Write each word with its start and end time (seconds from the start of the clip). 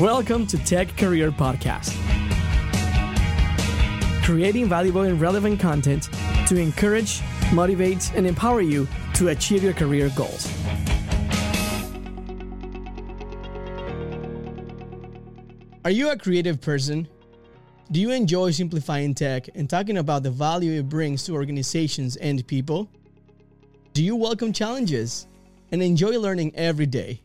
Welcome 0.00 0.46
to 0.46 0.56
Tech 0.56 0.96
Career 0.96 1.30
Podcast. 1.30 1.94
Creating 4.24 4.66
valuable 4.66 5.02
and 5.02 5.20
relevant 5.20 5.60
content 5.60 6.08
to 6.48 6.56
encourage, 6.56 7.20
motivate, 7.52 8.10
and 8.14 8.26
empower 8.26 8.62
you 8.62 8.88
to 9.12 9.28
achieve 9.28 9.62
your 9.62 9.74
career 9.74 10.10
goals. 10.16 10.50
Are 15.84 15.90
you 15.90 16.08
a 16.08 16.16
creative 16.16 16.62
person? 16.62 17.06
Do 17.92 18.00
you 18.00 18.10
enjoy 18.10 18.52
simplifying 18.52 19.12
tech 19.12 19.50
and 19.54 19.68
talking 19.68 19.98
about 19.98 20.22
the 20.22 20.30
value 20.30 20.80
it 20.80 20.88
brings 20.88 21.24
to 21.24 21.34
organizations 21.34 22.16
and 22.16 22.46
people? 22.46 22.88
Do 23.92 24.02
you 24.02 24.16
welcome 24.16 24.54
challenges 24.54 25.26
and 25.70 25.82
enjoy 25.82 26.18
learning 26.18 26.52
every 26.54 26.86
day? 26.86 27.20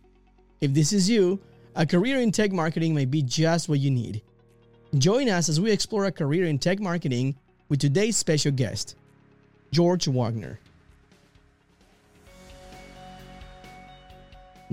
If 0.59 0.73
this 0.73 0.91
is 0.91 1.09
you, 1.09 1.39
a 1.75 1.85
career 1.85 2.21
in 2.21 2.31
tech 2.31 2.51
marketing 2.51 2.95
may 2.95 3.05
be 3.05 3.21
just 3.21 3.67
what 3.67 3.79
you 3.79 3.91
need. 3.91 4.21
Join 4.97 5.27
us 5.27 5.49
as 5.49 5.59
we 5.59 5.71
explore 5.71 6.05
a 6.05 6.11
career 6.11 6.45
in 6.45 6.57
tech 6.57 6.79
marketing 6.79 7.35
with 7.67 7.79
today's 7.79 8.15
special 8.15 8.51
guest, 8.51 8.95
George 9.71 10.07
Wagner. 10.07 10.59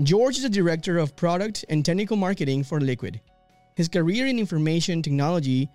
George 0.01 0.37
is 0.37 0.43
the 0.43 0.49
director 0.49 0.97
of 0.97 1.15
product 1.15 1.65
and 1.69 1.85
technical 1.85 2.15
marketing 2.15 2.63
for 2.63 2.79
Liqid. 2.79 3.19
His 3.75 3.89
career 3.89 4.27
in 4.27 4.39
information 4.39 5.01
technology 5.01 5.69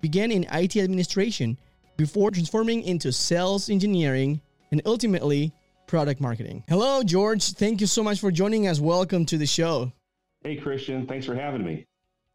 began 0.00 0.32
in 0.32 0.46
IT 0.52 0.76
administration 0.76 1.56
before 1.96 2.32
transforming 2.32 2.82
into 2.82 3.12
sales 3.12 3.70
engineering 3.70 4.40
and 4.72 4.82
ultimately 4.84 5.52
product 5.86 6.20
marketing. 6.20 6.64
Hello, 6.68 7.02
George. 7.02 7.52
Thank 7.52 7.80
you 7.80 7.86
so 7.86 8.02
much 8.02 8.18
for 8.18 8.30
joining 8.30 8.66
us. 8.66 8.80
Welcome 8.80 9.24
to 9.26 9.38
the 9.38 9.46
show. 9.46 9.92
Hey, 10.42 10.56
Christian. 10.56 11.06
Thanks 11.06 11.24
for 11.24 11.34
having 11.34 11.64
me. 11.64 11.86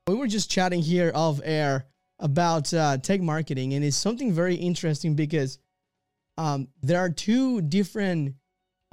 We 0.07 0.15
were 0.15 0.27
just 0.27 0.49
chatting 0.49 0.81
here 0.81 1.11
off 1.13 1.41
air 1.43 1.87
about 2.19 2.73
uh, 2.73 2.97
tech 2.97 3.21
marketing, 3.21 3.73
and 3.73 3.83
it's 3.83 3.97
something 3.97 4.31
very 4.31 4.55
interesting 4.55 5.13
because 5.15 5.59
um, 6.37 6.69
there 6.81 6.99
are 6.99 7.09
two 7.09 7.61
different, 7.61 8.35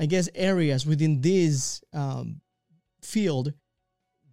I 0.01 0.07
guess, 0.07 0.29
areas 0.35 0.85
within 0.85 1.21
this 1.21 1.83
um, 1.93 2.41
field 3.03 3.53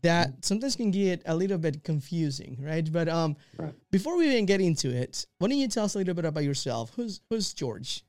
that 0.01 0.43
sometimes 0.43 0.75
can 0.75 0.89
get 0.89 1.21
a 1.27 1.35
little 1.35 1.59
bit 1.59 1.83
confusing, 1.83 2.57
right? 2.59 2.91
But 2.91 3.07
um, 3.07 3.35
right. 3.57 3.73
before 3.91 4.17
we 4.17 4.29
even 4.31 4.47
get 4.47 4.61
into 4.61 4.89
it, 4.89 5.27
why 5.38 5.47
don't 5.47 5.59
you 5.59 5.67
tell 5.67 5.85
us 5.85 5.93
a 5.93 5.99
little 5.99 6.16
bit 6.16 6.25
about 6.25 6.43
yourself? 6.43 6.91
Who's 6.95 7.21
who's 7.29 7.53
George? 7.53 8.03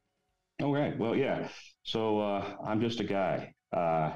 All 0.63 0.73
right. 0.73 0.97
Well, 0.99 1.15
yeah. 1.15 1.49
So 1.83 2.21
uh, 2.21 2.57
I'm 2.65 2.81
just 2.81 3.01
a 3.01 3.05
guy. 3.05 3.53
Uh, 3.77 4.13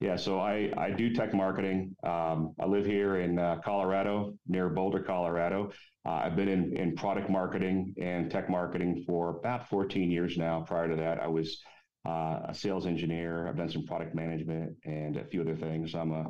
yeah. 0.00 0.16
So 0.16 0.38
I 0.40 0.70
I 0.76 0.90
do 0.90 1.12
tech 1.14 1.32
marketing. 1.32 1.96
Um, 2.04 2.54
I 2.60 2.66
live 2.66 2.84
here 2.84 3.16
in 3.16 3.38
uh, 3.38 3.56
Colorado, 3.64 4.34
near 4.46 4.68
Boulder, 4.68 5.02
Colorado. 5.02 5.70
Uh, 6.04 6.20
I've 6.24 6.36
been 6.36 6.48
in 6.48 6.76
in 6.76 6.94
product 6.96 7.30
marketing 7.30 7.94
and 8.00 8.30
tech 8.30 8.50
marketing 8.50 9.04
for 9.06 9.38
about 9.38 9.68
14 9.68 10.10
years 10.10 10.36
now. 10.36 10.64
Prior 10.66 10.88
to 10.88 10.96
that, 10.96 11.20
I 11.20 11.28
was 11.28 11.60
uh, 12.06 12.40
a 12.48 12.54
sales 12.54 12.86
engineer. 12.86 13.48
I've 13.48 13.56
done 13.56 13.70
some 13.70 13.86
product 13.86 14.14
management 14.14 14.76
and 14.84 15.16
a 15.16 15.24
few 15.24 15.40
other 15.40 15.56
things. 15.56 15.94
I'm 15.94 16.12
a 16.12 16.26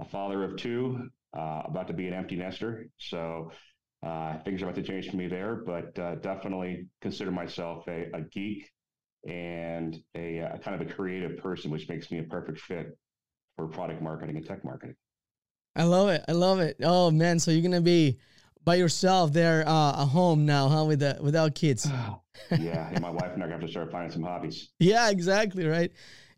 a 0.00 0.04
father 0.04 0.42
of 0.42 0.56
two, 0.56 1.10
uh, 1.36 1.62
about 1.66 1.86
to 1.88 1.92
be 1.92 2.08
an 2.08 2.14
empty 2.14 2.36
nester. 2.36 2.88
So 2.98 3.50
uh, 4.02 4.38
things 4.38 4.62
are 4.62 4.64
about 4.64 4.76
to 4.76 4.82
change 4.82 5.10
for 5.10 5.16
me 5.16 5.28
there, 5.28 5.56
but 5.56 5.98
uh, 5.98 6.14
definitely 6.16 6.86
consider 7.02 7.30
myself 7.30 7.86
a, 7.86 8.10
a 8.14 8.22
geek 8.32 8.68
and 9.28 10.02
a, 10.14 10.38
a, 10.38 10.58
kind 10.58 10.80
of 10.80 10.88
a 10.88 10.90
creative 10.90 11.36
person, 11.36 11.70
which 11.70 11.88
makes 11.88 12.10
me 12.10 12.18
a 12.18 12.22
perfect 12.22 12.60
fit 12.60 12.96
for 13.56 13.66
product 13.66 14.02
marketing 14.02 14.36
and 14.36 14.46
tech 14.46 14.64
marketing. 14.64 14.96
I 15.76 15.84
love 15.84 16.08
it. 16.08 16.24
I 16.28 16.32
love 16.32 16.60
it. 16.60 16.76
Oh 16.82 17.10
man, 17.10 17.38
so 17.38 17.50
you're 17.50 17.62
gonna 17.62 17.80
be 17.80 18.18
by 18.64 18.74
yourself 18.74 19.32
there 19.32 19.66
uh, 19.66 20.02
at 20.02 20.08
home 20.08 20.44
now, 20.46 20.68
huh? 20.68 20.84
With 20.84 21.00
the, 21.00 21.18
without 21.20 21.54
kids. 21.54 21.86
yeah, 22.58 22.90
and 22.90 23.00
my 23.00 23.10
wife 23.10 23.32
and 23.34 23.42
I 23.42 23.48
have 23.48 23.60
to 23.60 23.68
start 23.68 23.90
finding 23.90 24.12
some 24.12 24.22
hobbies. 24.22 24.70
Yeah, 24.78 25.10
exactly. 25.10 25.66
Right. 25.66 25.92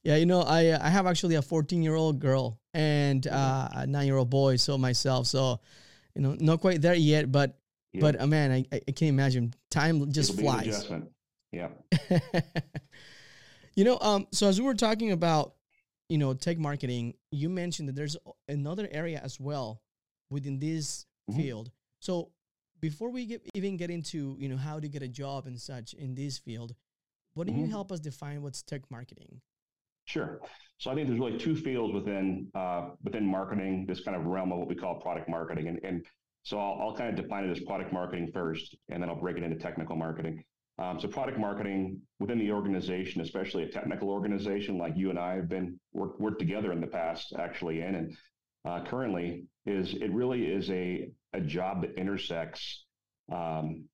Yeah, 0.04 0.16
you 0.16 0.26
know, 0.26 0.42
I 0.42 0.76
I 0.80 0.90
have 0.90 1.06
actually 1.06 1.36
a 1.36 1.42
14 1.42 1.82
year 1.82 1.94
old 1.94 2.18
girl 2.18 2.58
and 2.74 3.26
uh, 3.26 3.68
a 3.72 3.86
nine 3.86 4.06
year 4.06 4.16
old 4.16 4.30
boy, 4.30 4.56
so 4.56 4.76
myself. 4.76 5.26
So, 5.26 5.60
you 6.14 6.22
know, 6.22 6.36
not 6.40 6.60
quite 6.60 6.82
there 6.82 6.94
yet, 6.94 7.30
but 7.30 7.58
yeah. 7.92 8.00
but 8.00 8.20
uh, 8.20 8.26
man, 8.26 8.50
I, 8.50 8.66
I 8.72 8.92
can't 8.92 9.10
imagine 9.10 9.54
time 9.70 10.10
just 10.12 10.30
It'll 10.30 10.42
flies. 10.42 10.90
Yeah. 11.52 11.68
you 13.74 13.84
know, 13.84 13.98
um, 14.00 14.26
so 14.32 14.48
as 14.48 14.58
we 14.58 14.66
were 14.66 14.74
talking 14.74 15.12
about, 15.12 15.54
you 16.08 16.18
know, 16.18 16.34
tech 16.34 16.58
marketing, 16.58 17.14
you 17.30 17.48
mentioned 17.48 17.88
that 17.88 17.96
there's 17.96 18.16
another 18.48 18.88
area 18.90 19.20
as 19.22 19.40
well 19.40 19.82
within 20.30 20.58
this 20.58 21.06
mm-hmm. 21.30 21.40
field. 21.40 21.70
So 22.00 22.30
before 22.80 23.10
we 23.10 23.26
get, 23.26 23.42
even 23.54 23.76
get 23.76 23.90
into 23.90 24.36
you 24.38 24.48
know 24.48 24.56
how 24.56 24.80
to 24.80 24.88
get 24.88 25.02
a 25.02 25.08
job 25.08 25.46
and 25.46 25.58
such 25.58 25.94
in 25.94 26.14
this 26.14 26.38
field, 26.38 26.74
what 27.34 27.46
do 27.46 27.52
mm-hmm. 27.52 27.64
you 27.64 27.70
help 27.70 27.92
us 27.92 28.00
define 28.00 28.42
what's 28.42 28.62
tech 28.62 28.82
marketing? 28.90 29.40
Sure. 30.04 30.40
So 30.78 30.90
I 30.90 30.94
think 30.94 31.06
there's 31.06 31.20
really 31.20 31.38
two 31.38 31.54
fields 31.54 31.94
within 31.94 32.48
uh, 32.54 32.90
within 33.04 33.24
marketing, 33.24 33.86
this 33.86 34.00
kind 34.00 34.16
of 34.16 34.24
realm 34.24 34.52
of 34.52 34.58
what 34.58 34.68
we 34.68 34.74
call 34.74 35.00
product 35.00 35.28
marketing, 35.28 35.68
and 35.68 35.78
and 35.84 36.04
so 36.42 36.58
I'll, 36.58 36.78
I'll 36.80 36.96
kind 36.96 37.08
of 37.08 37.22
define 37.22 37.44
it 37.44 37.50
as 37.50 37.60
product 37.60 37.92
marketing 37.92 38.30
first, 38.34 38.76
and 38.88 39.00
then 39.00 39.08
I'll 39.08 39.20
break 39.20 39.36
it 39.36 39.44
into 39.44 39.56
technical 39.56 39.96
marketing. 39.96 40.42
Um, 40.82 40.98
so 40.98 41.06
product 41.06 41.38
marketing 41.38 42.00
within 42.18 42.38
the 42.38 42.50
organization, 42.50 43.20
especially 43.20 43.62
a 43.62 43.68
technical 43.68 44.10
organization 44.10 44.78
like 44.78 44.94
you 44.96 45.10
and 45.10 45.18
I 45.18 45.36
have 45.36 45.48
been 45.48 45.78
worked 45.92 46.40
together 46.40 46.72
in 46.72 46.80
the 46.80 46.88
past, 46.88 47.34
actually 47.38 47.82
in 47.82 47.94
and 47.94 48.16
uh, 48.64 48.84
currently, 48.84 49.44
is 49.64 49.94
it 49.94 50.12
really 50.12 50.46
is 50.46 50.70
a 50.70 51.08
a 51.34 51.40
job 51.40 51.82
that 51.82 51.94
intersects 51.94 52.84
um, 53.32 53.84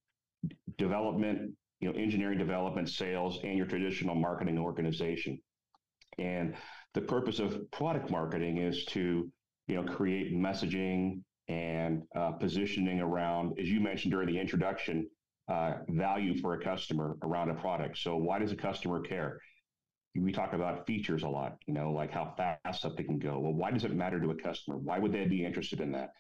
development, 0.78 1.53
you 1.81 1.93
know, 1.93 1.99
engineering 1.99 2.38
development, 2.38 2.88
sales, 2.88 3.38
and 3.44 3.56
your 3.59 3.66
traditional 3.66 4.15
marketing 4.15 4.59
organization. 4.59 5.38
And 6.19 6.55
the 6.94 7.03
purpose 7.03 7.38
of 7.38 7.70
product 7.70 8.10
marketing 8.10 8.59
is 8.59 8.84
to, 8.87 9.31
you 9.66 9.75
know, 9.76 9.84
create 9.84 10.34
messaging 10.34 11.20
and 11.49 12.03
uh, 12.16 12.32
positioning 12.32 13.00
around, 13.00 13.59
as 13.60 13.69
you 13.69 13.81
mentioned 13.81 14.12
during 14.12 14.28
the 14.28 14.38
introduction, 14.38 15.06
uh, 15.49 15.75
value 15.89 16.39
for 16.41 16.55
a 16.55 16.63
customer 16.63 17.17
around 17.23 17.51
a 17.51 17.55
product. 17.55 17.99
So 17.99 18.17
why 18.17 18.39
does 18.39 18.53
a 18.53 18.57
customer 18.57 19.01
care? 19.01 19.39
We 20.15 20.33
talk 20.33 20.53
about 20.53 20.87
features 20.87 21.23
a 21.23 21.29
lot, 21.29 21.57
you 21.67 21.75
know, 21.75 21.93
like 21.93 22.11
how 22.11 22.35
fast 22.37 22.83
something 22.83 23.07
can 23.07 23.19
go. 23.19 23.39
Well, 23.39 23.53
why 23.53 23.71
does 23.71 23.85
it 23.85 23.95
matter 23.95 24.21
to 24.21 24.31
a 24.31 24.35
customer? 24.35 24.77
Why 24.77 24.99
would 24.99 25.13
they 25.13 25.27
be 25.27 25.45
interested 25.45 25.81
in 25.81 25.93
that? 25.93 26.11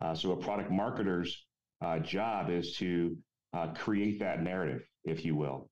Uh, 0.00 0.14
so 0.14 0.32
a 0.32 0.36
product 0.36 0.70
marketer's 0.70 1.44
uh, 1.84 1.98
job 1.98 2.50
is 2.50 2.76
to 2.76 3.16
uh, 3.52 3.68
create 3.74 4.20
that 4.20 4.42
narrative, 4.42 4.82
if 5.04 5.24
you 5.24 5.36
will 5.36 5.68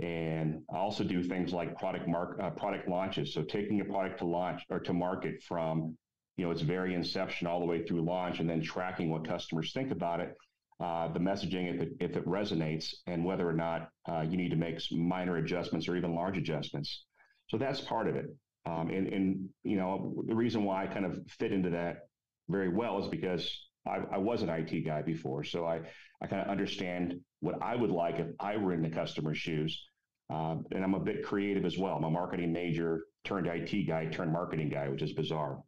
and 0.00 0.62
I 0.72 0.78
also 0.78 1.04
do 1.04 1.22
things 1.22 1.52
like 1.52 1.78
product 1.78 2.08
mark 2.08 2.38
uh, 2.42 2.50
product 2.50 2.88
launches. 2.88 3.32
So 3.32 3.42
taking 3.42 3.80
a 3.80 3.84
product 3.84 4.18
to 4.18 4.26
launch 4.26 4.62
or 4.68 4.80
to 4.80 4.92
market 4.92 5.42
from 5.42 5.96
you 6.36 6.44
know 6.44 6.50
its 6.50 6.62
very 6.62 6.94
inception 6.94 7.46
all 7.46 7.60
the 7.60 7.66
way 7.66 7.84
through 7.84 8.02
launch, 8.02 8.40
and 8.40 8.50
then 8.50 8.60
tracking 8.60 9.10
what 9.10 9.26
customers 9.26 9.72
think 9.72 9.92
about 9.92 10.20
it, 10.20 10.34
uh, 10.80 11.12
the 11.12 11.20
messaging 11.20 11.74
if 11.74 11.80
it 11.80 11.88
if 12.00 12.16
it 12.16 12.26
resonates, 12.26 12.94
and 13.06 13.24
whether 13.24 13.48
or 13.48 13.52
not 13.52 13.88
uh, 14.08 14.24
you 14.28 14.36
need 14.36 14.50
to 14.50 14.56
make 14.56 14.80
minor 14.90 15.36
adjustments 15.36 15.88
or 15.88 15.96
even 15.96 16.14
large 16.14 16.36
adjustments. 16.36 17.04
So 17.48 17.58
that's 17.58 17.80
part 17.80 18.08
of 18.08 18.16
it. 18.16 18.26
Um, 18.66 18.90
and 18.90 19.06
and 19.08 19.48
you 19.62 19.76
know 19.76 20.14
the 20.26 20.34
reason 20.34 20.64
why 20.64 20.84
I 20.84 20.86
kind 20.86 21.04
of 21.06 21.18
fit 21.28 21.52
into 21.52 21.70
that 21.70 22.08
very 22.48 22.68
well 22.68 23.02
is 23.02 23.08
because 23.08 23.68
I, 23.86 23.98
I 24.12 24.18
was 24.18 24.42
an 24.42 24.48
IT 24.48 24.84
guy 24.84 25.02
before, 25.02 25.44
so 25.44 25.66
I 25.66 25.80
I 26.22 26.26
kind 26.26 26.42
of 26.42 26.48
understand 26.48 27.20
what 27.40 27.62
I 27.62 27.76
would 27.76 27.90
like 27.90 28.18
if 28.18 28.28
I 28.40 28.56
were 28.56 28.72
in 28.72 28.82
the 28.82 28.90
customer's 28.90 29.38
shoes. 29.38 29.86
Uh, 30.30 30.56
and 30.72 30.82
I'm 30.82 30.94
a 30.94 31.00
bit 31.00 31.22
creative 31.22 31.66
as 31.66 31.76
well. 31.76 31.96
I'm 31.96 32.04
a 32.04 32.10
marketing 32.10 32.50
major 32.50 33.04
turned 33.24 33.46
IT 33.46 33.86
guy 33.86 34.06
turned 34.06 34.32
marketing 34.32 34.70
guy, 34.70 34.88
which 34.88 35.02
is 35.02 35.12
bizarre. 35.12 35.58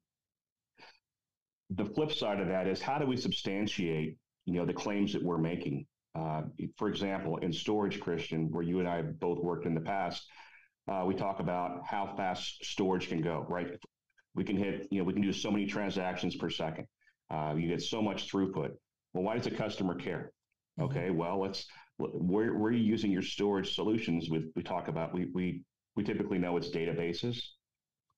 The 1.71 1.85
flip 1.85 2.13
side 2.13 2.41
of 2.41 2.49
that 2.49 2.67
is 2.67 2.81
how 2.81 2.99
do 2.99 3.07
we 3.07 3.17
substantiate, 3.17 4.17
you 4.47 4.55
know, 4.55 4.65
the 4.65 4.73
claims 4.73 5.13
that 5.13 5.23
we're 5.23 5.39
making? 5.39 5.87
Uh, 6.15 6.43
for 6.79 6.89
example, 6.89 7.37
in 7.39 7.53
storage, 7.53 8.01
Christian, 8.01 8.51
where 8.51 8.63
you 8.63 8.79
and 8.79 8.89
I 8.89 9.03
both 9.03 9.39
worked 9.39 9.67
in 9.67 9.75
the 9.75 9.81
past, 9.83 10.27
uh, 10.91 11.05
we 11.07 11.15
talk 11.15 11.41
about 11.41 11.83
how 11.85 12.15
fast 12.17 12.65
storage 12.65 13.09
can 13.09 13.21
go. 13.21 13.45
Right, 13.49 13.69
we 14.35 14.45
can 14.45 14.57
hit, 14.57 14.89
you 14.91 14.99
know, 14.99 15.05
we 15.05 15.13
can 15.13 15.23
do 15.23 15.33
so 15.33 15.51
many 15.51 15.67
transactions 15.67 16.37
per 16.37 16.49
second. 16.49 16.87
Uh, 17.31 17.55
you 17.59 17.69
get 17.69 17.83
so 17.83 18.01
much 18.01 18.31
throughput. 18.31 18.71
Well, 19.13 19.25
why 19.25 19.37
does 19.37 19.47
a 19.47 19.51
customer 19.51 19.95
care? 19.95 20.33
Okay, 20.81 21.11
well, 21.11 21.41
let's 21.41 21.67
where, 21.99 22.55
where 22.55 22.71
are 22.71 22.73
you 22.73 22.85
using 22.85 23.11
your 23.11 23.23
storage 23.23 23.75
solutions? 23.75 24.31
With 24.31 24.45
we 24.55 24.63
talk 24.63 24.89
about 24.89 25.13
we 25.13 25.27
we 25.35 25.63
we 25.97 26.05
typically 26.05 26.39
know 26.39 26.57
it's 26.57 26.71
databases, 26.71 27.43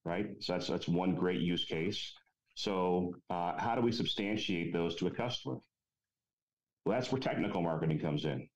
right? 0.04 0.26
So 0.40 0.52
that's 0.52 0.66
that's 0.66 0.88
one 0.88 1.14
great 1.14 1.40
use 1.40 1.64
case. 1.64 2.12
So 2.54 3.14
uh, 3.30 3.52
how 3.56 3.76
do 3.76 3.80
we 3.80 3.92
substantiate 3.92 4.72
those 4.72 4.96
to 4.96 5.06
a 5.06 5.10
customer? 5.10 5.58
Well, 6.88 6.98
that's 6.98 7.12
where 7.12 7.20
technical 7.20 7.60
marketing 7.60 7.98
comes 7.98 8.24
in. 8.24 8.48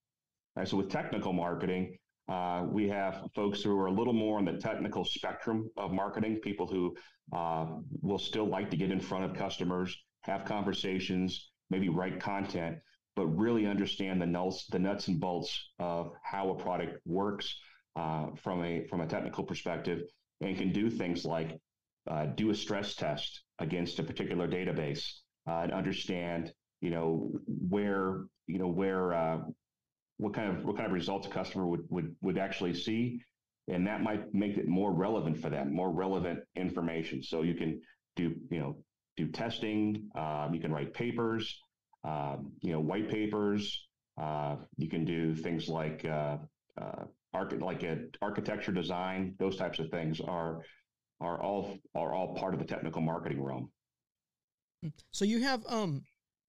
Right? 0.57 0.67
So 0.67 0.79
with 0.79 0.89
technical 0.89 1.35
marketing, 1.35 1.99
uh, 2.31 2.65
we 2.67 2.89
have 2.89 3.27
folks 3.35 3.63
who 3.63 3.79
are 3.79 3.89
a 3.89 3.93
little 3.93 4.15
more 4.15 4.39
on 4.39 4.47
the 4.47 4.55
technical 4.55 5.05
spectrum 5.05 5.69
of 5.77 5.93
marketing, 5.93 6.41
people 6.43 6.67
who 6.67 6.97
uh, 7.37 7.67
will 8.01 8.19
still 8.19 8.47
like 8.47 8.71
to 8.71 8.77
get 8.79 8.91
in 8.91 9.01
front 9.01 9.27
of 9.27 9.37
customers 9.37 9.95
have 10.23 10.47
conversations, 10.47 11.51
maybe 11.69 11.91
write 11.91 12.21
content, 12.21 12.79
but 13.17 13.27
really 13.27 13.67
understand 13.67 14.23
the 14.23 14.25
nuts, 14.25 14.67
the 14.69 14.79
nuts 14.79 15.09
and 15.09 15.21
bolts 15.21 15.71
of 15.79 16.13
how 16.23 16.49
a 16.53 16.55
product 16.55 17.01
works 17.05 17.55
uh, 17.97 18.29
from 18.43 18.65
a 18.65 18.87
from 18.87 19.03
a 19.03 19.07
technical 19.07 19.45
perspective, 19.45 20.01
and 20.41 20.57
can 20.57 20.73
do 20.73 20.89
things 20.89 21.27
like 21.27 21.61
uh, 22.11 22.25
do 22.35 22.49
a 22.49 22.55
stress 22.55 22.95
test 22.95 23.43
against 23.59 23.99
a 23.99 24.03
particular 24.03 24.49
database 24.49 25.05
uh, 25.47 25.65
and 25.65 25.73
understand, 25.73 26.51
you 26.83 26.91
know, 26.91 27.31
where 27.47 28.25
you 28.47 28.59
know 28.59 28.69
where 28.69 29.15
uh, 29.15 29.39
what 30.19 30.35
kind 30.35 30.55
of 30.55 30.65
what 30.65 30.77
kind 30.77 30.87
of 30.87 30.93
results 30.93 31.27
a 31.27 31.31
customer 31.31 31.67
would 31.67 31.85
would 31.89 32.15
would 32.21 32.37
actually 32.37 32.75
see, 32.75 33.21
and 33.69 33.87
that 33.87 34.03
might 34.03 34.35
make 34.35 34.59
it 34.59 34.69
more 34.69 34.93
relevant 34.93 35.41
for 35.41 35.49
them, 35.49 35.73
more 35.75 35.91
relevant 35.91 36.41
information. 36.57 37.23
So 37.23 37.43
you 37.43 37.55
can 37.55 37.81
do 38.17 38.35
you 38.51 38.59
know 38.59 38.77
do 39.17 39.29
testing, 39.29 40.11
um, 40.17 40.55
you 40.55 40.61
can 40.61 40.73
write 40.73 40.93
papers, 40.93 41.61
um, 42.05 42.53
you 42.61 42.73
know, 42.73 42.81
white 42.81 43.09
papers. 43.09 43.87
Uh, 44.21 44.57
you 44.77 44.89
can 44.89 45.05
do 45.05 45.35
things 45.35 45.69
like 45.69 46.05
uh, 46.05 46.39
uh, 46.81 47.05
arch- 47.33 47.61
like 47.61 47.83
a 47.85 47.99
architecture 48.21 48.73
design. 48.73 49.35
Those 49.39 49.57
types 49.57 49.79
of 49.79 49.89
things 49.91 50.21
are 50.21 50.61
are 51.21 51.41
all 51.41 51.79
are 51.95 52.13
all 52.13 52.35
part 52.35 52.55
of 52.55 52.61
the 52.61 52.67
technical 52.67 53.03
marketing 53.03 53.43
realm. 53.43 53.71
So 55.13 55.25
you 55.25 55.43
have 55.43 55.63
um, 55.69 56.03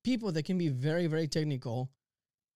people 0.04 0.32
that 0.32 0.44
can 0.44 0.58
be 0.58 0.70
very 0.70 1.08
very 1.08 1.28
technical, 1.28 1.90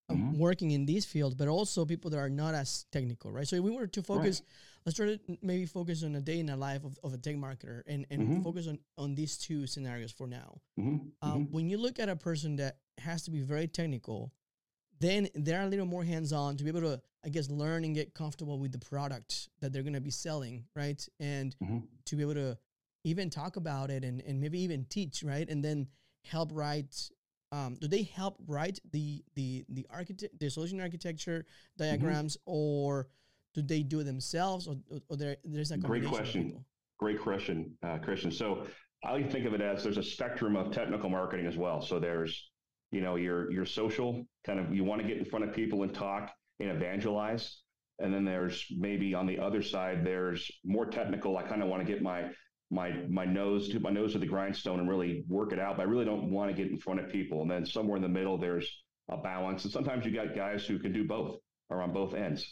um, 0.10 0.18
mm-hmm. 0.18 0.40
working 0.40 0.72
in 0.72 0.86
these 0.86 1.06
fields, 1.06 1.36
but 1.36 1.48
also 1.48 1.86
people 1.86 2.10
that 2.12 2.18
are 2.18 2.30
not 2.30 2.54
as 2.54 2.86
technical, 2.92 3.32
right? 3.32 3.48
So 3.48 3.56
if 3.56 3.64
we 3.64 3.72
were 3.72 3.88
to 3.88 4.04
focus, 4.04 4.42
right. 4.42 4.50
let's 4.86 4.96
try 4.98 5.08
to 5.08 5.20
maybe 5.42 5.66
focus 5.66 6.04
on 6.04 6.16
a 6.16 6.22
day 6.22 6.40
in 6.40 6.46
the 6.46 6.56
life 6.56 6.84
of, 6.84 6.98
of 7.04 7.14
a 7.14 7.18
tech 7.18 7.36
marketer 7.36 7.82
and, 7.88 8.06
and 8.10 8.22
mm-hmm. 8.22 8.42
focus 8.42 8.68
on, 8.68 8.80
on 8.98 9.16
these 9.16 9.38
two 9.38 9.68
scenarios 9.68 10.12
for 10.12 10.28
now. 10.28 10.62
Mm-hmm. 10.80 11.08
Um, 11.22 11.48
when 11.52 11.70
you 11.70 11.78
look 11.78 12.00
at 12.00 12.10
a 12.10 12.16
person 12.16 12.56
that 12.58 12.78
has 13.00 13.24
to 13.24 13.32
be 13.32 13.42
very 13.42 13.68
technical, 13.68 14.32
then 15.00 15.28
they're 15.36 15.62
a 15.62 15.68
little 15.68 15.86
more 15.86 16.04
hands-on 16.04 16.58
to 16.58 16.64
be 16.64 16.70
able 16.70 16.82
to, 16.82 17.02
I 17.24 17.30
guess, 17.30 17.50
learn 17.50 17.84
and 17.84 17.94
get 17.94 18.16
comfortable 18.16 18.58
with 18.60 18.72
the 18.72 18.80
product 18.80 19.50
that 19.60 19.72
they're 19.72 19.84
going 19.84 19.94
to 19.94 20.02
be 20.02 20.10
selling, 20.10 20.66
right? 20.76 21.06
And 21.20 21.56
mm-hmm. 21.62 21.80
to 22.06 22.16
be 22.16 22.24
able 22.24 22.34
to 22.36 22.58
even 23.04 23.30
talk 23.30 23.58
about 23.58 23.92
it 23.92 24.04
and, 24.04 24.22
and 24.22 24.40
maybe 24.40 24.60
even 24.62 24.86
teach, 24.86 25.22
right? 25.22 25.48
And 25.48 25.64
then 25.64 25.88
help 26.24 26.50
write 26.52 27.10
um, 27.52 27.78
do 27.80 27.88
they 27.88 28.04
help 28.04 28.38
write 28.48 28.80
the 28.92 29.24
the 29.36 29.66
the 29.70 29.86
architect 29.90 30.38
the 30.40 30.50
solution 30.50 30.82
architecture 30.82 31.46
diagrams 31.78 32.38
mm-hmm. 32.38 32.52
or 32.52 33.08
do 33.54 33.62
they 33.62 33.82
do 33.82 34.02
it 34.02 34.04
themselves 34.04 34.68
or, 34.68 34.76
or 35.10 35.18
there, 35.18 35.38
there's 35.44 35.72
a 35.72 35.78
great 35.78 36.06
question. 36.06 36.64
great 37.00 37.22
question 37.22 37.72
uh, 37.84 37.98
christian. 37.98 38.32
So 38.32 38.68
i 39.06 39.22
think 39.22 39.46
of 39.46 39.54
it 39.54 39.62
as 39.62 39.84
there's 39.84 39.98
a 39.98 40.04
spectrum 40.04 40.56
of 40.56 40.72
technical 40.72 41.10
marketing 41.10 41.46
as 41.46 41.58
well. 41.58 41.82
So 41.82 42.00
there's 42.00 42.50
you 42.92 43.02
know 43.02 43.16
your 43.16 43.52
your 43.52 43.66
social 43.66 44.26
kind 44.46 44.60
of 44.60 44.74
you 44.74 44.84
want 44.84 45.02
to 45.02 45.08
get 45.08 45.18
in 45.18 45.26
front 45.26 45.46
of 45.46 45.54
people 45.54 45.84
and 45.84 45.94
talk 45.94 46.32
and 46.60 46.70
evangelize. 46.70 47.62
And 48.00 48.14
then 48.14 48.26
there's 48.26 48.66
maybe 48.78 49.16
on 49.16 49.26
the 49.26 49.40
other 49.40 49.62
side 49.62 50.06
there's 50.06 50.52
more 50.64 50.86
technical 50.86 51.38
i 51.38 51.44
kind 51.44 51.64
of 51.64 51.70
want 51.70 51.86
to 51.86 51.92
get 51.92 52.04
my 52.04 52.26
my 52.70 52.92
my 53.10 53.26
nose 53.26 53.70
to 53.70 53.80
my 53.80 53.90
nose 53.90 54.14
to 54.14 54.20
the 54.20 54.26
grindstone 54.26 54.80
and 54.80 54.90
really 54.90 55.24
work 55.28 55.54
it 55.54 55.60
out. 55.60 55.78
But 55.78 55.84
I 55.84 55.86
really 55.86 56.06
don't 56.06 56.32
want 56.32 56.50
to 56.50 56.56
get 56.56 56.72
in 56.72 56.78
front 56.78 57.00
of 57.00 57.10
people. 57.10 57.42
And 57.42 57.50
then 57.50 57.66
somewhere 57.66 57.96
in 57.96 58.04
the 58.04 58.10
middle, 58.10 58.38
there's 58.38 58.70
a 59.10 59.18
balance. 59.18 59.64
And 59.64 59.72
sometimes 59.72 60.06
you 60.06 60.12
got 60.12 60.36
guys 60.36 60.66
who 60.66 60.80
can 60.80 60.92
do 60.92 61.06
both 61.06 61.38
or 61.70 61.82
on 61.82 61.94
both 61.94 62.14
ends. 62.14 62.46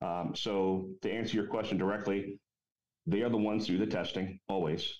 Um, 0.00 0.32
so 0.34 0.90
to 1.02 1.10
answer 1.10 1.36
your 1.36 1.46
question 1.46 1.76
directly, 1.76 2.38
they 3.06 3.22
are 3.22 3.30
the 3.30 3.36
ones 3.36 3.66
who 3.66 3.76
do 3.76 3.84
the 3.84 3.90
testing 3.90 4.38
always. 4.48 4.92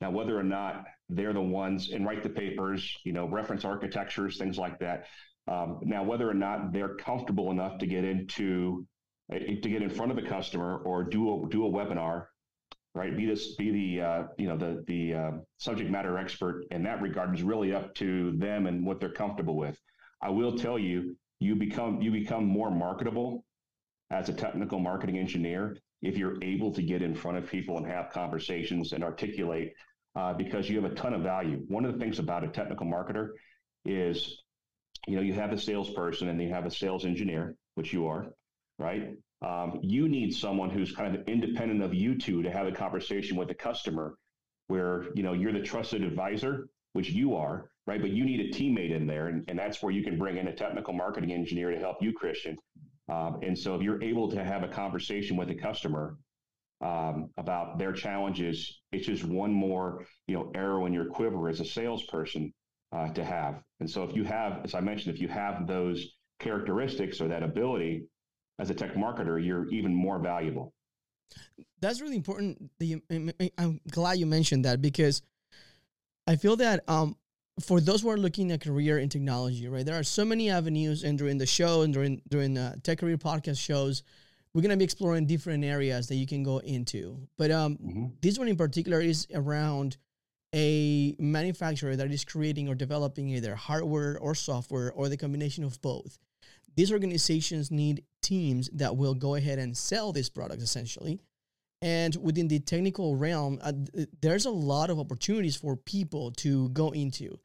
Now, 0.00 0.10
whether 0.10 0.38
or 0.38 0.42
not 0.42 0.84
they're 1.10 1.34
the 1.34 1.42
ones 1.42 1.90
and 1.92 2.06
write 2.06 2.22
the 2.22 2.30
papers, 2.30 2.96
you 3.04 3.12
know, 3.12 3.28
reference 3.28 3.64
architectures, 3.64 4.38
things 4.38 4.56
like 4.56 4.78
that. 4.78 5.06
Um, 5.46 5.80
now, 5.82 6.02
whether 6.02 6.28
or 6.28 6.34
not 6.34 6.72
they're 6.72 6.94
comfortable 6.94 7.50
enough 7.50 7.78
to 7.78 7.86
get 7.86 8.04
into 8.04 8.86
to 9.30 9.68
get 9.68 9.82
in 9.82 9.90
front 9.90 10.10
of 10.10 10.16
the 10.16 10.28
customer 10.28 10.78
or 10.78 11.04
do 11.04 11.44
a, 11.44 11.48
do 11.50 11.64
a 11.66 11.70
webinar 11.70 12.26
right? 12.94 13.16
Be 13.16 13.26
this, 13.26 13.54
be 13.56 13.70
the, 13.70 14.04
uh, 14.04 14.22
you 14.38 14.48
know, 14.48 14.56
the 14.56 14.84
the 14.86 15.14
uh, 15.14 15.30
subject 15.58 15.90
matter 15.90 16.18
expert 16.18 16.64
in 16.70 16.82
that 16.84 17.00
regard 17.00 17.34
is 17.34 17.42
really 17.42 17.72
up 17.72 17.94
to 17.96 18.32
them 18.38 18.66
and 18.66 18.84
what 18.84 19.00
they're 19.00 19.12
comfortable 19.12 19.56
with. 19.56 19.78
I 20.22 20.30
will 20.30 20.56
tell 20.56 20.78
you, 20.78 21.16
you 21.38 21.56
become 21.56 22.00
you 22.02 22.10
become 22.10 22.44
more 22.44 22.70
marketable 22.70 23.44
as 24.10 24.28
a 24.28 24.32
technical 24.32 24.78
marketing 24.78 25.18
engineer 25.18 25.76
if 26.02 26.16
you're 26.16 26.42
able 26.42 26.72
to 26.72 26.82
get 26.82 27.02
in 27.02 27.14
front 27.14 27.38
of 27.38 27.48
people 27.48 27.76
and 27.76 27.86
have 27.86 28.10
conversations 28.10 28.92
and 28.92 29.04
articulate 29.04 29.72
uh, 30.16 30.32
because 30.32 30.68
you 30.68 30.80
have 30.80 30.90
a 30.90 30.94
ton 30.94 31.14
of 31.14 31.22
value. 31.22 31.62
One 31.68 31.84
of 31.84 31.92
the 31.92 31.98
things 31.98 32.18
about 32.18 32.42
a 32.42 32.48
technical 32.48 32.86
marketer 32.86 33.30
is, 33.84 34.42
you 35.06 35.16
know, 35.16 35.22
you 35.22 35.34
have 35.34 35.52
a 35.52 35.58
salesperson 35.58 36.28
and 36.28 36.40
you 36.40 36.48
have 36.48 36.66
a 36.66 36.70
sales 36.70 37.04
engineer, 37.04 37.54
which 37.74 37.92
you 37.92 38.06
are, 38.06 38.32
right? 38.78 39.10
Um, 39.42 39.80
you 39.82 40.08
need 40.08 40.34
someone 40.34 40.70
who's 40.70 40.92
kind 40.94 41.16
of 41.16 41.26
independent 41.26 41.82
of 41.82 41.94
you 41.94 42.18
two 42.18 42.42
to 42.42 42.50
have 42.50 42.66
a 42.66 42.72
conversation 42.72 43.36
with 43.36 43.48
the 43.48 43.54
customer 43.54 44.16
where 44.66 45.06
you 45.14 45.22
know 45.22 45.32
you're 45.32 45.52
the 45.52 45.62
trusted 45.62 46.02
advisor 46.02 46.68
which 46.92 47.10
you 47.10 47.36
are 47.36 47.70
right? 47.86 48.00
But 48.00 48.10
you 48.10 48.24
need 48.24 48.40
a 48.40 48.50
teammate 48.56 48.94
in 48.94 49.06
there 49.06 49.28
and, 49.28 49.44
and 49.48 49.58
that's 49.58 49.82
where 49.82 49.92
you 49.92 50.04
can 50.04 50.16
bring 50.18 50.36
in 50.36 50.46
a 50.48 50.54
technical 50.54 50.92
marketing 50.92 51.32
engineer 51.32 51.70
to 51.70 51.78
help 51.78 51.96
you 52.00 52.12
christian. 52.12 52.56
Um, 53.08 53.40
and 53.42 53.58
so 53.58 53.74
if 53.74 53.82
you're 53.82 54.02
able 54.02 54.30
to 54.30 54.44
have 54.44 54.62
a 54.62 54.68
conversation 54.68 55.36
with 55.36 55.48
the 55.48 55.54
customer 55.54 56.16
um, 56.80 57.30
about 57.36 57.78
their 57.78 57.92
challenges 57.92 58.80
it's 58.92 59.06
just 59.06 59.24
one 59.24 59.52
more 59.52 60.04
you 60.26 60.34
know 60.34 60.52
arrow 60.54 60.86
in 60.86 60.92
your 60.92 61.06
quiver 61.06 61.48
as 61.48 61.60
a 61.60 61.64
salesperson 61.64 62.52
uh, 62.92 63.08
to 63.12 63.24
have. 63.24 63.62
And 63.80 63.90
so 63.90 64.04
if 64.04 64.14
you 64.14 64.24
have 64.24 64.60
as 64.64 64.74
i 64.74 64.80
mentioned 64.80 65.14
if 65.14 65.20
you 65.20 65.28
have 65.28 65.66
those 65.66 66.16
characteristics 66.38 67.20
or 67.20 67.28
that 67.28 67.42
ability 67.42 68.04
as 68.60 68.68
a 68.68 68.74
tech 68.74 68.94
marketer, 68.94 69.42
you're 69.44 69.66
even 69.68 69.94
more 69.94 70.18
valuable. 70.18 70.74
That's 71.80 72.00
really 72.00 72.16
important. 72.16 72.70
I'm 73.58 73.80
glad 73.90 74.18
you 74.18 74.26
mentioned 74.26 74.66
that 74.66 74.82
because 74.82 75.22
I 76.26 76.36
feel 76.36 76.56
that 76.56 76.84
um, 76.86 77.16
for 77.60 77.80
those 77.80 78.02
who 78.02 78.10
are 78.10 78.18
looking 78.18 78.52
at 78.52 78.60
career 78.60 78.98
in 78.98 79.08
technology, 79.08 79.66
right, 79.66 79.86
there 79.86 79.98
are 79.98 80.02
so 80.02 80.24
many 80.24 80.50
avenues, 80.50 81.04
and 81.04 81.16
during 81.16 81.38
the 81.38 81.46
show 81.46 81.82
and 81.82 81.94
during 81.94 82.20
during 82.28 82.58
uh, 82.58 82.76
Tech 82.82 82.98
Career 82.98 83.16
podcast 83.16 83.58
shows, 83.58 84.02
we're 84.52 84.62
gonna 84.62 84.76
be 84.76 84.84
exploring 84.84 85.26
different 85.26 85.64
areas 85.64 86.08
that 86.08 86.16
you 86.16 86.26
can 86.26 86.42
go 86.42 86.58
into. 86.58 87.18
But 87.38 87.50
um, 87.50 87.76
mm-hmm. 87.76 88.06
this 88.20 88.38
one 88.38 88.48
in 88.48 88.56
particular 88.56 89.00
is 89.00 89.26
around 89.32 89.96
a 90.54 91.14
manufacturer 91.18 91.96
that 91.96 92.10
is 92.10 92.24
creating 92.24 92.68
or 92.68 92.74
developing 92.74 93.28
either 93.30 93.54
hardware 93.54 94.18
or 94.18 94.34
software 94.34 94.92
or 94.92 95.08
the 95.08 95.16
combination 95.16 95.64
of 95.64 95.80
both 95.80 96.18
these 96.76 96.92
organizations 96.92 97.70
need 97.70 98.04
teams 98.22 98.68
that 98.72 98.96
will 98.96 99.14
go 99.14 99.34
ahead 99.34 99.58
and 99.58 99.76
sell 99.76 100.12
these 100.12 100.28
products 100.28 100.62
essentially. 100.62 101.20
And 101.82 102.14
within 102.16 102.48
the 102.48 102.60
technical 102.60 103.16
realm, 103.16 103.58
uh, 103.62 103.72
there's 104.20 104.44
a 104.44 104.50
lot 104.50 104.90
of 104.90 104.98
opportunities 104.98 105.56
for 105.56 105.76
people 105.76 106.30
to 106.32 106.68
go 106.70 106.90
into. 106.90 107.38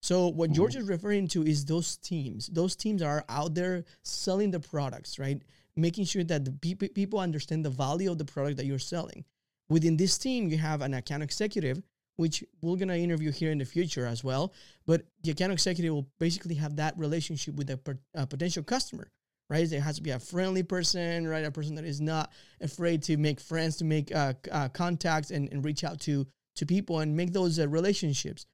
So 0.00 0.28
what 0.28 0.48
mm-hmm. 0.48 0.56
George 0.56 0.76
is 0.76 0.88
referring 0.88 1.28
to 1.28 1.44
is 1.44 1.64
those 1.64 1.96
teams. 1.98 2.48
Those 2.48 2.74
teams 2.74 3.02
are 3.02 3.24
out 3.28 3.54
there 3.54 3.84
selling 4.02 4.50
the 4.50 4.60
products, 4.60 5.18
right? 5.18 5.40
Making 5.76 6.06
sure 6.06 6.24
that 6.24 6.44
the 6.44 6.52
pe- 6.52 6.88
people 6.88 7.20
understand 7.20 7.64
the 7.64 7.70
value 7.70 8.10
of 8.10 8.18
the 8.18 8.24
product 8.24 8.56
that 8.56 8.66
you're 8.66 8.78
selling. 8.78 9.24
Within 9.68 9.96
this 9.96 10.18
team, 10.18 10.48
you 10.48 10.58
have 10.58 10.80
an 10.80 10.94
account 10.94 11.22
executive 11.22 11.82
which 12.16 12.44
we're 12.60 12.76
going 12.76 12.88
to 12.88 12.96
interview 12.96 13.30
here 13.30 13.50
in 13.50 13.58
the 13.58 13.64
future 13.64 14.06
as 14.06 14.22
well. 14.22 14.52
But 14.86 15.02
the 15.22 15.30
account 15.30 15.52
executive 15.52 15.92
will 15.92 16.08
basically 16.18 16.54
have 16.56 16.76
that 16.76 16.96
relationship 16.98 17.54
with 17.54 17.70
a, 17.70 17.76
per, 17.76 17.98
a 18.14 18.26
potential 18.26 18.62
customer, 18.62 19.10
right? 19.52 19.70
It 19.70 19.80
has 19.80 19.96
to 19.96 20.02
be 20.02 20.10
a 20.10 20.18
friendly 20.18 20.62
person, 20.62 21.28
right? 21.28 21.44
A 21.44 21.50
person 21.50 21.74
that 21.74 21.84
is 21.84 22.00
not 22.00 22.32
afraid 22.62 23.02
to 23.02 23.18
make 23.18 23.38
friends, 23.38 23.76
to 23.76 23.84
make 23.84 24.14
uh, 24.14 24.32
uh, 24.50 24.70
contacts 24.70 25.30
and, 25.30 25.52
and 25.52 25.62
reach 25.62 25.84
out 25.84 26.00
to, 26.00 26.26
to 26.56 26.64
people 26.64 27.00
and 27.00 27.14
make 27.14 27.34
those 27.34 27.58
uh, 27.58 27.68
relationships. 27.68 28.46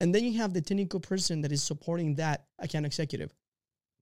And 0.00 0.12
then 0.12 0.24
you 0.24 0.38
have 0.38 0.52
the 0.52 0.60
technical 0.60 0.98
person 0.98 1.40
that 1.42 1.52
is 1.52 1.62
supporting 1.62 2.16
that 2.16 2.46
account 2.58 2.84
executive, 2.84 3.32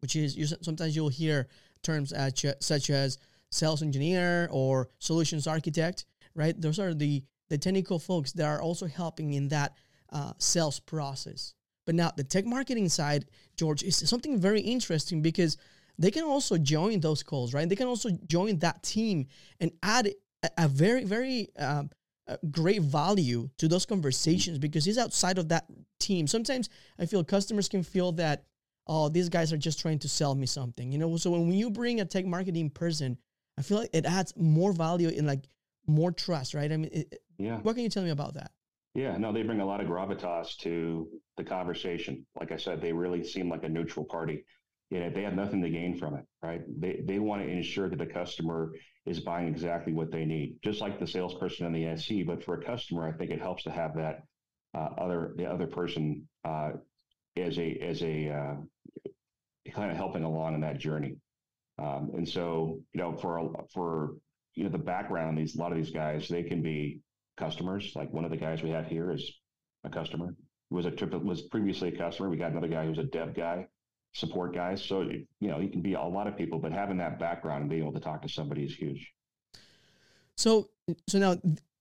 which 0.01 0.17
is 0.17 0.39
you, 0.39 0.47
sometimes 0.47 0.97
you'll 0.97 1.11
hear 1.11 1.49
terms 1.83 2.15
such 2.61 2.89
as 2.89 3.19
sales 3.51 3.83
engineer 3.83 4.49
or 4.51 4.89
solutions 5.01 5.47
architect, 5.47 6.07
right? 6.35 6.59
Those 6.59 6.79
are 6.79 6.95
the 6.95 7.23
the 7.51 7.59
technical 7.59 7.99
folks 7.99 8.33
that 8.33 8.47
are 8.47 8.61
also 8.61 8.87
helping 8.87 9.33
in 9.33 9.49
that 9.49 9.75
uh, 10.13 10.33
sales 10.39 10.81
process. 10.81 11.55
But 11.87 11.95
now 11.95 12.13
the 12.15 12.25
tech 12.25 12.45
marketing 12.45 12.91
side, 12.91 13.25
George, 13.57 13.83
is 13.83 13.97
something 13.97 14.39
very 14.39 14.61
interesting 14.61 15.23
because 15.23 15.57
they 15.99 16.11
can 16.11 16.25
also 16.25 16.57
join 16.57 17.01
those 17.01 17.23
calls, 17.23 17.53
right? 17.53 17.69
They 17.69 17.77
can 17.77 17.89
also 17.89 18.11
join 18.27 18.59
that 18.59 18.83
team 18.83 19.27
and 19.61 19.73
add 19.83 20.13
a, 20.43 20.51
a 20.59 20.69
very, 20.69 21.05
very 21.05 21.49
um, 21.59 21.91
a 22.29 22.39
great 22.51 22.83
value 22.83 23.49
to 23.59 23.69
those 23.69 23.87
conversations 23.87 24.59
because 24.59 24.85
he's 24.85 24.99
outside 24.99 25.39
of 25.39 25.49
that 25.49 25.67
team. 25.99 26.27
Sometimes 26.27 26.69
I 26.99 27.07
feel 27.07 27.25
customers 27.25 27.69
can 27.69 27.83
feel 27.83 28.13
that, 28.13 28.45
oh, 28.87 29.09
these 29.09 29.29
guys 29.29 29.53
are 29.53 29.57
just 29.57 29.81
trying 29.81 29.99
to 30.01 30.09
sell 30.09 30.35
me 30.35 30.47
something, 30.47 30.93
you 30.93 30.99
know? 30.99 31.17
So 31.17 31.31
when 31.31 31.53
you 31.53 31.71
bring 31.71 32.01
a 32.01 32.05
tech 32.05 32.27
marketing 32.27 32.71
person, 32.71 33.17
I 33.59 33.63
feel 33.63 33.79
like 33.79 33.91
it 33.93 34.05
adds 34.05 34.35
more 34.37 34.73
value 34.73 35.09
in 35.09 35.27
like 35.27 35.45
more 35.87 36.13
trust, 36.13 36.55
right? 36.55 36.71
I 36.71 36.77
mean, 36.77 36.91
it, 36.93 37.23
yeah. 37.39 37.59
What 37.59 37.75
can 37.75 37.83
you 37.83 37.89
tell 37.89 38.03
me 38.03 38.11
about 38.11 38.35
that? 38.35 38.51
Yeah, 38.95 39.17
no, 39.17 39.33
they 39.33 39.43
bring 39.43 39.61
a 39.61 39.67
lot 39.67 39.81
of 39.81 39.87
gravitas 39.87 40.57
to 40.59 41.09
the 41.37 41.45
conversation. 41.45 42.27
Like 42.39 42.53
I 42.53 42.57
said, 42.57 42.81
they 42.81 42.93
really 42.93 43.23
seem 43.25 43.49
like 43.49 43.63
a 43.63 43.69
neutral 43.69 44.05
party. 44.05 44.45
You 44.91 45.01
know, 45.01 45.11
they 45.11 45.23
have 45.23 45.35
nothing 45.35 45.61
to 45.63 45.69
gain 45.71 45.99
from 45.99 46.15
it, 46.15 46.25
right? 46.43 46.63
They 46.81 47.03
they 47.05 47.19
want 47.19 47.43
to 47.43 47.49
ensure 47.49 47.91
that 47.91 47.99
the 47.99 48.07
customer 48.07 48.73
is 49.05 49.21
buying 49.21 49.49
exactly 49.49 49.93
what 49.93 50.11
they 50.11 50.25
need, 50.25 50.57
just 50.63 50.81
like 50.81 50.99
the 50.99 51.07
salesperson 51.07 51.67
and 51.67 51.75
the 51.75 51.87
SE. 51.87 52.23
But 52.23 52.43
for 52.43 52.55
a 52.55 52.65
customer, 52.65 53.07
I 53.07 53.13
think 53.13 53.31
it 53.31 53.41
helps 53.41 53.65
to 53.65 53.71
have 53.71 53.95
that 53.97 54.23
uh, 54.75 54.89
other 54.99 55.35
the 55.37 55.47
other 55.47 55.67
person 55.67 56.27
uh, 56.45 56.73
as 57.37 57.59
a 57.59 57.79
as 57.83 58.03
a 58.03 58.31
uh, 58.31 58.55
kind 59.73 59.91
of 59.91 59.97
helping 59.97 60.25
along 60.25 60.55
in 60.55 60.61
that 60.63 60.79
journey. 60.79 61.17
Um, 61.79 62.11
and 62.15 62.29
so, 62.29 62.81
you 62.93 63.01
know, 63.01 63.17
for 63.17 63.51
for 63.73 64.17
you 64.55 64.65
know 64.65 64.71
the 64.71 64.79
background, 64.79 65.39
these 65.39 65.57
a 65.57 65.59
lot 65.59 65.73
of 65.73 65.79
these 65.79 65.91
guys, 65.91 66.29
they 66.29 66.43
can 66.43 66.63
be 66.63 67.01
customers. 67.37 67.93
Like 67.95 68.13
one 68.13 68.25
of 68.25 68.31
the 68.31 68.37
guys 68.37 68.63
we 68.63 68.71
have 68.71 68.87
here 68.87 69.13
is 69.13 69.31
a 69.85 69.91
customer. 69.91 70.35
Was 70.71 70.87
a 70.87 70.93
was 71.23 71.43
previously 71.43 71.89
a 71.89 71.97
customer. 71.97 72.29
We 72.29 72.37
got 72.37 72.51
another 72.51 72.69
guy 72.69 72.85
who's 72.85 72.99
a 72.99 73.05
dev 73.05 73.35
guy, 73.35 73.67
support 74.13 74.55
guys. 74.55 74.83
So 74.83 75.03
you 75.03 75.27
know, 75.49 75.61
you 75.61 75.69
can 75.69 75.83
be 75.83 75.95
a 75.95 76.03
lot 76.03 76.27
of 76.27 76.37
people, 76.37 76.59
but 76.59 76.73
having 76.73 76.97
that 76.99 77.19
background 77.19 77.63
and 77.63 77.71
being 77.71 77.83
able 77.83 77.93
to 77.93 78.01
talk 78.01 78.23
to 78.23 78.29
somebody 78.29 78.65
is 78.65 78.75
huge. 78.75 79.13
So, 80.37 80.71
so 81.09 81.19
now 81.19 81.37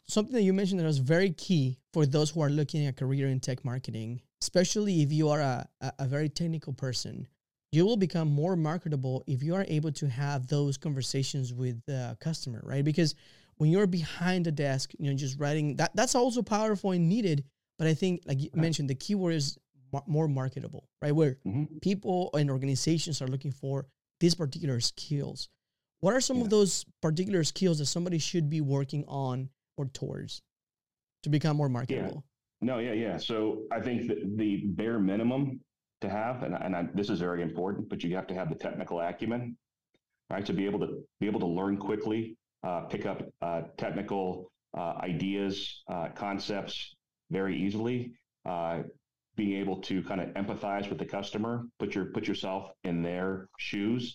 something 0.07 0.33
that 0.33 0.41
you 0.41 0.53
mentioned 0.53 0.79
that 0.79 0.85
was 0.85 0.97
very 0.97 1.31
key 1.31 1.77
for 1.93 2.05
those 2.05 2.31
who 2.31 2.41
are 2.41 2.49
looking 2.49 2.85
at 2.85 2.97
career 2.97 3.27
in 3.27 3.39
tech 3.39 3.63
marketing, 3.63 4.21
especially 4.41 5.01
if 5.01 5.11
you 5.11 5.29
are 5.29 5.41
a, 5.41 5.67
a 5.99 6.07
very 6.07 6.29
technical 6.29 6.73
person 6.73 7.27
you 7.71 7.85
will 7.85 7.97
become 7.97 8.29
more 8.29 8.55
marketable 8.55 9.23
if 9.27 9.43
you 9.43 9.53
are 9.55 9.65
able 9.67 9.91
to 9.91 10.07
have 10.07 10.47
those 10.47 10.77
conversations 10.77 11.53
with 11.53 11.81
the 11.85 12.17
customer, 12.19 12.61
right? 12.63 12.83
Because 12.83 13.15
when 13.57 13.69
you're 13.69 13.87
behind 13.87 14.45
the 14.45 14.51
desk, 14.51 14.91
you 14.97 15.09
know, 15.09 15.15
just 15.15 15.39
writing 15.39 15.75
that 15.75 15.91
that's 15.95 16.15
also 16.15 16.41
powerful 16.41 16.91
and 16.91 17.09
needed. 17.09 17.43
But 17.77 17.87
I 17.87 17.93
think, 17.93 18.23
like 18.25 18.41
you 18.41 18.49
mentioned, 18.55 18.89
the 18.89 18.95
keyword 18.95 19.35
is 19.35 19.57
more 20.05 20.27
marketable, 20.27 20.87
right? 21.01 21.13
Where 21.13 21.37
mm-hmm. 21.45 21.77
people 21.81 22.29
and 22.33 22.49
organizations 22.49 23.21
are 23.21 23.27
looking 23.27 23.51
for 23.51 23.87
these 24.19 24.35
particular 24.35 24.79
skills. 24.79 25.49
What 25.99 26.13
are 26.13 26.21
some 26.21 26.37
yeah. 26.37 26.43
of 26.43 26.49
those 26.49 26.85
particular 27.01 27.43
skills 27.43 27.79
that 27.79 27.87
somebody 27.87 28.19
should 28.19 28.49
be 28.49 28.61
working 28.61 29.03
on 29.07 29.49
or 29.77 29.85
towards 29.87 30.41
to 31.23 31.29
become 31.29 31.57
more 31.57 31.69
marketable? 31.69 32.23
Yeah. 32.61 32.73
No, 32.73 32.79
yeah, 32.79 32.93
yeah. 32.93 33.17
So 33.17 33.63
I 33.71 33.79
think 33.79 34.11
the 34.37 34.63
bare 34.65 34.99
minimum 34.99 35.59
to 36.01 36.09
have, 36.09 36.43
and, 36.43 36.55
and 36.55 36.75
I, 36.75 36.87
this 36.93 37.09
is 37.09 37.19
very 37.19 37.41
important, 37.41 37.89
but 37.89 38.03
you 38.03 38.15
have 38.15 38.27
to 38.27 38.33
have 38.33 38.49
the 38.49 38.55
technical 38.55 38.99
acumen, 38.99 39.57
right? 40.29 40.45
To 40.45 40.53
be 40.53 40.65
able 40.65 40.79
to 40.79 41.03
be 41.19 41.27
able 41.27 41.39
to 41.39 41.47
learn 41.47 41.77
quickly, 41.77 42.35
uh, 42.63 42.81
pick 42.81 43.05
up 43.05 43.23
uh, 43.41 43.61
technical 43.77 44.51
uh, 44.75 44.93
ideas, 45.01 45.83
uh, 45.89 46.09
concepts 46.15 46.95
very 47.29 47.57
easily, 47.57 48.13
uh, 48.45 48.79
being 49.37 49.61
able 49.61 49.79
to 49.83 50.03
kind 50.03 50.19
of 50.19 50.29
empathize 50.29 50.89
with 50.89 50.97
the 50.97 51.05
customer, 51.05 51.63
put 51.79 51.95
your 51.95 52.05
put 52.05 52.27
yourself 52.27 52.71
in 52.83 53.01
their 53.01 53.47
shoes. 53.57 54.13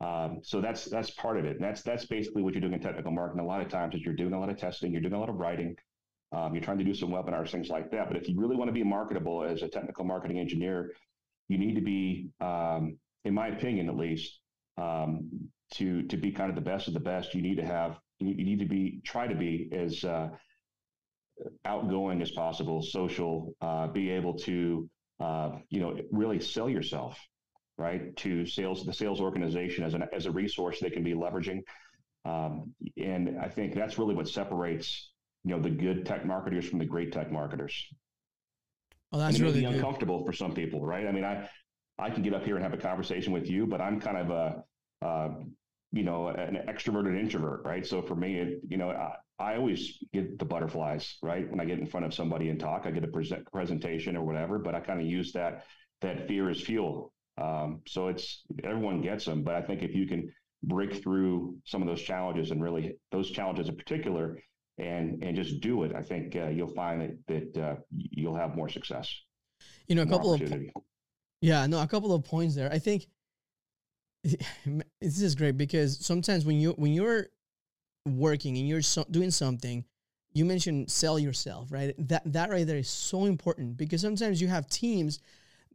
Um, 0.00 0.40
so 0.42 0.60
that's 0.60 0.84
that's 0.84 1.10
part 1.12 1.38
of 1.38 1.46
it. 1.46 1.56
And 1.56 1.64
that's 1.64 1.82
that's 1.82 2.04
basically 2.04 2.42
what 2.42 2.52
you're 2.52 2.60
doing 2.60 2.74
in 2.74 2.80
technical 2.80 3.12
marketing. 3.12 3.44
A 3.44 3.46
lot 3.46 3.62
of 3.62 3.68
times, 3.68 3.94
is 3.94 4.02
you're 4.02 4.14
doing 4.14 4.34
a 4.34 4.40
lot 4.40 4.50
of 4.50 4.58
testing, 4.58 4.92
you're 4.92 5.00
doing 5.00 5.14
a 5.14 5.20
lot 5.20 5.30
of 5.30 5.36
writing, 5.36 5.76
um, 6.32 6.52
you're 6.52 6.62
trying 6.62 6.78
to 6.78 6.84
do 6.84 6.94
some 6.94 7.10
webinars, 7.10 7.50
things 7.50 7.70
like 7.70 7.90
that. 7.92 8.08
But 8.08 8.16
if 8.16 8.28
you 8.28 8.38
really 8.38 8.56
want 8.56 8.68
to 8.68 8.72
be 8.72 8.82
marketable 8.82 9.44
as 9.44 9.62
a 9.62 9.68
technical 9.68 10.04
marketing 10.04 10.38
engineer, 10.38 10.92
you 11.48 11.56
need 11.56 11.76
to 11.76 11.80
be, 11.80 12.28
um, 12.40 12.98
in 13.24 13.32
my 13.32 13.48
opinion, 13.48 13.88
at 13.88 13.96
least, 13.96 14.40
um, 14.76 15.30
to 15.74 16.02
to 16.02 16.16
be 16.16 16.32
kind 16.32 16.50
of 16.50 16.56
the 16.56 16.68
best 16.70 16.88
of 16.88 16.94
the 16.94 17.00
best. 17.00 17.34
You 17.34 17.40
need 17.40 17.56
to 17.56 17.64
have 17.64 17.98
you 18.18 18.44
need 18.44 18.58
to 18.58 18.66
be 18.66 19.00
try 19.04 19.26
to 19.28 19.34
be 19.34 19.70
as 19.72 20.04
uh, 20.04 20.28
outgoing 21.64 22.22
as 22.22 22.30
possible, 22.30 22.82
social, 22.82 23.54
uh, 23.60 23.86
be 23.88 24.10
able 24.10 24.34
to 24.34 24.88
uh, 25.20 25.50
you 25.70 25.80
know 25.80 25.98
really 26.10 26.40
sell 26.40 26.68
yourself 26.68 27.18
right 27.78 28.14
to 28.16 28.46
sales 28.46 28.84
the 28.84 28.92
sales 28.92 29.20
organization 29.20 29.84
as 29.84 29.94
an 29.94 30.04
as 30.14 30.26
a 30.26 30.30
resource 30.30 30.80
they 30.80 30.90
can 30.90 31.02
be 31.02 31.14
leveraging. 31.14 31.60
Um, 32.24 32.74
and 32.96 33.38
I 33.40 33.48
think 33.48 33.74
that's 33.74 33.98
really 33.98 34.14
what 34.14 34.28
separates 34.28 35.10
you 35.44 35.54
know 35.54 35.62
the 35.62 35.70
good 35.70 36.04
tech 36.06 36.26
marketers 36.26 36.68
from 36.68 36.78
the 36.78 36.86
great 36.86 37.12
tech 37.12 37.30
marketers. 37.30 37.86
Well, 39.12 39.20
that's 39.20 39.38
really 39.38 39.64
uncomfortable 39.64 40.24
for 40.24 40.32
some 40.32 40.52
people, 40.52 40.84
right? 40.84 41.06
I 41.06 41.12
mean, 41.12 41.24
I 41.24 41.48
I 41.98 42.10
can 42.10 42.22
get 42.22 42.34
up 42.34 42.44
here 42.44 42.56
and 42.56 42.62
have 42.62 42.74
a 42.74 42.78
conversation 42.78 43.32
with 43.32 43.48
you, 43.48 43.66
but 43.66 43.80
I'm 43.80 44.00
kind 44.00 44.18
of 44.18 44.30
a, 44.30 45.06
uh, 45.06 45.28
you 45.92 46.02
know, 46.02 46.28
an 46.28 46.58
extroverted 46.68 47.18
introvert, 47.18 47.62
right? 47.64 47.86
So 47.86 48.02
for 48.02 48.14
me, 48.14 48.38
it, 48.38 48.60
you 48.68 48.76
know, 48.76 48.90
I, 48.90 49.12
I, 49.38 49.56
always 49.56 49.98
get 50.12 50.38
the 50.38 50.44
butterflies, 50.44 51.16
right? 51.22 51.48
When 51.50 51.60
I 51.60 51.64
get 51.64 51.78
in 51.78 51.86
front 51.86 52.06
of 52.06 52.14
somebody 52.14 52.48
and 52.48 52.58
talk, 52.58 52.82
I 52.84 52.90
get 52.90 53.04
a 53.04 53.08
present, 53.08 53.50
presentation 53.52 54.16
or 54.16 54.24
whatever, 54.24 54.58
but 54.58 54.74
I 54.74 54.80
kind 54.80 55.00
of 55.00 55.06
use 55.06 55.32
that 55.32 55.64
that 56.02 56.28
fear 56.28 56.50
as 56.50 56.60
fuel. 56.60 57.12
Um, 57.38 57.82
so 57.86 58.08
it's 58.08 58.42
everyone 58.64 59.00
gets 59.00 59.24
them, 59.24 59.42
but 59.42 59.54
I 59.54 59.62
think 59.62 59.82
if 59.82 59.94
you 59.94 60.06
can 60.06 60.32
break 60.62 61.02
through 61.02 61.56
some 61.64 61.82
of 61.82 61.88
those 61.88 62.02
challenges 62.02 62.50
and 62.50 62.62
really 62.62 62.96
those 63.12 63.30
challenges 63.30 63.68
in 63.68 63.76
particular, 63.76 64.38
and 64.78 65.22
and 65.22 65.36
just 65.36 65.60
do 65.60 65.84
it, 65.84 65.94
I 65.94 66.02
think 66.02 66.36
uh, 66.36 66.48
you'll 66.48 66.74
find 66.74 67.00
that 67.00 67.52
that 67.54 67.62
uh, 67.62 67.76
you'll 67.90 68.36
have 68.36 68.56
more 68.56 68.68
success. 68.68 69.14
You 69.88 69.96
know, 69.96 70.02
a 70.02 70.06
couple 70.06 70.34
of 70.34 70.42
yeah, 71.40 71.66
no, 71.66 71.80
a 71.80 71.86
couple 71.86 72.14
of 72.14 72.24
points 72.24 72.54
there. 72.54 72.72
I 72.72 72.78
think 72.78 73.06
this 74.24 75.20
is 75.20 75.34
great 75.34 75.56
because 75.56 76.04
sometimes 76.04 76.44
when 76.44 76.56
you 76.56 76.72
when 76.72 76.92
you're 76.92 77.26
working 78.06 78.56
and 78.56 78.68
you're 78.68 78.82
so, 78.82 79.04
doing 79.10 79.30
something, 79.30 79.84
you 80.32 80.44
mentioned 80.44 80.90
sell 80.90 81.18
yourself, 81.18 81.70
right? 81.70 81.94
That 81.98 82.22
that 82.32 82.50
right 82.50 82.66
there 82.66 82.76
is 82.76 82.90
so 82.90 83.24
important 83.24 83.76
because 83.76 84.00
sometimes 84.00 84.40
you 84.40 84.48
have 84.48 84.68
teams 84.68 85.20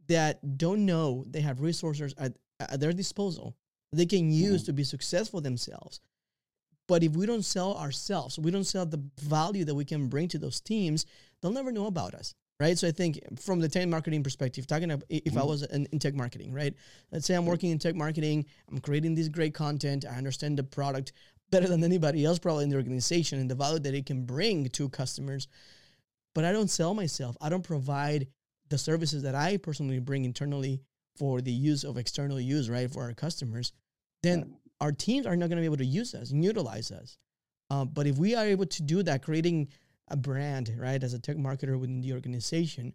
that 0.08 0.58
don't 0.58 0.84
know 0.86 1.24
they 1.28 1.40
have 1.40 1.60
resources 1.60 2.14
at, 2.18 2.32
at 2.60 2.80
their 2.80 2.92
disposal 2.92 3.56
they 3.92 4.06
can 4.06 4.32
use 4.32 4.62
mm-hmm. 4.62 4.66
to 4.66 4.72
be 4.72 4.84
successful 4.84 5.40
themselves. 5.40 6.00
But 6.88 7.02
if 7.02 7.12
we 7.12 7.26
don't 7.26 7.44
sell 7.44 7.76
ourselves, 7.76 8.38
we 8.38 8.50
don't 8.50 8.64
sell 8.64 8.86
the 8.86 9.02
value 9.20 9.64
that 9.64 9.74
we 9.74 9.84
can 9.84 10.08
bring 10.08 10.28
to 10.28 10.38
those 10.38 10.60
teams, 10.60 11.06
they'll 11.40 11.52
never 11.52 11.72
know 11.72 11.86
about 11.86 12.14
us. 12.14 12.34
Right. 12.60 12.78
So 12.78 12.86
I 12.86 12.92
think 12.92 13.18
from 13.40 13.58
the 13.58 13.68
tech 13.68 13.88
marketing 13.88 14.22
perspective, 14.22 14.68
talking 14.68 14.90
about 14.90 15.04
if 15.08 15.24
mm-hmm. 15.24 15.38
I 15.38 15.44
was 15.44 15.64
in, 15.64 15.86
in, 15.90 15.98
tech 15.98 16.14
marketing, 16.14 16.52
right? 16.52 16.72
Let's 17.10 17.26
say 17.26 17.34
I'm 17.34 17.46
working 17.46 17.70
in 17.70 17.78
tech 17.78 17.96
marketing, 17.96 18.44
I'm 18.70 18.78
creating 18.78 19.16
this 19.16 19.28
great 19.28 19.52
content, 19.52 20.04
I 20.08 20.14
understand 20.14 20.56
the 20.56 20.62
product 20.62 21.12
better 21.52 21.68
than 21.68 21.84
anybody 21.84 22.24
else 22.24 22.40
probably 22.40 22.64
in 22.64 22.70
the 22.70 22.76
organization 22.76 23.38
and 23.38 23.48
the 23.48 23.54
value 23.54 23.78
that 23.78 23.94
it 23.94 24.06
can 24.06 24.24
bring 24.24 24.68
to 24.70 24.88
customers. 24.88 25.46
But 26.34 26.44
I 26.44 26.50
don't 26.50 26.70
sell 26.70 26.94
myself. 26.94 27.36
I 27.40 27.48
don't 27.48 27.62
provide 27.62 28.26
the 28.70 28.78
services 28.78 29.22
that 29.22 29.36
I 29.36 29.58
personally 29.58 30.00
bring 30.00 30.24
internally 30.24 30.80
for 31.16 31.40
the 31.40 31.52
use 31.52 31.84
of 31.84 31.98
external 31.98 32.40
use, 32.40 32.70
right, 32.70 32.90
for 32.90 33.04
our 33.04 33.12
customers. 33.12 33.72
Then 34.22 34.56
our 34.80 34.92
teams 34.92 35.26
are 35.26 35.36
not 35.36 35.50
going 35.50 35.58
to 35.58 35.62
be 35.62 35.66
able 35.66 35.76
to 35.76 35.84
use 35.84 36.14
us 36.14 36.30
and 36.30 36.42
utilize 36.42 36.90
us. 36.90 37.18
Uh, 37.70 37.84
but 37.84 38.06
if 38.06 38.16
we 38.16 38.34
are 38.34 38.44
able 38.44 38.66
to 38.66 38.82
do 38.82 39.02
that, 39.02 39.22
creating 39.22 39.68
a 40.08 40.16
brand, 40.16 40.74
right, 40.78 41.02
as 41.02 41.14
a 41.14 41.18
tech 41.18 41.36
marketer 41.36 41.78
within 41.78 42.00
the 42.00 42.12
organization 42.12 42.94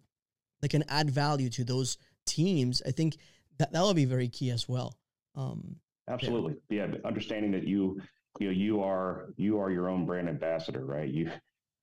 that 0.60 0.68
can 0.68 0.84
add 0.88 1.10
value 1.10 1.48
to 1.50 1.64
those 1.64 1.96
teams, 2.26 2.82
I 2.84 2.90
think 2.90 3.16
that 3.58 3.72
that 3.72 3.80
will 3.80 3.94
be 3.94 4.04
very 4.04 4.28
key 4.28 4.50
as 4.50 4.68
well. 4.68 4.96
Um, 5.36 5.76
Absolutely, 6.08 6.56
yeah. 6.70 6.86
yeah. 6.86 6.98
Understanding 7.04 7.52
that 7.52 7.66
you, 7.66 8.00
you 8.38 8.46
know, 8.46 8.52
you 8.52 8.82
are 8.82 9.32
you 9.36 9.58
are 9.60 9.70
your 9.70 9.88
own 9.88 10.06
brand 10.06 10.28
ambassador, 10.28 10.84
right? 10.84 11.08
You 11.08 11.30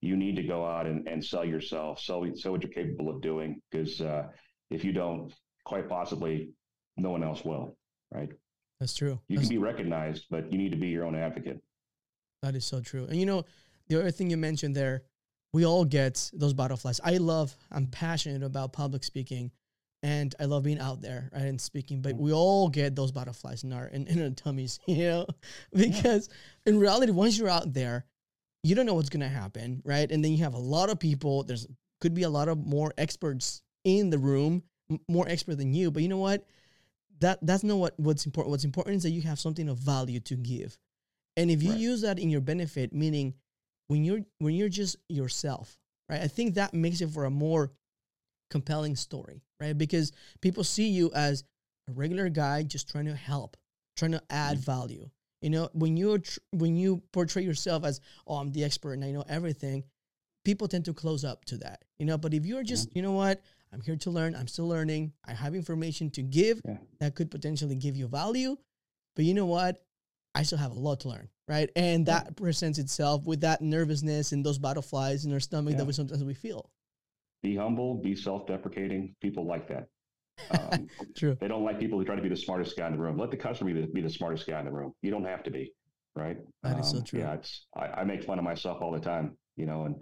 you 0.01 0.15
need 0.15 0.35
to 0.35 0.43
go 0.43 0.65
out 0.65 0.85
and, 0.85 1.07
and 1.07 1.23
sell 1.23 1.45
yourself, 1.45 1.99
sell 1.99 2.25
sell 2.35 2.51
what 2.51 2.63
you're 2.63 2.71
capable 2.71 3.09
of 3.09 3.21
doing, 3.21 3.61
because 3.71 4.01
uh, 4.01 4.27
if 4.69 4.83
you 4.83 4.91
don't, 4.91 5.33
quite 5.63 5.89
possibly, 5.89 6.49
no 6.97 7.09
one 7.09 7.23
else 7.23 7.43
will, 7.43 7.75
right? 8.11 8.29
That's 8.79 8.95
true. 8.95 9.19
You 9.27 9.37
That's 9.37 9.47
can 9.47 9.57
be 9.57 9.61
recognized, 9.63 10.25
but 10.29 10.51
you 10.51 10.57
need 10.57 10.71
to 10.71 10.77
be 10.77 10.87
your 10.87 11.05
own 11.05 11.15
advocate. 11.15 11.61
That 12.41 12.55
is 12.55 12.65
so 12.65 12.81
true. 12.81 13.05
And 13.05 13.19
you 13.19 13.25
know, 13.25 13.45
the 13.87 13.99
other 13.99 14.11
thing 14.11 14.29
you 14.29 14.37
mentioned 14.37 14.75
there, 14.75 15.03
we 15.53 15.65
all 15.65 15.85
get 15.85 16.29
those 16.33 16.53
butterflies. 16.53 16.99
I 17.03 17.17
love, 17.17 17.55
I'm 17.71 17.87
passionate 17.87 18.43
about 18.43 18.73
public 18.73 19.03
speaking 19.03 19.51
and 20.03 20.33
I 20.39 20.45
love 20.45 20.63
being 20.63 20.79
out 20.79 21.01
there 21.01 21.29
right, 21.33 21.43
and 21.43 21.59
speaking, 21.59 22.01
but 22.01 22.15
mm. 22.15 22.19
we 22.19 22.33
all 22.33 22.69
get 22.69 22.95
those 22.95 23.11
butterflies 23.11 23.63
in 23.63 23.73
our 23.73 23.87
in, 23.87 24.07
in 24.07 24.21
our 24.21 24.29
tummies, 24.29 24.79
you 24.87 25.07
know, 25.07 25.25
because 25.73 26.29
yeah. 26.29 26.73
in 26.73 26.79
reality, 26.79 27.11
once 27.11 27.37
you're 27.37 27.49
out 27.49 27.73
there, 27.73 28.05
you 28.63 28.75
don't 28.75 28.85
know 28.85 28.93
what's 28.93 29.09
gonna 29.09 29.27
happen, 29.29 29.81
right? 29.85 30.11
And 30.11 30.23
then 30.23 30.31
you 30.31 30.43
have 30.43 30.53
a 30.53 30.59
lot 30.59 30.89
of 30.89 30.99
people. 30.99 31.43
There's 31.43 31.67
could 32.01 32.13
be 32.13 32.23
a 32.23 32.29
lot 32.29 32.49
of 32.49 32.57
more 32.57 32.93
experts 32.97 33.61
in 33.83 34.09
the 34.09 34.17
room, 34.17 34.63
m- 34.91 34.99
more 35.07 35.27
expert 35.27 35.55
than 35.55 35.73
you. 35.73 35.91
But 35.91 36.03
you 36.03 36.09
know 36.09 36.17
what? 36.17 36.45
that 37.19 37.39
that's 37.41 37.63
not 37.63 37.77
what 37.77 37.93
what's 37.97 38.25
important. 38.25 38.51
What's 38.51 38.65
important 38.65 38.97
is 38.97 39.03
that 39.03 39.11
you 39.11 39.21
have 39.23 39.39
something 39.39 39.69
of 39.69 39.77
value 39.77 40.19
to 40.21 40.35
give, 40.35 40.77
and 41.37 41.49
if 41.49 41.63
you 41.63 41.71
right. 41.71 41.79
use 41.79 42.01
that 42.01 42.19
in 42.19 42.29
your 42.29 42.41
benefit, 42.41 42.93
meaning 42.93 43.33
when 43.87 44.03
you're 44.03 44.21
when 44.39 44.53
you're 44.55 44.69
just 44.69 44.97
yourself, 45.09 45.77
right? 46.09 46.21
I 46.21 46.27
think 46.27 46.55
that 46.55 46.73
makes 46.73 47.01
it 47.01 47.09
for 47.09 47.25
a 47.25 47.29
more 47.29 47.71
compelling 48.49 48.95
story, 48.95 49.43
right? 49.59 49.77
Because 49.77 50.11
people 50.41 50.63
see 50.63 50.89
you 50.89 51.11
as 51.13 51.43
a 51.89 51.93
regular 51.93 52.29
guy 52.29 52.63
just 52.63 52.89
trying 52.89 53.05
to 53.05 53.15
help, 53.15 53.57
trying 53.95 54.11
to 54.11 54.23
add 54.29 54.57
mm-hmm. 54.57 54.71
value. 54.71 55.09
You 55.41 55.49
know, 55.51 55.69
when 55.73 55.95
you 55.95 56.17
tr- 56.19 56.39
when 56.51 56.75
you 56.75 57.03
portray 57.11 57.43
yourself 57.43 57.83
as, 57.83 58.01
oh, 58.25 58.35
I'm 58.35 58.51
the 58.51 58.63
expert 58.63 58.93
and 58.93 59.03
I 59.03 59.11
know 59.11 59.23
everything, 59.27 59.83
people 60.43 60.67
tend 60.67 60.85
to 60.85 60.93
close 60.93 61.23
up 61.23 61.45
to 61.45 61.57
that, 61.57 61.83
you 61.99 62.05
know. 62.05 62.17
But 62.17 62.33
if 62.33 62.45
you're 62.45 62.63
just, 62.63 62.95
you 62.95 63.01
know 63.01 63.11
what, 63.11 63.41
I'm 63.71 63.81
here 63.81 63.97
to 63.97 64.09
learn, 64.09 64.35
I'm 64.35 64.47
still 64.47 64.67
learning, 64.67 65.11
I 65.25 65.33
have 65.33 65.53
information 65.53 66.09
to 66.11 66.23
give 66.23 66.61
Yeah. 66.65 66.77
that 66.99 67.15
could 67.15 67.29
potentially 67.29 67.75
give 67.75 67.95
you 67.95 68.07
value, 68.07 68.57
but 69.15 69.25
you 69.25 69.33
know 69.33 69.45
what, 69.45 69.83
I 70.33 70.43
still 70.43 70.57
have 70.57 70.71
a 70.71 70.79
lot 70.79 71.01
to 71.01 71.09
learn, 71.09 71.29
right? 71.47 71.69
And 71.75 72.05
that 72.05 72.35
presents 72.37 72.79
itself 72.79 73.25
with 73.25 73.41
that 73.41 73.61
nervousness 73.61 74.31
and 74.31 74.45
those 74.45 74.57
butterflies 74.57 75.25
in 75.25 75.33
our 75.33 75.39
stomach 75.39 75.73
Yeah. 75.73 75.79
that 75.79 75.85
we 75.85 75.93
sometimes 75.93 76.23
we 76.23 76.33
feel. 76.33 76.69
Be 77.45 77.55
humble, 77.55 77.93
be 77.93 78.15
self-deprecating. 78.15 79.15
People 79.21 79.45
like 79.45 79.67
that. 79.67 79.85
Um, 80.49 80.87
True. 81.15 81.37
they 81.39 81.47
don't 81.47 81.63
like 81.63 81.79
people 81.79 81.99
who 81.99 82.03
try 82.03 82.15
to 82.15 82.21
be 82.23 82.27
the 82.27 82.35
smartest 82.35 82.75
guy 82.75 82.87
in 82.87 82.93
the 82.93 82.99
room. 82.99 83.19
Let 83.19 83.29
the 83.29 83.37
customer 83.37 83.71
be 83.71 83.81
the, 83.81 83.87
be 83.87 84.01
the 84.01 84.09
smartest 84.09 84.47
guy 84.47 84.57
in 84.57 84.65
the 84.65 84.71
room. 84.71 84.93
You 85.03 85.11
don't 85.11 85.25
have 85.25 85.43
to 85.43 85.51
be, 85.51 85.71
right? 86.15 86.37
That 86.63 86.79
is 86.79 86.89
so 86.89 86.97
Um, 86.97 87.03
true. 87.03 87.19
Yeah, 87.19 87.33
it's 87.35 87.67
I, 87.77 87.85
I 87.85 88.03
make 88.03 88.23
fun 88.23 88.39
of 88.39 88.43
myself 88.43 88.81
all 88.81 88.91
the 88.91 88.99
time, 88.99 89.37
you 89.57 89.67
know, 89.67 89.85
and 89.85 89.95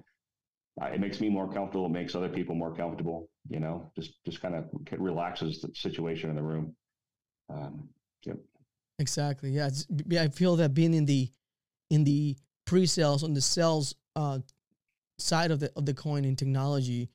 I, 0.79 0.91
it 0.91 1.01
makes 1.01 1.19
me 1.19 1.27
more 1.27 1.51
comfortable. 1.51 1.87
It 1.87 1.91
makes 1.91 2.15
other 2.15 2.29
people 2.29 2.55
more 2.55 2.73
comfortable. 2.73 3.27
You 3.49 3.59
know, 3.59 3.91
just 3.97 4.23
just 4.23 4.41
kind 4.41 4.55
of 4.55 4.63
relaxes 4.97 5.59
the 5.59 5.69
situation 5.75 6.29
in 6.29 6.37
the 6.37 6.43
room. 6.43 6.73
Um, 7.53 7.89
yep. 8.25 8.37
Exactly. 8.99 9.49
Yeah. 9.51 9.67
It's, 9.67 9.85
yeah. 10.07 10.23
I 10.23 10.29
feel 10.29 10.55
that 10.55 10.73
being 10.73 10.93
in 10.93 11.05
the 11.05 11.29
in 11.89 12.05
the 12.05 12.37
pre-sales 12.65 13.21
on 13.21 13.33
the 13.33 13.41
sales 13.41 13.93
uh, 14.15 14.39
side 15.19 15.51
of 15.51 15.59
the 15.59 15.71
of 15.75 15.85
the 15.85 15.93
coin 15.93 16.23
in 16.25 16.35
technology, 16.37 17.09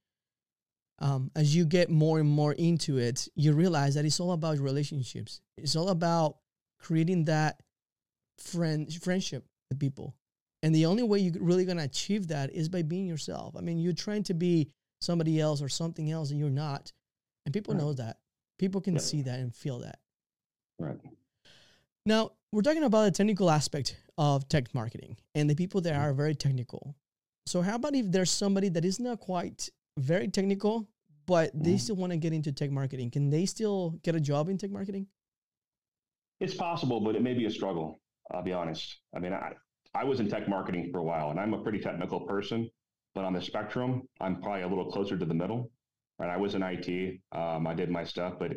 um, 1.00 1.30
as 1.36 1.54
you 1.54 1.64
get 1.64 1.90
more 1.90 2.18
and 2.18 2.28
more 2.28 2.52
into 2.52 2.98
it, 2.98 3.28
you 3.36 3.52
realize 3.52 3.94
that 3.94 4.04
it's 4.04 4.20
all 4.20 4.32
about 4.32 4.58
relationships. 4.58 5.40
It's 5.56 5.76
all 5.76 5.88
about 5.90 6.38
creating 6.80 7.24
that 7.26 7.60
friend 8.38 8.92
friendship 9.02 9.44
with 9.70 9.78
people. 9.78 10.14
And 10.62 10.74
the 10.74 10.86
only 10.86 11.04
way 11.04 11.20
you're 11.20 11.40
really 11.42 11.64
gonna 11.64 11.84
achieve 11.84 12.28
that 12.28 12.52
is 12.52 12.68
by 12.68 12.82
being 12.82 13.06
yourself. 13.06 13.54
I 13.56 13.60
mean, 13.60 13.78
you're 13.78 13.92
trying 13.92 14.24
to 14.24 14.34
be 14.34 14.70
somebody 15.00 15.40
else 15.40 15.62
or 15.62 15.68
something 15.68 16.10
else, 16.10 16.30
and 16.30 16.38
you're 16.40 16.50
not. 16.50 16.92
And 17.46 17.52
people 17.52 17.74
Right. 17.74 17.82
know 17.82 17.92
that. 17.92 18.18
People 18.58 18.80
can 18.80 18.94
Yeah. 18.94 19.00
see 19.00 19.22
that 19.22 19.38
and 19.38 19.54
feel 19.54 19.78
that. 19.80 20.00
Right. 20.80 20.98
Now, 22.04 22.32
we're 22.52 22.62
talking 22.62 22.82
about 22.82 23.04
the 23.04 23.10
technical 23.12 23.50
aspect 23.50 23.96
of 24.16 24.48
tech 24.48 24.74
marketing 24.74 25.16
and 25.34 25.48
the 25.48 25.54
people 25.54 25.80
that 25.82 25.94
are 25.94 26.12
very 26.14 26.34
technical. 26.34 26.96
So, 27.46 27.62
how 27.62 27.76
about 27.76 27.94
if 27.94 28.10
there's 28.10 28.30
somebody 28.30 28.68
that 28.70 28.84
is 28.84 28.98
not 28.98 29.20
quite 29.20 29.70
very 29.98 30.28
technical, 30.28 30.88
but 31.26 31.50
they 31.54 31.74
Mhm. 31.74 31.80
still 31.80 31.96
want 31.96 32.12
to 32.12 32.16
get 32.18 32.32
into 32.32 32.52
tech 32.52 32.70
marketing? 32.70 33.10
Can 33.10 33.30
they 33.30 33.44
still 33.46 33.90
get 34.02 34.14
a 34.14 34.20
job 34.20 34.48
in 34.48 34.56
tech 34.56 34.70
marketing? 34.70 35.08
It's 36.40 36.54
possible, 36.54 37.00
but 37.00 37.16
it 37.16 37.22
may 37.22 37.34
be 37.34 37.46
a 37.46 37.50
struggle. 37.50 38.00
I'll 38.30 38.42
be 38.42 38.52
honest. 38.52 39.00
I 39.14 39.18
mean, 39.18 39.32
I, 39.32 39.54
I 39.94 40.04
was 40.04 40.20
in 40.20 40.28
tech 40.28 40.48
marketing 40.48 40.90
for 40.92 40.98
a 40.98 41.02
while, 41.02 41.30
and 41.30 41.40
I'm 41.40 41.54
a 41.54 41.62
pretty 41.62 41.80
technical 41.80 42.20
person. 42.20 42.70
But 43.14 43.24
on 43.24 43.32
the 43.32 43.40
spectrum, 43.42 44.08
I'm 44.20 44.40
probably 44.40 44.62
a 44.62 44.68
little 44.68 44.90
closer 44.90 45.18
to 45.18 45.24
the 45.24 45.34
middle. 45.34 45.70
Right? 46.18 46.30
I 46.30 46.36
was 46.36 46.54
in 46.54 46.62
IT. 46.62 47.20
Um, 47.32 47.66
I 47.66 47.74
did 47.74 47.90
my 47.90 48.04
stuff, 48.04 48.34
but 48.38 48.52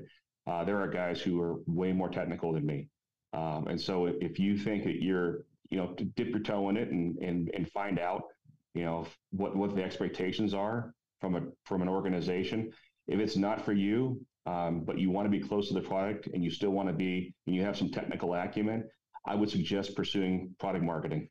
uh, 0.47 0.63
there 0.63 0.79
are 0.81 0.87
guys 0.89 1.21
who 1.21 1.39
are 1.41 1.61
way 1.67 1.93
more 1.93 2.09
technical 2.09 2.51
than 2.53 2.65
me. 2.65 2.89
Um, 3.33 3.67
and 3.67 3.79
so, 3.79 4.05
if, 4.07 4.15
if 4.21 4.39
you 4.39 4.57
think 4.57 4.83
that 4.83 5.01
you're, 5.01 5.45
you 5.69 5.77
know, 5.77 5.93
to 5.93 6.03
dip 6.03 6.29
your 6.29 6.39
toe 6.41 6.69
in 6.69 6.77
it 6.77 6.89
and 6.91 7.17
and 7.19 7.49
and 7.53 7.69
find 7.71 7.97
out, 7.97 8.23
you 8.73 8.83
know, 8.83 9.07
what 9.31 9.55
what 9.55 9.75
the 9.75 9.83
expectations 9.83 10.53
are 10.53 10.93
from 11.21 11.35
a 11.35 11.41
from 11.65 11.81
an 11.81 11.87
organization, 11.87 12.71
if 13.07 13.19
it's 13.19 13.37
not 13.37 13.63
for 13.63 13.73
you, 13.73 14.19
um, 14.45 14.83
but 14.83 14.97
you 14.97 15.11
want 15.11 15.25
to 15.25 15.29
be 15.29 15.39
close 15.39 15.67
to 15.69 15.73
the 15.73 15.81
product 15.81 16.27
and 16.33 16.43
you 16.43 16.49
still 16.49 16.71
want 16.71 16.89
to 16.89 16.93
be 16.93 17.33
and 17.47 17.55
you 17.55 17.61
have 17.61 17.77
some 17.77 17.89
technical 17.89 18.33
acumen, 18.33 18.83
I 19.25 19.35
would 19.35 19.49
suggest 19.49 19.95
pursuing 19.95 20.55
product 20.59 20.83
marketing 20.83 21.29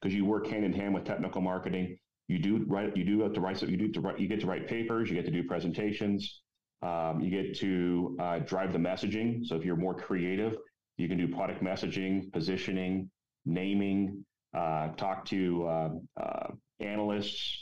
because 0.00 0.14
you 0.14 0.24
work 0.24 0.46
hand 0.48 0.64
in 0.64 0.72
hand 0.72 0.94
with 0.94 1.04
technical 1.04 1.40
marketing. 1.40 1.96
You 2.28 2.38
do 2.38 2.64
write, 2.66 2.96
you 2.96 3.04
do 3.04 3.20
have 3.20 3.32
to 3.34 3.40
write, 3.40 3.58
so 3.58 3.66
you 3.66 3.76
do 3.76 3.88
to 3.92 4.00
write, 4.00 4.18
you 4.18 4.26
get 4.26 4.40
to 4.40 4.46
write 4.46 4.66
papers, 4.68 5.08
you 5.08 5.14
get 5.14 5.24
to 5.26 5.30
do 5.30 5.44
presentations, 5.44 6.42
um, 6.82 7.20
you 7.20 7.30
get 7.30 7.56
to 7.58 8.16
uh, 8.20 8.38
drive 8.40 8.72
the 8.72 8.78
messaging. 8.78 9.44
So 9.46 9.56
if 9.56 9.64
you're 9.64 9.76
more 9.76 9.94
creative, 9.94 10.56
you 10.96 11.08
can 11.08 11.18
do 11.18 11.28
product 11.28 11.62
messaging, 11.62 12.32
positioning, 12.32 13.10
naming, 13.44 14.24
uh, 14.56 14.88
talk 14.96 15.24
to 15.26 15.66
uh, 15.66 15.90
uh, 16.20 16.48
analysts. 16.80 17.61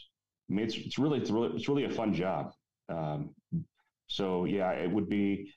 I 0.51 0.55
mean, 0.55 0.67
it's, 0.67 0.77
it's 0.77 0.99
really, 0.99 1.19
it's 1.21 1.31
really, 1.31 1.55
it's 1.55 1.69
really 1.69 1.85
a 1.85 1.91
fun 1.91 2.13
job. 2.13 2.53
Um, 2.89 3.31
so 4.09 4.45
yeah, 4.45 4.71
it 4.73 4.91
would 4.91 5.09
be. 5.09 5.53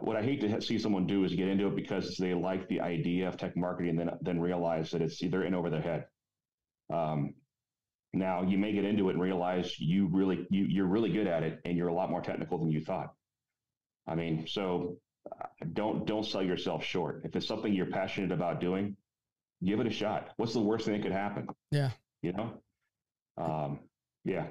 What 0.00 0.16
I 0.16 0.22
hate 0.22 0.40
to 0.40 0.60
see 0.60 0.76
someone 0.76 1.06
do 1.06 1.22
is 1.22 1.32
get 1.34 1.46
into 1.46 1.68
it 1.68 1.76
because 1.76 2.16
they 2.16 2.34
like 2.34 2.66
the 2.66 2.80
idea 2.80 3.28
of 3.28 3.36
tech 3.36 3.56
marketing, 3.56 3.90
and 3.90 4.00
then 4.00 4.18
then 4.22 4.40
realize 4.40 4.90
that 4.90 5.00
it's 5.02 5.22
either 5.22 5.44
in 5.44 5.54
over 5.54 5.70
their 5.70 5.82
head. 5.82 6.06
Um, 6.92 7.34
now 8.12 8.42
you 8.42 8.58
may 8.58 8.72
get 8.72 8.84
into 8.84 9.08
it 9.08 9.12
and 9.12 9.22
realize 9.22 9.78
you 9.78 10.08
really 10.10 10.48
you 10.50 10.64
you're 10.64 10.86
really 10.86 11.12
good 11.12 11.28
at 11.28 11.44
it, 11.44 11.60
and 11.64 11.76
you're 11.76 11.88
a 11.88 11.94
lot 11.94 12.10
more 12.10 12.22
technical 12.22 12.58
than 12.58 12.72
you 12.72 12.80
thought. 12.80 13.14
I 14.08 14.16
mean, 14.16 14.48
so 14.48 14.96
uh, 15.30 15.46
don't 15.74 16.06
don't 16.06 16.26
sell 16.26 16.42
yourself 16.42 16.82
short. 16.82 17.22
If 17.24 17.36
it's 17.36 17.46
something 17.46 17.72
you're 17.72 17.86
passionate 17.86 18.32
about 18.32 18.60
doing, 18.60 18.96
give 19.64 19.78
it 19.78 19.86
a 19.86 19.90
shot. 19.90 20.30
What's 20.38 20.54
the 20.54 20.60
worst 20.60 20.86
thing 20.86 20.94
that 20.94 21.02
could 21.02 21.12
happen? 21.12 21.46
Yeah. 21.70 21.90
You 22.22 22.32
know. 22.32 22.62
Um, 23.36 23.78
yeah. 24.24 24.46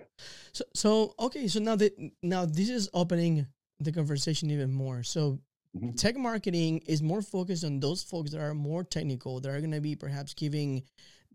So, 0.54 0.64
so 0.74 1.16
okay. 1.20 1.48
So 1.48 1.60
now 1.60 1.76
that 1.76 1.94
now 2.22 2.46
this 2.46 2.70
is 2.70 2.90
opening 2.94 3.48
the 3.80 3.92
conversation 3.92 4.50
even 4.52 4.72
more. 4.72 5.04
So, 5.04 5.40
Mhm. 5.76 5.98
tech 5.98 6.16
marketing 6.16 6.80
is 6.86 7.02
more 7.02 7.22
focused 7.24 7.64
on 7.64 7.80
those 7.80 8.04
folks 8.04 8.32
that 8.32 8.40
are 8.40 8.54
more 8.54 8.84
technical. 8.84 9.40
That 9.40 9.50
are 9.50 9.60
going 9.60 9.72
to 9.72 9.82
be 9.82 9.96
perhaps 9.96 10.34
giving 10.36 10.84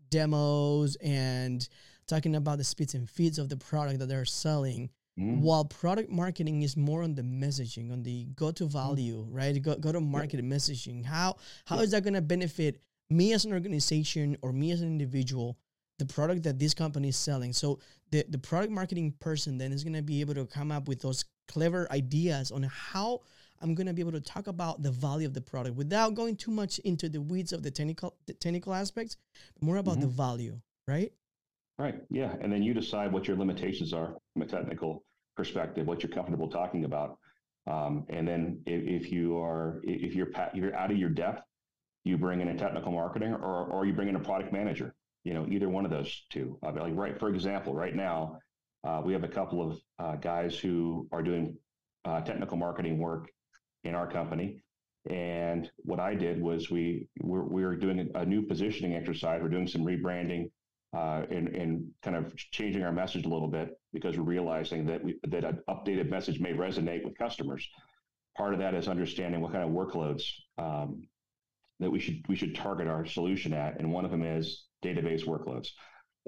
demos 0.09 0.95
and 0.97 1.67
talking 2.07 2.35
about 2.35 2.57
the 2.57 2.63
speeds 2.63 2.95
and 2.95 3.09
feeds 3.09 3.37
of 3.37 3.49
the 3.49 3.57
product 3.57 3.99
that 3.99 4.07
they're 4.07 4.25
selling. 4.25 4.89
Mhm. 5.19 5.41
While 5.41 5.65
product 5.65 6.09
marketing 6.09 6.61
is 6.63 6.77
more 6.77 7.03
on 7.03 7.15
the 7.15 7.21
messaging, 7.21 7.91
on 7.91 8.03
the 8.03 8.25
go 8.35 8.51
to 8.51 8.65
value, 8.65 9.27
right? 9.29 9.61
Go, 9.61 9.75
go 9.75 9.91
to 9.91 9.99
market 9.99 10.39
messaging. 10.43 11.03
How 11.03 11.35
how 11.65 11.77
Yeah. 11.77 11.83
is 11.83 11.91
that 11.91 12.03
going 12.03 12.13
to 12.13 12.21
benefit 12.21 12.81
me 13.09 13.33
as 13.33 13.43
an 13.43 13.51
organization 13.51 14.37
or 14.41 14.53
me 14.53 14.71
as 14.71 14.81
an 14.81 14.87
individual? 14.87 15.57
The 15.99 16.05
product 16.05 16.43
that 16.43 16.57
this 16.57 16.73
company 16.73 17.09
is 17.09 17.17
selling. 17.17 17.53
So 17.53 17.79
the 18.11 18.25
the 18.29 18.39
product 18.39 18.71
marketing 18.71 19.13
person 19.19 19.57
then 19.57 19.71
is 19.71 19.83
going 19.83 19.95
to 19.95 20.01
be 20.01 20.21
able 20.21 20.33
to 20.35 20.45
come 20.45 20.71
up 20.71 20.87
with 20.87 21.01
those 21.01 21.23
clever 21.47 21.87
ideas 21.91 22.51
on 22.51 22.63
how 22.63 23.21
I'm 23.61 23.75
going 23.75 23.87
to 23.87 23.93
be 23.93 24.01
able 24.01 24.13
to 24.13 24.21
talk 24.21 24.47
about 24.47 24.81
the 24.81 24.91
value 24.91 25.27
of 25.27 25.33
the 25.33 25.41
product 25.41 25.75
without 25.75 26.15
going 26.15 26.35
too 26.35 26.51
much 26.51 26.79
into 26.79 27.09
the 27.09 27.21
weeds 27.21 27.53
of 27.53 27.61
the 27.61 27.71
technical 27.71 28.15
the 28.25 28.33
technical 28.33 28.73
aspects, 28.73 29.17
more 29.61 29.77
about 29.77 29.99
the 29.99 30.07
value, 30.07 30.59
right? 30.87 31.11
Right. 31.77 32.01
Yeah. 32.09 32.35
And 32.41 32.51
then 32.51 32.61
you 32.61 32.73
decide 32.73 33.11
what 33.11 33.27
your 33.27 33.37
limitations 33.37 33.93
are 33.93 34.15
from 34.33 34.41
a 34.41 34.45
technical 34.45 35.05
perspective, 35.37 35.87
what 35.87 36.03
you're 36.03 36.11
comfortable 36.11 36.49
talking 36.49 36.83
about. 36.83 37.17
Um, 37.67 38.05
and 38.09 38.27
then 38.27 38.61
if, 38.65 39.03
if 39.05 39.11
you 39.11 39.37
are, 39.37 39.79
if 39.83 40.13
you're, 40.13 40.27
if 40.27 40.55
you're 40.55 40.75
out 40.75 40.91
of 40.91 40.97
your 40.97 41.09
depth, 41.09 41.41
you 42.03 42.17
bring 42.17 42.41
in 42.41 42.49
a 42.49 42.57
technical 42.57 42.91
marketing 42.91 43.33
or, 43.33 43.65
or 43.65 43.85
you 43.85 43.93
bring 43.93 44.09
in 44.09 44.17
a 44.17 44.19
product 44.19 44.51
manager, 44.51 44.93
you 45.23 45.33
know, 45.33 45.45
either 45.49 45.69
one 45.69 45.85
of 45.85 45.91
those 45.91 46.25
two. 46.29 46.57
Uh, 46.63 46.71
like 46.71 46.95
right, 46.95 47.19
for 47.19 47.29
example, 47.29 47.73
right 47.73 47.95
now, 47.95 48.39
uh, 48.83 49.01
we 49.03 49.13
have 49.13 49.23
a 49.23 49.27
couple 49.27 49.69
of 49.69 49.79
uh, 49.99 50.15
guys 50.15 50.57
who 50.57 51.07
are 51.11 51.21
doing 51.21 51.57
uh, 52.05 52.21
technical 52.21 52.57
marketing 52.57 52.97
work 52.97 53.29
in 53.83 53.95
our 53.95 54.09
company. 54.09 54.61
And 55.09 55.69
what 55.77 55.99
I 55.99 56.15
did 56.15 56.41
was 56.41 56.69
we 56.69 57.07
we're, 57.21 57.43
we're 57.43 57.75
doing 57.75 58.09
a, 58.15 58.25
new 58.25 58.43
positioning 58.43 58.95
exercise. 58.95 59.41
We're 59.41 59.49
doing 59.49 59.67
some 59.67 59.83
rebranding 59.83 60.51
uh, 60.95 61.23
and, 61.29 61.49
and 61.49 61.87
kind 62.03 62.15
of 62.15 62.35
changing 62.35 62.83
our 62.83 62.91
message 62.91 63.25
a 63.25 63.29
little 63.29 63.47
bit 63.47 63.71
because 63.93 64.17
we're 64.17 64.23
realizing 64.23 64.85
that 64.87 65.03
we, 65.03 65.19
that 65.27 65.43
an 65.43 65.59
updated 65.69 66.09
message 66.09 66.39
may 66.39 66.51
resonate 66.51 67.03
with 67.03 67.17
customers. 67.17 67.67
Part 68.37 68.53
of 68.53 68.59
that 68.59 68.73
is 68.73 68.87
understanding 68.87 69.41
what 69.41 69.51
kind 69.51 69.63
of 69.63 69.69
workloads 69.71 70.23
um, 70.57 71.07
that 71.79 71.89
we 71.89 71.99
should 71.99 72.21
we 72.27 72.35
should 72.35 72.55
target 72.55 72.87
our 72.87 73.05
solution 73.05 73.53
at, 73.53 73.79
and 73.79 73.91
one 73.91 74.05
of 74.05 74.11
them 74.11 74.23
is 74.23 74.65
database 74.83 75.25
workloads. 75.25 75.69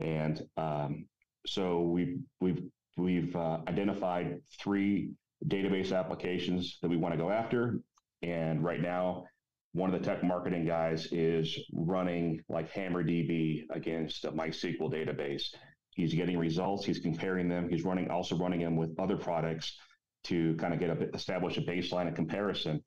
And 0.01 0.41
um, 0.57 1.05
so 1.45 1.81
we 1.81 2.19
we've 2.39 2.63
we've 2.97 3.35
uh, 3.35 3.59
identified 3.67 4.41
three 4.59 5.11
database 5.47 5.97
applications 5.97 6.77
that 6.81 6.89
we 6.89 6.97
want 6.97 7.13
to 7.13 7.17
go 7.17 7.29
after, 7.29 7.79
and 8.21 8.63
right 8.63 8.81
now 8.81 9.25
one 9.73 9.93
of 9.93 9.99
the 9.99 10.05
tech 10.05 10.23
marketing 10.23 10.65
guys 10.65 11.07
is 11.11 11.57
running 11.73 12.41
like 12.49 12.71
HammerDB 12.73 13.63
against 13.71 14.25
a 14.25 14.31
MySQL 14.31 14.91
database. 14.91 15.43
He's 15.91 16.13
getting 16.13 16.37
results. 16.37 16.85
He's 16.85 16.99
comparing 16.99 17.47
them. 17.47 17.69
He's 17.69 17.83
running 17.83 18.09
also 18.09 18.37
running 18.37 18.59
them 18.59 18.75
with 18.75 18.99
other 18.99 19.17
products 19.17 19.77
to 20.25 20.55
kind 20.55 20.73
of 20.73 20.79
get 20.79 20.89
a 20.89 21.09
establish 21.15 21.57
a 21.57 21.61
baseline 21.61 22.07
of 22.07 22.15
comparison. 22.15 22.83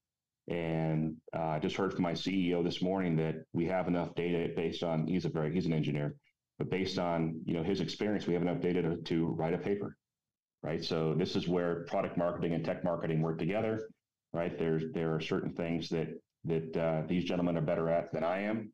And 0.49 1.17
uh, 1.35 1.43
I 1.43 1.59
just 1.59 1.77
heard 1.77 1.95
from 1.95 2.03
my 2.03 2.13
CEO 2.13 2.63
this 2.63 2.83
morning 2.83 3.17
that 3.17 3.37
we 3.53 3.65
have 3.67 3.89
enough 3.89 4.15
data 4.15 4.53
based 4.55 4.83
on 4.83 5.07
he's 5.07 5.25
a 5.25 5.31
very 5.31 5.53
he's 5.53 5.67
an 5.67 5.73
engineer, 5.73 6.17
but 6.59 6.71
based 6.71 6.99
on 6.99 7.41
you 7.47 7.55
know 7.55 7.63
his 7.63 7.81
experience, 7.81 8.27
we 8.27 8.35
have 8.35 8.43
enough 8.43 8.61
data 8.61 8.83
to, 8.83 8.97
to 8.97 9.27
write 9.29 9.55
a 9.55 9.59
paper, 9.59 9.97
right? 10.63 10.85
So 10.85 11.15
this 11.15 11.35
is 11.35 11.49
where 11.49 11.85
product 11.87 12.19
marketing 12.19 12.53
and 12.53 12.65
tech 12.65 12.85
marketing 12.85 13.23
work 13.23 13.39
together, 13.39 13.89
right? 14.35 14.59
There's 14.59 14.85
there 14.93 15.15
are 15.15 15.21
certain 15.21 15.55
things 15.55 15.89
that 15.89 16.09
that 16.45 16.77
uh, 16.77 17.03
these 17.09 17.25
gentlemen 17.25 17.57
are 17.57 17.63
better 17.63 17.89
at 17.89 18.13
than 18.13 18.23
I 18.23 18.43
am. 18.43 18.71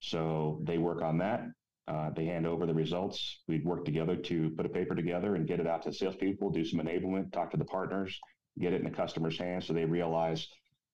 So 0.00 0.60
they 0.64 0.76
work 0.76 1.00
on 1.00 1.18
that. 1.18 1.44
Uh, 1.88 2.10
they 2.14 2.26
hand 2.26 2.46
over 2.46 2.66
the 2.66 2.74
results. 2.74 3.40
We'd 3.48 3.64
work 3.64 3.86
together 3.86 4.14
to 4.14 4.50
put 4.50 4.66
a 4.66 4.68
paper 4.68 4.94
together 4.94 5.36
and 5.36 5.48
get 5.48 5.58
it 5.58 5.66
out 5.66 5.82
to 5.84 5.92
salespeople, 5.92 6.50
do 6.50 6.62
some 6.62 6.80
enablement, 6.80 7.32
talk 7.32 7.50
to 7.52 7.56
the 7.56 7.64
partners, 7.64 8.20
get 8.58 8.74
it 8.74 8.82
in 8.82 8.84
the 8.84 8.94
customer's 8.94 9.38
hands 9.38 9.66
so 9.66 9.72
they 9.72 9.86
realize 9.86 10.46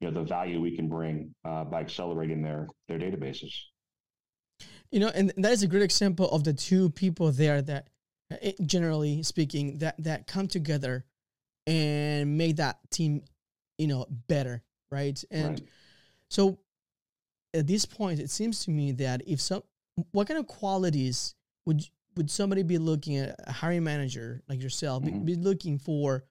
you 0.05 0.11
know 0.11 0.21
the 0.21 0.29
value 0.29 0.61
we 0.61 0.77
can 0.77 0.89
bring 0.89 1.35
uh, 1.45 1.65
by 1.65 1.81
accelerating 1.81 2.43
their 2.43 2.69
their 2.89 2.99
databases. 2.99 3.53
You 4.91 5.01
know, 5.01 5.09
and 5.09 5.33
that 5.39 5.53
is 5.53 5.63
a 5.63 5.67
great 5.67 5.83
example 5.83 6.29
of 6.31 6.45
the 6.45 6.53
two 6.53 6.91
people 6.91 7.33
there 7.33 7.63
that, 7.63 7.89
uh, 8.31 8.51
generally 8.65 9.23
speaking, 9.23 9.79
that 9.79 9.97
that 10.05 10.27
come 10.27 10.47
together 10.47 11.05
and 11.67 12.37
make 12.37 12.57
that 12.57 12.79
team, 12.91 13.23
you 13.79 13.87
know, 13.87 14.07
better, 14.29 14.63
right? 14.91 15.23
And 15.31 15.61
right. 15.61 15.69
so 16.29 16.59
at 17.55 17.67
this 17.67 17.87
point, 17.87 18.21
it 18.21 18.31
seems 18.31 18.65
to 18.67 18.71
me 18.71 18.93
that 18.93 19.23
if 19.27 19.41
some, 19.41 19.63
what 20.13 20.29
kind 20.29 20.39
of 20.39 20.47
qualities 20.47 21.35
would 21.67 21.83
would 22.17 22.31
somebody 22.31 22.63
be 22.63 22.79
looking 22.79 23.17
at 23.17 23.35
a 23.47 23.53
hiring 23.53 23.83
manager 23.83 24.43
like 24.49 24.63
yourself 24.63 25.03
mm-hmm. 25.03 25.25
be, 25.25 25.35
be, 25.35 25.43
looking 25.43 25.79
for 25.79 26.25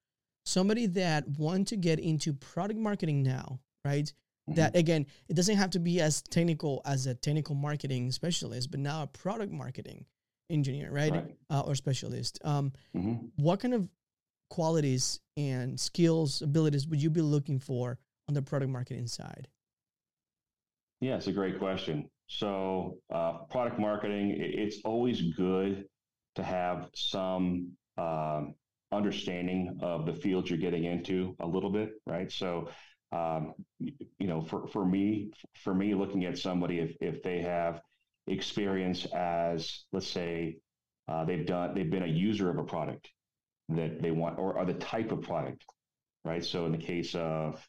somebody 0.46 0.86
that 0.88 1.28
want 1.38 1.68
to 1.70 1.78
get 1.78 2.00
into 2.00 2.34
product 2.34 2.80
marketing 2.80 3.24
now, 3.24 3.60
right? 3.86 4.12
Mm-hmm. 4.50 4.56
That 4.56 4.76
again, 4.76 5.06
it 5.30 5.36
doesn't 5.36 5.56
have 5.56 5.70
to 5.72 5.80
be 5.80 6.02
as 6.02 6.22
technical 6.22 6.82
as 6.86 7.08
a 7.08 7.16
technical 7.16 7.56
marketing 7.56 8.12
specialist, 8.12 8.72
but 8.72 8.80
now 8.80 9.04
a 9.04 9.08
product 9.08 9.54
marketing 9.54 10.06
engineer, 10.50 10.92
right, 10.92 11.12
right. 11.12 11.36
Uh, 11.50 11.62
or 11.62 11.76
specialist. 11.76 12.40
Um, 12.44 12.74
mm-hmm. 12.96 13.28
What 13.38 13.62
kind 13.62 13.74
of 13.74 13.88
qualities 14.50 15.20
and 15.38 15.80
skills, 15.80 16.42
abilities 16.42 16.88
would 16.88 17.02
you 17.02 17.10
be 17.10 17.22
looking 17.22 17.60
for 17.60 17.98
on 18.28 18.34
the 18.34 18.42
product 18.42 18.72
marketing 18.72 19.08
side? 19.08 19.48
Yeah, 21.02 21.16
it's 21.16 21.28
a 21.28 21.32
great 21.32 21.58
question. 21.58 22.10
So, 22.28 22.98
uh, 23.14 23.40
product 23.50 23.80
marketing, 23.80 24.36
it's 24.38 24.80
always 24.86 25.22
good 25.36 25.86
to 26.36 26.44
have 26.44 26.90
some 26.96 27.72
um, 27.98 28.56
understanding 28.94 29.78
of 29.82 30.06
the 30.06 30.14
field 30.14 30.50
you're 30.50 30.60
getting 30.60 30.86
into 30.86 31.36
a 31.40 31.48
little 31.48 31.72
bit, 31.72 31.92
right? 32.06 32.32
So, 32.32 32.70
um, 33.12 33.54
you 33.80 34.28
know, 34.28 34.42
for, 34.42 34.68
for 34.68 34.86
me, 34.86 35.32
for 35.64 35.74
me, 35.74 35.94
looking 35.94 36.26
at 36.26 36.38
somebody, 36.38 36.80
if, 36.80 36.96
if 37.02 37.22
they 37.24 37.42
have 37.42 37.82
experience 38.28 39.06
as, 39.14 39.84
let's 39.92 40.08
say, 40.08 40.58
uh, 41.08 41.26
they've 41.26 41.46
done, 41.46 41.76
they've 41.76 41.92
been 41.92 42.04
a 42.04 42.08
user 42.08 42.50
of 42.50 42.58
a 42.58 42.64
product 42.64 43.10
that 43.70 44.02
they 44.02 44.12
want, 44.12 44.40
or, 44.40 44.58
or 44.58 44.66
the 44.66 44.74
type 44.74 45.12
of 45.12 45.22
product, 45.22 45.64
right? 46.26 46.44
So, 46.44 46.66
in 46.66 46.72
the 46.72 46.78
case 46.78 47.14
of 47.16 47.68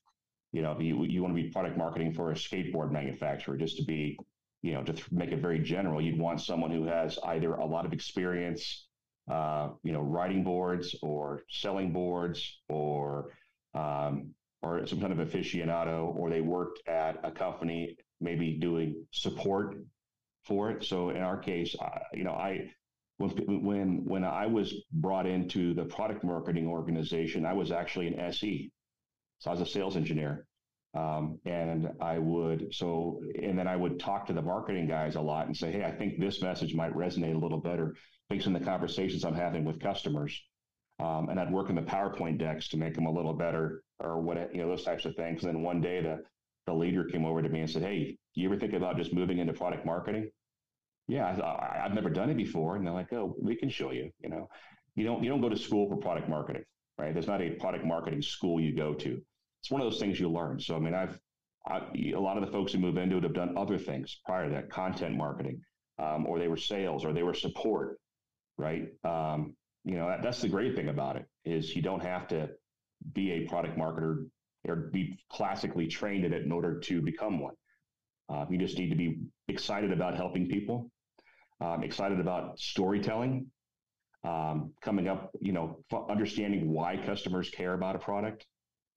you 0.54 0.62
know, 0.62 0.78
you, 0.78 1.02
you 1.02 1.20
want 1.20 1.37
to 1.37 1.42
be 1.42 1.50
product 1.50 1.76
marketing 1.76 2.14
for 2.14 2.30
a 2.30 2.34
skateboard 2.34 2.92
manufacturer, 2.92 3.56
just 3.56 3.76
to 3.78 3.84
be, 3.84 4.16
you 4.62 4.72
know, 4.72 4.84
to 4.84 4.92
th- 4.92 5.10
make 5.10 5.32
it 5.32 5.40
very 5.40 5.58
general, 5.58 6.00
you'd 6.00 6.18
want 6.18 6.40
someone 6.40 6.70
who 6.70 6.84
has 6.84 7.18
either 7.26 7.54
a 7.54 7.66
lot 7.66 7.84
of 7.84 7.92
experience, 7.92 8.87
uh, 9.30 9.70
you 9.82 9.92
know, 9.92 10.00
writing 10.00 10.44
boards 10.44 10.94
or 11.02 11.44
selling 11.50 11.92
boards 11.92 12.60
or, 12.68 13.30
um, 13.74 14.34
or 14.62 14.87
some 14.87 15.00
kind 15.00 15.18
of 15.18 15.26
aficionado, 15.26 16.14
or 16.14 16.30
they 16.30 16.40
worked 16.40 16.87
at 16.88 17.18
a 17.24 17.30
company 17.30 17.96
maybe 18.20 18.58
doing 18.58 19.04
support 19.10 19.76
for 20.44 20.70
it. 20.70 20.84
So 20.84 21.10
in 21.10 21.18
our 21.18 21.38
case, 21.38 21.74
uh, 21.80 21.98
you 22.12 22.24
know, 22.24 22.32
I 22.32 22.70
when 23.18 24.04
when 24.04 24.24
I 24.24 24.46
was 24.46 24.74
brought 24.92 25.26
into 25.26 25.72
the 25.74 25.84
product 25.84 26.24
marketing 26.24 26.66
organization, 26.66 27.46
I 27.46 27.52
was 27.52 27.70
actually 27.70 28.08
an 28.08 28.18
SE, 28.18 28.72
so 29.38 29.50
I 29.50 29.54
was 29.54 29.60
a 29.60 29.66
sales 29.66 29.96
engineer. 29.96 30.46
Um, 30.94 31.40
and 31.44 31.88
I 32.00 32.20
would, 32.20 32.72
so, 32.72 33.20
and 33.42 33.58
then 33.58 33.66
I 33.66 33.74
would 33.74 33.98
talk 33.98 34.26
to 34.26 34.32
the 34.32 34.42
marketing 34.42 34.87
guys 34.87 35.16
a 35.16 35.20
lot 35.20 35.46
and 35.46 35.56
say, 35.56 35.72
hey, 35.72 35.82
I 35.82 35.90
think 35.90 36.20
this 36.20 36.40
message 36.40 36.72
might 36.72 36.94
resonate 36.94 37.34
a 37.34 37.38
little 37.38 37.60
better 37.60 37.96
based 38.30 38.46
on 38.46 38.52
the 38.52 38.60
conversations 38.60 39.24
I'm 39.24 39.34
having 39.34 39.64
with 39.64 39.80
customers. 39.80 40.42
Um, 41.00 41.28
and 41.28 41.40
I'd 41.40 41.52
work 41.52 41.70
in 41.70 41.76
the 41.76 41.82
PowerPoint 41.82 42.38
decks 42.38 42.68
to 42.68 42.76
make 42.76 42.94
them 42.94 43.06
a 43.06 43.12
little 43.12 43.34
better 43.34 43.82
or 43.98 44.20
what, 44.20 44.54
you 44.54 44.62
know, 44.62 44.68
those 44.68 44.84
types 44.84 45.04
of 45.04 45.14
things. 45.16 45.44
And 45.44 45.54
then 45.54 45.62
one 45.62 45.80
day 45.80 46.00
the, 46.00 46.22
the 46.66 46.72
leader 46.72 47.04
came 47.04 47.24
over 47.24 47.42
to 47.42 47.48
me 47.48 47.60
and 47.60 47.70
said, 47.70 47.82
hey, 47.82 48.16
you 48.34 48.48
ever 48.48 48.58
think 48.58 48.72
about 48.72 48.96
just 48.96 49.12
moving 49.12 49.38
into 49.38 49.52
product 49.52 49.84
marketing? 49.84 50.30
Yeah, 51.08 51.26
I, 51.26 51.82
have 51.82 51.94
never 51.94 52.08
done 52.08 52.30
it 52.30 52.37
before. 52.37 52.76
And 52.76 52.87
they're 52.87 52.94
like, 52.94 53.12
oh, 53.12 53.34
we 53.40 53.56
can 53.56 53.68
show 53.68 53.90
you, 53.90 54.10
you 54.20 54.28
know, 54.28 54.48
you 54.94 55.04
don't, 55.04 55.22
you 55.22 55.28
don't 55.28 55.40
go 55.40 55.48
to 55.48 55.56
school 55.56 55.88
for 55.88 55.96
product 55.96 56.28
marketing, 56.28 56.64
right? 56.96 57.12
There's 57.12 57.26
not 57.26 57.42
a 57.42 57.50
product 57.50 57.84
marketing 57.84 58.22
school 58.22 58.60
you 58.60 58.74
go 58.74 58.94
to 58.94 59.20
it's 59.64 59.70
one 59.70 59.80
of 59.80 59.90
those 59.90 59.98
things 59.98 60.20
you 60.20 60.28
learn. 60.28 60.60
So, 60.60 60.76
I 60.76 60.78
mean, 60.78 60.92
I've, 60.92 61.18
I, 61.66 61.80
a 62.14 62.20
lot 62.20 62.37
of 62.37 62.44
the 62.44 62.52
folks 62.52 62.74
who 62.74 62.78
move 62.78 62.98
into 62.98 63.16
it 63.16 63.22
have 63.22 63.32
done 63.32 63.56
other 63.56 63.78
things 63.78 64.20
prior 64.26 64.46
to 64.46 64.54
that, 64.54 64.68
content 64.68 65.16
marketing, 65.16 65.62
um, 65.98 66.26
or 66.26 66.38
they 66.38 66.48
were 66.48 66.58
sales, 66.58 67.02
or 67.02 67.14
they 67.14 67.22
were 67.22 67.32
support, 67.32 67.96
right? 68.58 68.88
Um, 69.04 69.54
you 69.84 69.96
know, 69.96 70.08
that, 70.08 70.22
that's 70.22 70.40
the 70.40 70.48
great 70.48 70.74
thing 70.74 70.88
about 70.88 71.16
it 71.16 71.26
is 71.44 71.74
you 71.74 71.82
don't 71.82 72.02
have 72.02 72.28
to 72.28 72.50
be 73.12 73.32
a 73.32 73.48
product 73.48 73.76
marketer 73.76 74.26
or 74.66 74.76
be 74.92 75.18
classically 75.30 75.86
trained 75.86 76.24
in 76.24 76.32
it 76.32 76.42
in 76.42 76.52
order 76.52 76.80
to 76.80 77.02
become 77.02 77.40
one. 77.40 77.54
Uh, 78.28 78.46
you 78.48 78.58
just 78.58 78.78
need 78.78 78.88
to 78.88 78.96
be 78.96 79.18
excited 79.48 79.92
about 79.92 80.16
helping 80.16 80.48
people, 80.48 80.90
um, 81.60 81.82
excited 81.82 82.18
about 82.18 82.58
storytelling, 82.58 83.46
um, 84.24 84.72
coming 84.80 85.06
up, 85.06 85.30
you 85.40 85.52
know, 85.52 85.84
f- 85.92 86.04
understanding 86.08 86.72
why 86.72 86.96
customers 86.96 87.50
care 87.50 87.74
about 87.74 87.94
a 87.94 87.98
product, 87.98 88.46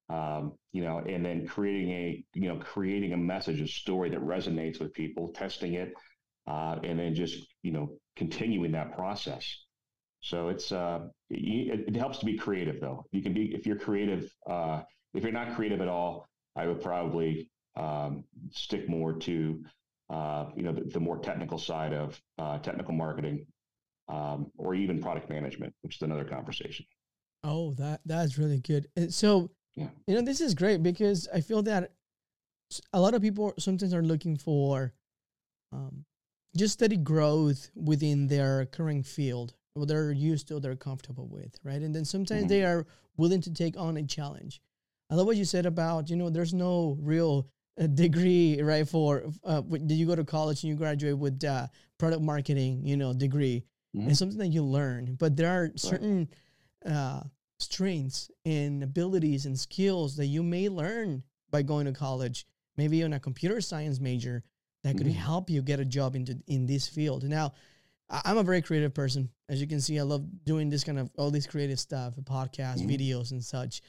um, 0.09 0.53
you 0.71 0.81
know, 0.83 0.99
and 0.99 1.25
then 1.25 1.45
creating 1.45 1.91
a, 1.91 2.23
you 2.33 2.47
know, 2.47 2.57
creating 2.59 3.11
a 3.11 3.17
message, 3.17 3.59
a 3.59 3.67
story 3.67 4.09
that 4.09 4.21
resonates 4.21 4.79
with 4.79 4.93
people, 4.93 5.33
testing 5.33 5.73
it, 5.73 5.91
uh, 6.47 6.77
and 6.83 6.99
then 6.99 7.13
just, 7.13 7.45
you 7.63 7.71
know, 7.71 7.97
continuing 8.15 8.71
that 8.71 8.95
process. 8.95 9.65
So 10.21 10.49
it's, 10.49 10.71
uh, 10.71 10.99
it, 11.29 11.87
it, 11.87 11.95
helps 11.95 12.17
to 12.19 12.25
be 12.25 12.37
creative 12.37 12.81
though. 12.81 13.05
You 13.11 13.21
can 13.21 13.33
be, 13.33 13.53
if 13.53 13.65
you're 13.65 13.77
creative, 13.77 14.31
uh, 14.49 14.81
if 15.13 15.23
you're 15.23 15.31
not 15.31 15.55
creative 15.55 15.81
at 15.81 15.87
all, 15.87 16.27
I 16.55 16.67
would 16.67 16.81
probably 16.81 17.49
um, 17.75 18.23
stick 18.51 18.89
more 18.89 19.13
to, 19.13 19.63
uh, 20.09 20.45
you 20.55 20.63
know, 20.63 20.71
the, 20.71 20.81
the, 20.81 20.99
more 20.99 21.19
technical 21.19 21.59
side 21.59 21.93
of 21.93 22.19
uh, 22.39 22.57
technical 22.59 22.93
marketing 22.93 23.45
um, 24.07 24.51
or 24.57 24.73
even 24.73 25.01
product 25.01 25.29
management, 25.29 25.73
which 25.81 25.97
is 25.97 26.01
another 26.01 26.23
conversation. 26.23 26.85
Oh, 27.43 27.73
that 27.75 28.01
that's 28.05 28.37
really 28.37 28.59
good. 28.59 28.87
And 28.95 29.13
So 29.13 29.51
yeah. 29.77 29.89
You 30.07 30.15
know, 30.15 30.21
this 30.23 30.41
is 30.41 30.55
great 30.55 30.81
because 30.81 31.29
I 31.33 31.39
feel 31.39 31.61
that 31.63 31.91
a 32.91 32.99
lot 32.99 33.13
of 33.13 33.21
people 33.21 33.53
sometimes 33.59 33.93
are 33.93 34.01
looking 34.01 34.35
for 34.35 34.91
um, 35.71 36.03
just 36.55 36.73
steady 36.73 36.97
growth 36.97 37.69
within 37.75 38.27
their 38.27 38.65
current 38.65 39.05
field, 39.05 39.53
what 39.73 39.87
they're 39.87 40.11
used 40.11 40.47
to, 40.47 40.59
they're 40.59 40.75
comfortable 40.75 41.27
with, 41.27 41.57
right? 41.63 41.81
And 41.81 41.93
then 41.93 42.05
sometimes 42.05 42.43
mm-hmm. 42.43 42.49
they 42.49 42.63
are 42.63 42.85
willing 43.17 43.41
to 43.41 43.53
take 43.53 43.77
on 43.77 43.97
a 43.97 44.03
challenge. 44.03 44.61
I 45.09 45.15
love 45.15 45.27
what 45.27 45.37
you 45.37 45.45
said 45.45 45.65
about, 45.65 46.09
you 46.09 46.15
know, 46.15 46.29
there's 46.29 46.53
no 46.53 46.97
real 46.99 47.47
uh, 47.79 47.87
degree, 47.87 48.61
right? 48.61 48.87
For 48.87 49.25
uh, 49.43 49.61
did 49.61 49.91
you 49.91 50.05
go 50.05 50.15
to 50.15 50.23
college 50.23 50.63
and 50.63 50.69
you 50.69 50.75
graduate 50.75 51.17
with 51.17 51.43
uh, 51.43 51.67
product 51.97 52.21
marketing, 52.21 52.81
you 52.85 52.97
know, 52.97 53.13
degree? 53.13 53.63
Mm-hmm. 53.95 54.09
It's 54.09 54.19
something 54.19 54.39
that 54.39 54.47
you 54.47 54.63
learn, 54.63 55.15
but 55.19 55.35
there 55.35 55.49
are 55.49 55.71
certain 55.75 56.27
uh, 56.85 57.21
strengths 57.59 58.29
and 58.45 58.83
abilities 58.83 59.45
and 59.45 59.57
skills 59.57 60.15
that 60.17 60.25
you 60.25 60.43
may 60.43 60.69
learn 60.69 61.23
by 61.49 61.61
going 61.61 61.85
to 61.85 61.93
college, 61.93 62.45
maybe 62.75 63.01
in 63.01 63.13
a 63.13 63.19
computer 63.19 63.61
science 63.61 63.99
major 63.99 64.43
that 64.87 64.97
could 64.97 65.07
mm-hmm. 65.07 65.19
help 65.19 65.49
you 65.49 65.61
get 65.61 65.79
a 65.79 65.85
job 65.85 66.15
into 66.15 66.37
in 66.47 66.65
this 66.65 66.87
field. 66.87 67.23
Now, 67.23 67.53
I'm 68.09 68.37
a 68.37 68.43
very 68.43 68.61
creative 68.61 68.93
person. 68.93 69.29
As 69.49 69.59
you 69.59 69.67
can 69.67 69.81
see, 69.81 69.99
I 69.99 70.03
love 70.03 70.25
doing 70.45 70.69
this 70.69 70.83
kind 70.83 70.99
of 70.99 71.11
all 71.17 71.31
this 71.31 71.47
creative 71.47 71.79
stuff, 71.79 72.13
podcasts, 72.23 72.79
mm-hmm. 72.79 72.89
videos, 72.89 73.31
and 73.31 73.43
such. 73.43 73.81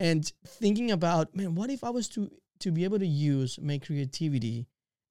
And 0.00 0.30
thinking 0.46 0.90
about, 0.90 1.34
man, 1.34 1.54
what 1.54 1.70
if 1.70 1.82
I 1.82 1.90
was 1.90 2.08
to 2.10 2.30
to 2.60 2.70
be 2.70 2.84
able 2.84 2.98
to 2.98 3.06
use 3.06 3.58
my 3.60 3.78
creativity 3.78 4.66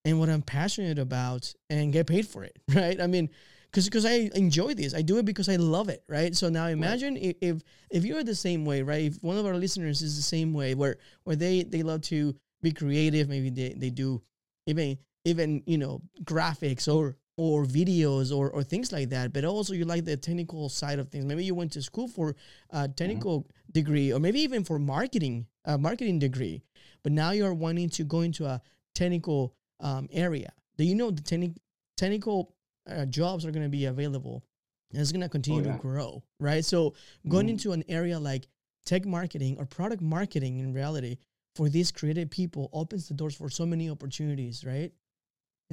and 0.05 0.19
what 0.19 0.29
I'm 0.29 0.41
passionate 0.41 0.99
about 0.99 1.53
and 1.69 1.93
get 1.93 2.07
paid 2.07 2.27
for 2.27 2.43
it, 2.43 2.57
right? 2.73 2.99
I 2.99 3.07
mean, 3.07 3.29
because 3.71 3.85
because 3.85 4.05
I 4.05 4.29
enjoy 4.35 4.75
this. 4.75 4.93
I 4.93 5.01
do 5.01 5.17
it 5.17 5.25
because 5.25 5.49
I 5.49 5.55
love 5.55 5.89
it, 5.89 6.03
right? 6.07 6.35
So 6.35 6.49
now 6.49 6.67
imagine 6.67 7.15
right. 7.15 7.35
if 7.41 7.63
if 7.89 8.05
you're 8.05 8.23
the 8.23 8.35
same 8.35 8.65
way, 8.65 8.83
right? 8.83 9.05
If 9.05 9.23
one 9.23 9.37
of 9.37 9.45
our 9.45 9.55
listeners 9.55 10.01
is 10.01 10.15
the 10.15 10.21
same 10.21 10.53
way, 10.53 10.75
where 10.75 10.97
where 11.23 11.35
they 11.35 11.63
they 11.63 11.81
love 11.81 12.01
to 12.01 12.35
be 12.61 12.71
creative, 12.71 13.29
maybe 13.29 13.49
they 13.49 13.73
they 13.75 13.89
do 13.89 14.21
even 14.67 14.97
even 15.25 15.63
you 15.65 15.77
know 15.77 16.01
graphics 16.23 16.93
or 16.93 17.15
or 17.35 17.65
videos 17.65 18.35
or, 18.35 18.49
or 18.51 18.63
things 18.63 18.91
like 18.91 19.09
that. 19.09 19.33
But 19.33 19.43
also 19.45 19.73
you 19.73 19.85
like 19.85 20.05
the 20.05 20.17
technical 20.17 20.69
side 20.69 20.99
of 20.99 21.09
things. 21.09 21.25
Maybe 21.25 21.43
you 21.43 21.55
went 21.55 21.71
to 21.73 21.81
school 21.81 22.07
for 22.07 22.35
a 22.69 22.87
technical 22.87 23.41
mm-hmm. 23.41 23.71
degree 23.71 24.13
or 24.13 24.19
maybe 24.19 24.41
even 24.41 24.63
for 24.63 24.77
marketing 24.79 25.47
a 25.65 25.77
marketing 25.77 26.19
degree. 26.19 26.61
But 27.03 27.11
now 27.11 27.31
you're 27.31 27.53
wanting 27.53 27.89
to 27.89 28.03
go 28.03 28.21
into 28.21 28.45
a 28.45 28.61
technical 28.93 29.55
um, 29.79 30.07
area. 30.11 30.51
Do 30.77 30.83
you 30.83 30.95
know 30.95 31.11
the 31.11 31.21
techni- 31.21 31.57
technical 31.97 32.53
uh, 32.89 33.05
jobs 33.05 33.45
are 33.45 33.51
going 33.51 33.63
to 33.63 33.69
be 33.69 33.85
available 33.85 34.43
and 34.91 35.01
it's 35.01 35.11
going 35.11 35.21
to 35.21 35.29
continue 35.29 35.61
oh, 35.61 35.65
yeah. 35.65 35.73
to 35.73 35.79
grow 35.79 36.23
right? 36.39 36.63
So 36.63 36.93
going 37.27 37.47
mm 37.47 37.51
into 37.51 37.71
an 37.71 37.83
area 37.87 38.19
like 38.19 38.47
tech 38.85 39.05
marketing 39.05 39.55
or 39.57 39.65
product 39.65 40.01
marketing 40.01 40.59
in 40.59 40.73
reality 40.73 41.17
for 41.55 41.69
these 41.69 41.91
creative 41.91 42.29
people 42.29 42.69
opens 42.73 43.07
the 43.07 43.13
doors 43.13 43.35
for 43.35 43.49
so 43.49 43.65
many 43.65 43.89
opportunities 43.89 44.65
right 44.65 44.91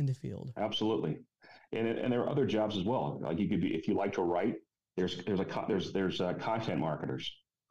in 0.01 0.07
the 0.07 0.15
field 0.15 0.53
absolutely 0.57 1.19
and 1.73 1.87
and 1.87 2.13
there 2.13 2.21
are 2.21 2.29
other 2.29 2.47
jobs 2.47 2.77
as 2.77 2.85
well. 2.85 3.19
Like 3.23 3.39
you 3.39 3.49
could 3.49 3.61
be 3.61 3.75
if 3.75 3.87
you 3.89 3.95
like 3.95 4.13
to 4.15 4.23
write. 4.23 4.57
There's 4.97 5.17
there's 5.25 5.41
a 5.41 5.47
there's 5.69 5.93
there's 5.93 6.21
uh, 6.21 6.35
content 6.35 6.81
marketers, 6.81 7.31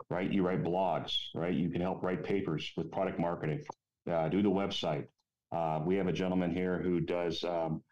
right? 0.10 0.32
You 0.32 0.46
write 0.46 0.64
blogs, 0.64 1.14
right? 1.36 1.54
You 1.54 1.70
can 1.70 1.82
help 1.82 2.02
write 2.02 2.24
papers 2.24 2.72
with 2.78 2.92
product 2.92 3.20
marketing, 3.20 3.62
uh, 4.10 4.30
do 4.30 4.42
the 4.42 4.50
website. 4.50 5.06
Uh, 5.52 5.82
we 5.86 5.96
have 5.96 6.08
a 6.08 6.14
gentleman 6.14 6.54
here 6.54 6.82
who 6.82 7.00
does. 7.00 7.44
Um, 7.44 7.84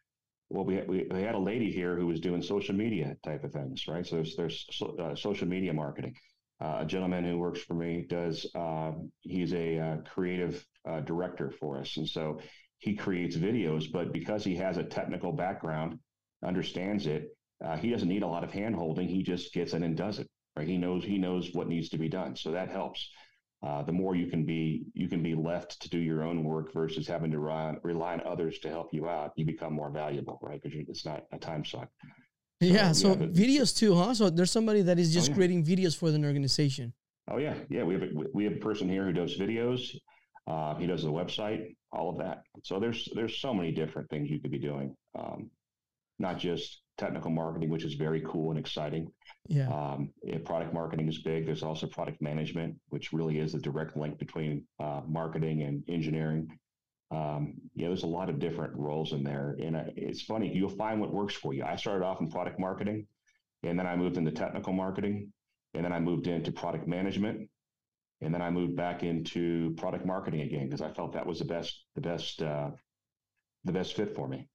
well, 0.50 0.64
we, 0.64 0.82
we, 0.84 1.06
we 1.12 1.22
had 1.22 1.36
a 1.36 1.40
lady 1.40 1.70
here 1.70 1.98
who 1.98 2.08
was 2.08 2.22
doing 2.22 2.42
social 2.42 2.74
media 2.74 3.18
type 3.22 3.44
of 3.44 3.52
things, 3.52 3.86
right? 3.86 4.08
So 4.08 4.16
there's 4.16 4.36
there's 4.38 4.66
so, 4.72 4.96
uh, 4.98 5.16
social 5.16 5.48
media 5.48 5.74
marketing. 5.74 6.16
Uh, 6.60 6.78
a 6.80 6.86
gentleman 6.86 7.24
who 7.24 7.38
works 7.38 7.60
for 7.60 7.74
me 7.74 8.06
does. 8.08 8.50
Um, 8.56 9.12
he's 9.22 9.54
a 9.54 9.78
uh, 9.78 9.98
creative 10.10 10.66
director 11.04 11.52
for 11.60 11.78
us, 11.78 11.98
and 11.98 12.08
so 12.08 12.40
he 12.80 12.96
creates 12.96 13.36
videos, 13.36 13.92
but 13.92 14.14
because 14.14 14.44
he 14.44 14.56
has 14.56 14.78
a 14.78 14.84
technical 14.84 15.32
background, 15.32 16.00
understands 16.46 17.08
it, 17.08 17.36
uh, 17.64 17.76
he 17.76 17.90
doesn't 17.90 18.10
need 18.10 18.24
a 18.24 18.28
lot 18.28 18.44
of 18.44 18.52
hand 18.52 18.76
holding. 18.76 19.08
He 19.08 19.24
just 19.24 19.54
gets 19.54 19.74
in 19.74 19.84
and 19.84 19.98
does 19.98 20.20
it. 20.20 20.28
Right? 20.56 20.68
He 20.68 20.78
knows 20.78 21.04
he 21.04 21.18
knows 21.18 21.54
what 21.54 21.68
needs 21.68 21.90
to 21.90 21.98
be 21.98 22.10
done. 22.10 22.36
So 22.36 22.52
that 22.52 22.70
helps. 22.70 23.10
Uh, 23.66 23.82
the 23.82 23.92
more 23.92 24.16
you 24.16 24.28
can 24.28 24.46
be 24.46 24.86
you 24.94 25.08
can 25.08 25.24
be 25.24 25.34
left 25.34 25.80
to 25.82 25.90
do 25.90 25.98
your 25.98 26.24
own 26.24 26.44
work 26.44 26.72
versus 26.74 27.08
having 27.08 27.32
to 27.32 27.40
rely 27.40 27.64
on, 27.66 27.80
rely 27.84 28.14
on 28.14 28.22
others 28.26 28.60
to 28.60 28.70
help 28.70 28.90
you 28.92 29.10
out. 29.10 29.32
You 29.36 29.46
become 29.46 29.74
more 29.74 29.90
valuable, 29.90 30.40
right? 30.42 30.62
Because 30.62 30.78
it's 30.88 31.06
not 31.06 31.24
a 31.32 31.40
time 31.40 31.66
suck. 31.66 31.90
So, 32.62 32.68
yeah. 32.68 32.92
So 32.92 33.10
yeah, 33.10 33.28
videos 33.28 33.76
too, 33.76 33.96
huh? 33.96 34.14
So 34.14 34.30
there's 34.30 34.52
somebody 34.52 34.82
that 34.84 35.00
is 35.00 35.14
just 35.14 35.30
oh, 35.30 35.32
yeah. 35.32 35.36
creating 35.36 35.66
videos 35.66 35.98
for 35.98 36.10
an 36.10 36.26
organization. 36.26 36.94
Oh 37.30 37.38
yeah, 37.38 37.56
yeah. 37.70 37.84
We 37.84 37.96
have 37.96 38.04
a, 38.04 38.10
we 38.34 38.44
have 38.44 38.54
a 38.54 38.60
person 38.60 38.90
here 38.90 39.06
who 39.06 39.14
does 39.14 39.38
videos. 39.38 39.96
Uh, 40.48 40.76
he 40.76 40.88
does 40.88 41.04
the 41.04 41.12
website, 41.12 41.76
all 41.92 42.10
of 42.10 42.18
that. 42.20 42.44
So 42.64 42.80
there's 42.80 43.08
there's 43.14 43.40
so 43.40 43.54
many 43.54 43.72
different 43.72 44.10
things 44.10 44.30
you 44.30 44.40
could 44.40 44.52
be 44.52 44.60
doing, 44.60 44.96
um, 45.18 45.52
not 46.20 46.40
just 46.40 46.82
technical 46.98 47.30
marketing, 47.32 47.70
which 47.70 47.84
is 47.84 47.96
very 47.96 48.22
cool 48.22 48.52
and 48.52 48.60
exciting. 48.60 49.12
Yeah. 49.48 49.68
Um, 49.68 50.10
product 50.46 50.74
marketing 50.74 51.08
is 51.10 51.22
big. 51.22 51.46
There's 51.46 51.64
also 51.64 51.86
product 51.88 52.22
management, 52.22 52.76
which 52.90 53.12
really 53.12 53.40
is 53.40 53.54
a 53.56 53.60
direct 53.60 53.98
link 53.98 54.18
between 54.18 54.66
uh, 54.80 55.02
marketing 55.08 55.64
and 55.64 55.84
engineering. 55.90 56.48
Um, 57.12 57.54
yeah, 57.74 57.88
there's 57.88 58.04
a 58.04 58.08
lot 58.08 58.30
of 58.30 58.40
different 58.40 58.74
roles 58.76 59.14
in 59.14 59.24
there, 59.24 59.58
and 59.62 59.76
uh, 59.76 59.84
it's 59.96 60.24
funny. 60.24 60.54
You'll 60.54 60.70
find 60.70 61.00
what 61.00 61.14
works 61.14 61.36
for 61.36 61.54
you. 61.54 61.64
I 61.64 61.76
started 61.76 62.06
off 62.06 62.20
in 62.22 62.30
product 62.30 62.60
marketing, 62.60 63.08
and 63.64 63.78
then 63.78 63.88
I 63.88 63.96
moved 63.96 64.18
into 64.18 64.32
technical 64.32 64.74
marketing, 64.74 65.32
and 65.74 65.86
then 65.86 65.94
I 65.94 66.00
moved 66.00 66.28
into 66.28 66.52
product 66.52 66.88
management, 66.88 67.50
and 68.22 68.34
then 68.34 68.42
I 68.42 68.50
moved 68.50 68.76
back 68.76 69.04
into 69.04 69.74
product 69.78 70.06
marketing 70.06 70.42
again 70.42 70.66
because 70.66 70.82
I 70.82 70.92
felt 70.92 71.14
that 71.14 71.26
was 71.26 71.40
the 71.40 71.46
best 71.46 71.86
the 71.96 72.02
best 72.02 72.42
uh, 72.42 72.72
the 73.64 73.72
best 73.72 73.96
fit 73.96 74.16
for 74.16 74.28
me. 74.28 74.48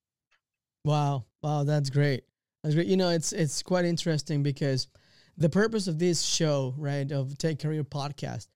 Wow, 0.85 1.25
wow, 1.43 1.65
that's 1.65 1.91
great. 1.91 2.25
That's 2.63 2.75
great. 2.75 2.89
You 2.89 2.97
know, 2.97 3.11
it's 3.11 3.33
it's 3.33 3.63
quite 3.63 3.85
interesting 3.85 4.43
because 4.43 4.89
the 5.37 5.49
purpose 5.49 5.87
of 5.87 5.99
this 5.99 6.23
show, 6.23 6.75
right, 6.77 7.11
of 7.11 7.39
Tech 7.39 7.59
Career 7.59 7.85
Podcast, 7.85 8.49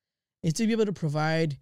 is 0.43 0.53
to 0.55 0.67
be 0.67 0.73
able 0.73 0.87
to 0.87 0.93
provide 0.93 1.59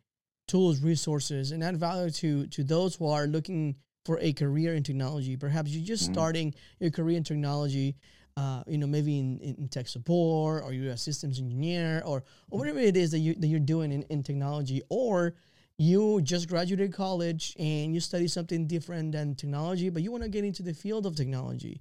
tools, 0.48 0.80
resources, 0.80 1.52
and 1.52 1.62
add 1.62 1.76
value 1.76 2.10
to 2.10 2.46
to 2.46 2.64
those 2.64 2.94
who 2.94 3.08
are 3.08 3.26
looking 3.26 3.76
for 4.04 4.18
a 4.20 4.32
career 4.32 4.74
in 4.74 4.82
technology. 4.82 5.36
Perhaps 5.36 5.70
you're 5.70 5.84
just 5.84 6.04
mm-hmm. 6.04 6.14
starting 6.14 6.54
your 6.80 6.90
career 6.90 7.16
in 7.16 7.24
technology 7.24 7.96
uh, 8.36 8.62
you 8.66 8.78
know, 8.78 8.86
maybe 8.86 9.18
in, 9.18 9.38
in 9.40 9.68
tech 9.68 9.86
support 9.86 10.64
or 10.64 10.72
you're 10.72 10.92
a 10.92 10.96
systems 10.96 11.38
engineer 11.38 12.02
or, 12.04 12.24
or 12.50 12.58
whatever 12.58 12.78
it 12.80 12.96
is 12.96 13.10
that, 13.12 13.20
you, 13.20 13.34
that 13.34 13.46
you're 13.46 13.60
doing 13.60 13.92
in, 13.92 14.02
in 14.04 14.22
technology, 14.22 14.82
or 14.88 15.34
you 15.78 16.20
just 16.22 16.48
graduated 16.48 16.92
college 16.92 17.54
and 17.58 17.94
you 17.94 18.00
study 18.00 18.28
something 18.28 18.66
different 18.66 19.12
than 19.12 19.34
technology, 19.34 19.88
but 19.88 20.02
you 20.02 20.10
want 20.10 20.22
to 20.22 20.28
get 20.28 20.44
into 20.44 20.62
the 20.62 20.74
field 20.74 21.06
of 21.06 21.16
technology. 21.16 21.80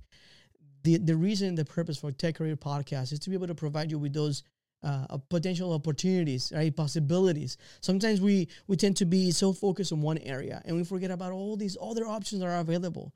The, 0.84 0.98
the 0.98 1.16
reason, 1.16 1.56
the 1.56 1.66
purpose 1.66 1.98
for 1.98 2.12
Tech 2.12 2.36
Career 2.36 2.56
Podcast 2.56 3.14
is 3.14 3.20
to 3.20 3.30
be 3.30 3.36
able 3.36 3.48
to 3.48 3.56
provide 3.56 3.90
you 3.90 3.98
with 3.98 4.14
those 4.14 4.44
uh, 4.84 5.18
potential 5.30 5.72
opportunities, 5.74 6.52
right? 6.54 6.76
Possibilities. 6.76 7.58
Sometimes 7.82 8.20
we 8.20 8.50
we 8.68 8.76
tend 8.76 8.98
to 8.98 9.06
be 9.06 9.32
so 9.32 9.54
focused 9.54 9.94
on 9.94 10.02
one 10.02 10.18
area 10.18 10.62
and 10.66 10.76
we 10.76 10.84
forget 10.84 11.10
about 11.10 11.32
all 11.32 11.56
these 11.56 11.78
other 11.82 12.06
options 12.06 12.42
that 12.42 12.48
are 12.48 12.60
available. 12.60 13.14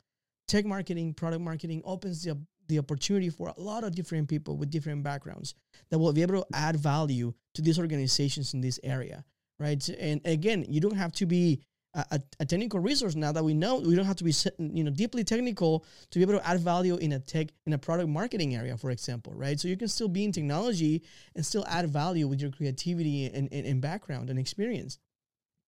Tech 0.48 0.66
marketing, 0.66 1.14
product 1.14 1.42
marketing 1.42 1.82
opens 1.84 2.24
the 2.24 2.40
the 2.68 2.80
opportunity 2.80 3.30
for 3.30 3.54
a 3.56 3.62
lot 3.62 3.84
of 3.84 3.96
different 3.96 4.28
people 4.28 4.58
with 4.58 4.70
different 4.70 5.04
backgrounds 5.04 5.56
that 5.90 6.00
will 6.00 6.14
be 6.14 6.22
able 6.22 6.42
to 6.42 6.48
add 6.54 6.76
value 6.76 7.34
to 7.54 7.62
these 7.62 7.80
organizations 7.80 8.54
in 8.54 8.62
this 8.62 8.80
area, 8.84 9.24
right? 9.60 9.88
And 9.90 10.22
again, 10.26 10.66
you 10.68 10.82
don't 10.82 10.98
have 10.98 11.12
to 11.14 11.26
be 11.26 11.62
a, 11.94 12.22
a, 12.40 12.46
technical 12.46 12.80
resource 12.80 13.16
now 13.16 13.32
that 13.32 13.44
we 13.44 13.54
know 13.54 13.80
we 13.80 13.96
don't 13.96 14.06
have 14.06 14.18
to 14.18 14.24
be 14.24 14.34
you 14.60 14.84
know 14.84 14.92
deeply 14.92 15.24
technical 15.24 15.84
to 16.12 16.20
be 16.20 16.24
able 16.24 16.38
to 16.38 16.48
add 16.48 16.60
value 16.60 16.96
in 16.98 17.14
a 17.14 17.20
tech 17.20 17.48
in 17.66 17.74
a 17.74 17.78
product 17.78 18.10
marketing 18.10 18.56
area 18.56 18.78
for 18.78 18.92
example 18.92 19.34
right 19.36 19.60
so 19.60 19.68
you 19.68 19.78
can 19.78 19.88
still 19.88 20.08
be 20.08 20.24
in 20.24 20.32
technology 20.32 21.02
and 21.36 21.46
still 21.46 21.66
add 21.68 21.90
value 21.90 22.28
with 22.28 22.40
your 22.42 22.52
creativity 22.52 23.26
and, 23.26 23.50
and, 23.52 23.66
and 23.66 23.82
background 23.82 24.30
and 24.30 24.38
experience 24.38 25.00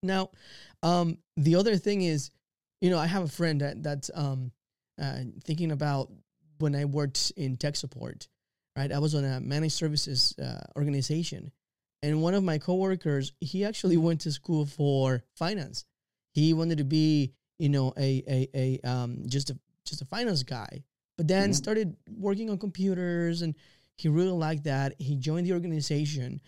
now 0.04 0.30
um, 0.84 1.18
the 1.38 1.56
other 1.56 1.78
thing 1.78 2.02
is 2.04 2.32
you 2.82 2.90
know 2.90 3.00
i 3.00 3.08
have 3.08 3.24
a 3.24 3.28
friend 3.28 3.62
that 3.62 3.82
that's 3.82 4.12
um, 4.14 4.52
uh, 5.02 5.20
thinking 5.46 5.72
about 5.72 6.12
when 6.60 6.76
I 6.76 6.86
worked 6.86 7.32
in 7.36 7.58
tech 7.58 7.76
support, 7.76 8.28
right? 8.78 8.92
I 8.92 9.00
was 9.00 9.16
on 9.16 9.24
a 9.24 9.40
managed 9.40 9.74
services 9.76 10.34
uh, 10.42 10.62
organization, 10.76 11.52
and 12.02 12.22
one 12.22 12.34
of 12.34 12.44
my 12.44 12.58
coworkers, 12.58 13.34
he 13.40 13.66
actually 13.66 13.98
went 14.08 14.22
to 14.22 14.32
school 14.32 14.66
for 14.66 15.24
finance. 15.36 15.86
He 16.34 16.54
wanted 16.54 16.78
to 16.78 16.84
be, 16.84 17.34
you 17.58 17.70
know, 17.70 17.94
a 17.98 18.24
a, 18.28 18.50
a 18.84 18.90
um 18.90 19.24
just 19.28 19.50
a 19.50 19.60
just 19.86 20.02
a 20.02 20.06
finance 20.06 20.44
guy, 20.44 20.84
but 21.18 21.28
then 21.28 21.46
mm-hmm. 21.46 21.54
started 21.54 21.98
working 22.10 22.50
on 22.50 22.58
computers, 22.58 23.42
and 23.42 23.56
he 23.98 24.08
really 24.08 24.32
liked 24.32 24.64
that. 24.64 24.94
He 25.00 25.18
joined 25.18 25.48
the 25.48 25.54
organization, 25.54 26.40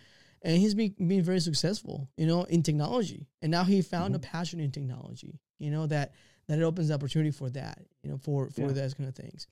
and 0.42 0.56
he's 0.56 0.74
been, 0.74 0.94
been 0.98 1.22
very 1.22 1.40
successful, 1.40 2.08
you 2.16 2.26
know, 2.26 2.44
in 2.44 2.62
technology. 2.62 3.26
And 3.42 3.50
now 3.50 3.64
he 3.64 3.82
found 3.82 4.14
mm-hmm. 4.14 4.24
a 4.24 4.26
passion 4.26 4.60
in 4.60 4.70
technology, 4.70 5.38
you 5.58 5.70
know, 5.70 5.86
that 5.86 6.12
that 6.48 6.58
it 6.58 6.62
opens 6.62 6.88
the 6.88 6.94
opportunity 6.94 7.30
for 7.30 7.50
that, 7.50 7.78
you 8.02 8.10
know, 8.10 8.16
for 8.16 8.50
for 8.50 8.62
yeah. 8.62 8.72
those 8.72 8.94
kind 8.94 9.08
of 9.08 9.14
things. 9.14 9.46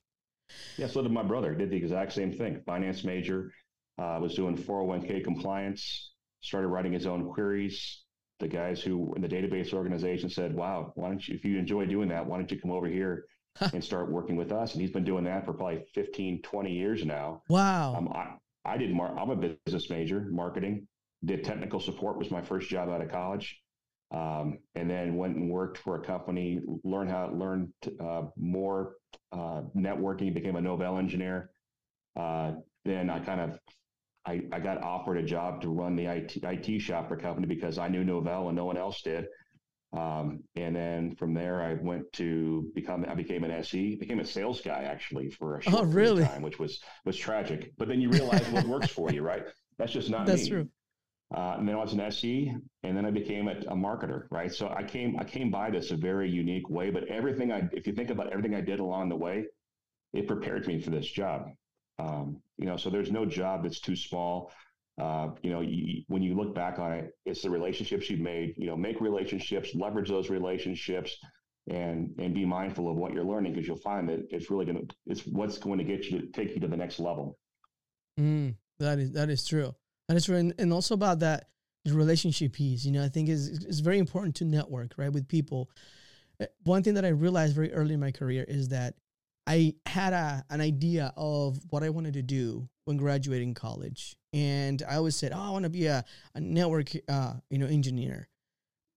Yeah, 0.76 0.86
so 0.86 1.02
did 1.02 1.12
my 1.12 1.22
brother. 1.22 1.54
Did 1.54 1.70
the 1.70 1.76
exact 1.76 2.12
same 2.12 2.32
thing. 2.32 2.62
Finance 2.66 3.04
major, 3.04 3.52
uh, 3.98 4.18
was 4.20 4.34
doing 4.34 4.56
401k 4.56 5.22
compliance, 5.22 6.12
started 6.40 6.68
writing 6.68 6.92
his 6.92 7.06
own 7.06 7.30
queries. 7.32 8.02
The 8.38 8.48
guys 8.48 8.80
who 8.80 8.98
were 8.98 9.16
in 9.16 9.22
the 9.22 9.28
database 9.28 9.74
organization 9.74 10.30
said, 10.30 10.54
"Wow, 10.54 10.92
why 10.94 11.08
don't 11.08 11.26
you? 11.28 11.34
If 11.34 11.44
you 11.44 11.58
enjoy 11.58 11.84
doing 11.84 12.08
that, 12.08 12.26
why 12.26 12.38
don't 12.38 12.50
you 12.50 12.58
come 12.58 12.70
over 12.70 12.86
here 12.86 13.26
and 13.74 13.84
start 13.84 14.10
working 14.10 14.36
with 14.36 14.50
us?" 14.50 14.72
And 14.72 14.80
he's 14.80 14.92
been 14.92 15.04
doing 15.04 15.24
that 15.24 15.44
for 15.44 15.52
probably 15.52 15.84
15, 15.94 16.40
20 16.40 16.72
years 16.72 17.04
now. 17.04 17.42
Wow. 17.48 17.94
Um, 17.96 18.08
I, 18.08 18.36
I 18.64 18.78
did. 18.78 18.94
Mar- 18.94 19.18
I'm 19.18 19.30
a 19.30 19.36
business 19.36 19.90
major, 19.90 20.28
marketing. 20.30 20.88
Did 21.22 21.44
technical 21.44 21.80
support 21.80 22.16
was 22.16 22.30
my 22.30 22.40
first 22.40 22.70
job 22.70 22.88
out 22.88 23.02
of 23.02 23.10
college. 23.10 23.60
Um, 24.12 24.58
and 24.74 24.90
then 24.90 25.16
went 25.16 25.36
and 25.36 25.48
worked 25.48 25.78
for 25.78 25.96
a 25.96 26.00
company, 26.00 26.60
learned 26.82 27.10
how 27.10 27.30
learned 27.32 27.72
uh, 28.00 28.22
more 28.36 28.96
uh, 29.32 29.62
networking, 29.76 30.34
became 30.34 30.56
a 30.56 30.60
Novell 30.60 30.98
engineer. 30.98 31.50
Uh, 32.16 32.54
then 32.84 33.08
I 33.08 33.20
kind 33.20 33.40
of 33.40 33.58
I, 34.26 34.42
I 34.52 34.60
got 34.60 34.82
offered 34.82 35.16
a 35.16 35.22
job 35.22 35.62
to 35.62 35.70
run 35.70 35.96
the 35.96 36.06
IT, 36.06 36.38
IT 36.42 36.80
shop 36.80 37.08
for 37.08 37.14
a 37.14 37.20
company 37.20 37.46
because 37.46 37.78
I 37.78 37.88
knew 37.88 38.04
Novell 38.04 38.48
and 38.48 38.56
no 38.56 38.64
one 38.64 38.76
else 38.76 39.00
did. 39.02 39.26
Um, 39.92 40.44
and 40.54 40.74
then 40.76 41.16
from 41.16 41.34
there, 41.34 41.62
I 41.62 41.74
went 41.74 42.12
to 42.14 42.70
become 42.74 43.04
I 43.08 43.14
became 43.14 43.42
an 43.42 43.50
SE, 43.50 43.96
became 43.96 44.20
a 44.20 44.24
sales 44.24 44.60
guy 44.60 44.84
actually 44.84 45.30
for 45.30 45.58
a 45.58 45.62
short 45.62 45.82
oh, 45.82 45.84
really? 45.84 46.24
time, 46.24 46.42
which 46.42 46.58
was 46.58 46.80
was 47.04 47.16
tragic. 47.16 47.72
But 47.76 47.88
then 47.88 48.00
you 48.00 48.08
realize 48.08 48.48
what 48.50 48.66
works 48.68 48.88
for 48.88 49.10
you, 49.10 49.22
right? 49.22 49.44
That's 49.78 49.92
just 49.92 50.10
not 50.10 50.26
That's 50.26 50.44
me. 50.44 50.50
true. 50.50 50.68
Uh, 51.32 51.54
and 51.58 51.68
then 51.68 51.76
I 51.76 51.78
was 51.78 51.92
an 51.92 52.00
SE, 52.00 52.52
and 52.82 52.96
then 52.96 53.06
I 53.06 53.10
became 53.12 53.46
a, 53.46 53.52
a, 53.52 53.76
marketer, 53.76 54.24
right? 54.32 54.52
So 54.52 54.68
I 54.68 54.82
came 54.82 55.16
I 55.16 55.22
came 55.22 55.48
by 55.48 55.70
this 55.70 55.92
a 55.92 55.96
very 55.96 56.28
unique 56.28 56.68
way. 56.68 56.90
But 56.90 57.06
everything 57.06 57.52
I, 57.52 57.68
if 57.72 57.86
you 57.86 57.92
think 57.92 58.10
about 58.10 58.32
everything 58.32 58.56
I 58.56 58.60
did 58.60 58.80
along 58.80 59.10
the 59.10 59.16
way, 59.16 59.44
it 60.12 60.26
prepared 60.26 60.66
me 60.66 60.80
for 60.80 60.90
this 60.90 61.06
job. 61.06 61.46
Um, 62.00 62.42
you 62.56 62.66
know, 62.66 62.76
so 62.76 62.90
there's 62.90 63.12
no 63.12 63.24
job 63.24 63.62
that's 63.62 63.78
too 63.78 63.94
small. 63.94 64.50
Uh, 65.00 65.28
you 65.42 65.50
know, 65.50 65.60
you, 65.60 66.02
when 66.08 66.20
you 66.20 66.34
look 66.34 66.52
back 66.52 66.80
on 66.80 66.92
it, 66.92 67.12
it's 67.24 67.42
the 67.42 67.50
relationships 67.50 68.10
you've 68.10 68.20
made. 68.20 68.54
You 68.56 68.66
know, 68.66 68.76
make 68.76 69.00
relationships, 69.00 69.72
leverage 69.76 70.08
those 70.08 70.30
relationships, 70.30 71.16
and 71.68 72.12
and 72.18 72.34
be 72.34 72.44
mindful 72.44 72.90
of 72.90 72.96
what 72.96 73.12
you're 73.12 73.24
learning 73.24 73.52
because 73.52 73.68
you'll 73.68 73.76
find 73.76 74.08
that 74.08 74.26
it's 74.30 74.50
really 74.50 74.64
going 74.64 74.84
to 74.84 74.94
it's 75.06 75.24
what's 75.26 75.58
going 75.58 75.78
to 75.78 75.84
get 75.84 76.06
you 76.06 76.22
to 76.22 76.26
take 76.32 76.56
you 76.56 76.60
to 76.60 76.66
the 76.66 76.76
next 76.76 76.98
level. 76.98 77.38
Mm, 78.18 78.56
that 78.80 78.98
is 78.98 79.12
that 79.12 79.30
is 79.30 79.46
true 79.46 79.76
and 80.10 80.16
it's 80.16 80.28
and, 80.28 80.52
and 80.58 80.72
also 80.72 80.94
about 80.94 81.20
that 81.20 81.46
relationship 81.86 82.52
piece. 82.52 82.84
You 82.84 82.90
know, 82.90 83.04
I 83.04 83.08
think 83.08 83.28
is 83.28 83.48
it's 83.48 83.78
very 83.78 83.98
important 83.98 84.34
to 84.36 84.44
network 84.44 84.94
right 84.96 85.12
with 85.12 85.28
people. 85.28 85.70
Uh, 86.40 86.46
one 86.64 86.82
thing 86.82 86.94
that 86.94 87.04
I 87.04 87.10
realized 87.10 87.54
very 87.54 87.72
early 87.72 87.94
in 87.94 88.00
my 88.00 88.10
career 88.10 88.44
is 88.46 88.68
that 88.68 88.94
I 89.46 89.74
had 89.86 90.12
a 90.12 90.44
an 90.50 90.60
idea 90.60 91.12
of 91.16 91.60
what 91.70 91.84
I 91.84 91.90
wanted 91.90 92.14
to 92.14 92.22
do 92.22 92.68
when 92.86 92.96
graduating 92.96 93.54
college, 93.54 94.16
and 94.32 94.82
I 94.88 94.96
always 94.96 95.14
said, 95.14 95.32
"Oh, 95.32 95.40
I 95.40 95.50
want 95.50 95.62
to 95.62 95.70
be 95.70 95.86
a, 95.86 96.04
a 96.34 96.40
network, 96.40 96.90
uh, 97.08 97.34
you 97.48 97.58
know, 97.58 97.66
engineer." 97.66 98.28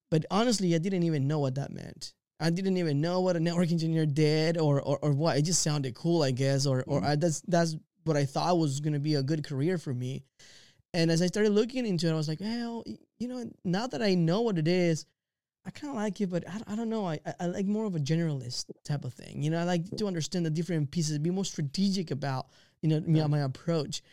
But 0.10 0.26
honestly, 0.32 0.74
I 0.74 0.80
didn't 0.80 1.04
even 1.04 1.28
know 1.28 1.40
what 1.40 1.56
that 1.56 1.72
meant. 1.72 2.14
I 2.40 2.50
didn't 2.50 2.78
even 2.78 3.02
know 3.02 3.22
what 3.22 3.36
a 3.36 3.40
network 3.40 3.72
engineer 3.72 4.08
did 4.08 4.58
or 4.58 4.82
or, 4.82 4.98
or 5.04 5.12
what. 5.12 5.38
It 5.38 5.44
just 5.44 5.62
sounded 5.62 5.94
cool, 5.94 6.24
I 6.24 6.32
guess, 6.32 6.66
or 6.66 6.84
or 6.88 7.04
I, 7.04 7.18
that's 7.18 7.42
that's 7.42 7.76
what 8.04 8.18
I 8.18 8.26
thought 8.26 8.58
was 8.58 8.80
going 8.80 8.94
to 8.94 9.00
be 9.00 9.14
a 9.14 9.24
good 9.24 9.44
career 9.44 9.78
for 9.78 9.94
me. 9.94 10.24
And 10.94 11.10
as 11.10 11.22
I 11.22 11.28
started 11.28 11.52
looking 11.52 11.86
into 11.86 12.08
it, 12.08 12.12
I 12.12 12.16
was 12.16 12.28
like, 12.28 12.40
well, 12.40 12.84
you 13.18 13.28
know, 13.28 13.50
now 13.64 13.88
that 13.88 14.02
I 14.02 14.14
know 14.14 14.42
what 14.42 14.58
it 14.58 14.68
is, 14.68 15.06
I 15.66 15.72
kind 15.72 15.92
of 15.92 15.96
like 15.96 16.20
it, 16.22 16.30
but 16.30 16.48
I, 16.48 16.74
I 16.74 16.76
don't 16.76 16.90
know. 16.90 17.08
I, 17.08 17.20
I 17.40 17.48
like 17.48 17.66
more 17.66 17.86
of 17.86 17.96
a 17.96 18.00
generalist 18.00 18.66
type 18.84 19.06
of 19.06 19.14
thing. 19.14 19.42
You 19.42 19.50
know, 19.50 19.60
I 19.60 19.64
like 19.64 19.90
to 19.98 20.08
understand 20.08 20.46
the 20.46 20.50
different 20.50 20.92
pieces, 20.92 21.18
be 21.20 21.32
more 21.32 21.46
strategic 21.46 22.12
about, 22.12 22.48
you 22.82 22.90
know, 22.90 23.02
yeah. 23.08 23.28
my 23.28 23.40
approach. 23.40 24.04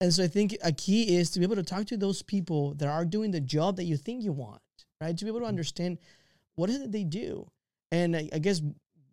And 0.00 0.12
so 0.12 0.24
I 0.24 0.28
think 0.28 0.56
a 0.64 0.72
key 0.72 1.16
is 1.16 1.30
to 1.30 1.38
be 1.38 1.44
able 1.44 1.56
to 1.56 1.62
talk 1.62 1.86
to 1.86 1.96
those 1.96 2.22
people 2.22 2.74
that 2.74 2.88
are 2.88 3.04
doing 3.04 3.30
the 3.30 3.40
job 3.40 3.76
that 3.76 3.84
you 3.84 3.96
think 3.96 4.24
you 4.24 4.32
want, 4.32 4.62
right? 5.00 5.16
To 5.16 5.24
be 5.24 5.30
able 5.30 5.40
to 5.40 5.46
mm. 5.46 5.50
understand 5.50 5.98
what 6.56 6.70
is 6.70 6.80
it 6.80 6.90
they 6.90 7.04
do. 7.04 7.46
And 7.92 8.16
I, 8.16 8.28
I 8.32 8.38
guess 8.38 8.60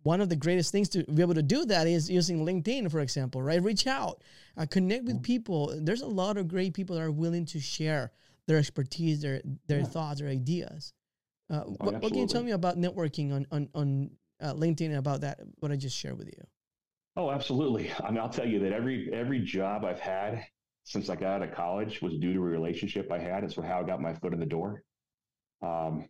one 0.08 0.22
of 0.22 0.30
the 0.30 0.38
greatest 0.38 0.72
things 0.72 0.88
to 0.88 1.04
be 1.04 1.22
able 1.22 1.34
to 1.34 1.43
do 1.43 1.65
that 1.65 1.86
is 1.86 2.10
using 2.10 2.46
LinkedIn, 2.46 2.89
for 2.89 3.02
example, 3.02 3.41
right? 3.41 3.62
Reach 3.62 3.88
out, 3.88 4.22
uh, 4.56 4.65
connect 4.65 5.04
with 5.04 5.20
mm. 5.20 5.24
people. 5.24 5.78
There's 5.82 6.02
a 6.02 6.08
lot 6.08 6.38
of 6.38 6.48
great 6.48 6.74
people 6.74 6.96
that 6.96 7.02
are 7.02 7.12
willing 7.12 7.46
to 7.48 7.60
share 7.60 8.13
their 8.48 8.58
expertise, 8.58 9.22
their 9.22 9.41
their 9.67 9.80
yeah. 9.80 9.86
thoughts, 9.86 10.22
their 10.22 10.30
ideas. 10.30 10.93
Uh, 11.50 11.63
oh, 11.65 11.76
what, 11.80 12.02
what, 12.02 12.12
can 12.13 12.22
you 12.22 12.28
tell 12.28 12.41
me 12.41 12.52
about 12.52 12.78
networking 12.78 13.34
on 13.34 13.46
on 13.52 13.70
on 13.76 14.10
uh, 14.41 14.54
LinkedIn 14.54 14.98
about 14.98 15.20
that? 15.22 15.41
What 15.60 15.74
I 15.74 15.76
just 15.76 15.98
shared 15.98 16.17
with 16.17 16.28
you. 16.28 16.41
Oh, 17.17 17.30
absolutely. 17.30 17.91
I 18.02 18.10
mean, 18.10 18.20
I'll 18.20 18.30
tell 18.30 18.48
you 18.48 18.60
that 18.60 18.72
every 18.72 19.10
every 19.12 19.41
job 19.41 19.84
I've 19.84 20.00
had 20.00 20.41
since 20.86 21.10
I 21.10 21.15
got 21.15 21.41
out 21.41 21.50
of 21.50 21.54
college 21.54 22.02
was 22.02 22.13
due 22.13 22.34
to 22.34 22.39
a 22.39 22.43
relationship 22.43 23.12
I 23.12 23.20
had. 23.20 23.43
It's 23.43 23.56
how 23.56 23.82
I 23.82 23.84
got 23.84 24.02
my 24.02 24.13
foot 24.13 24.32
in 24.32 24.39
the 24.39 24.46
door. 24.46 24.84
Um, 25.62 26.08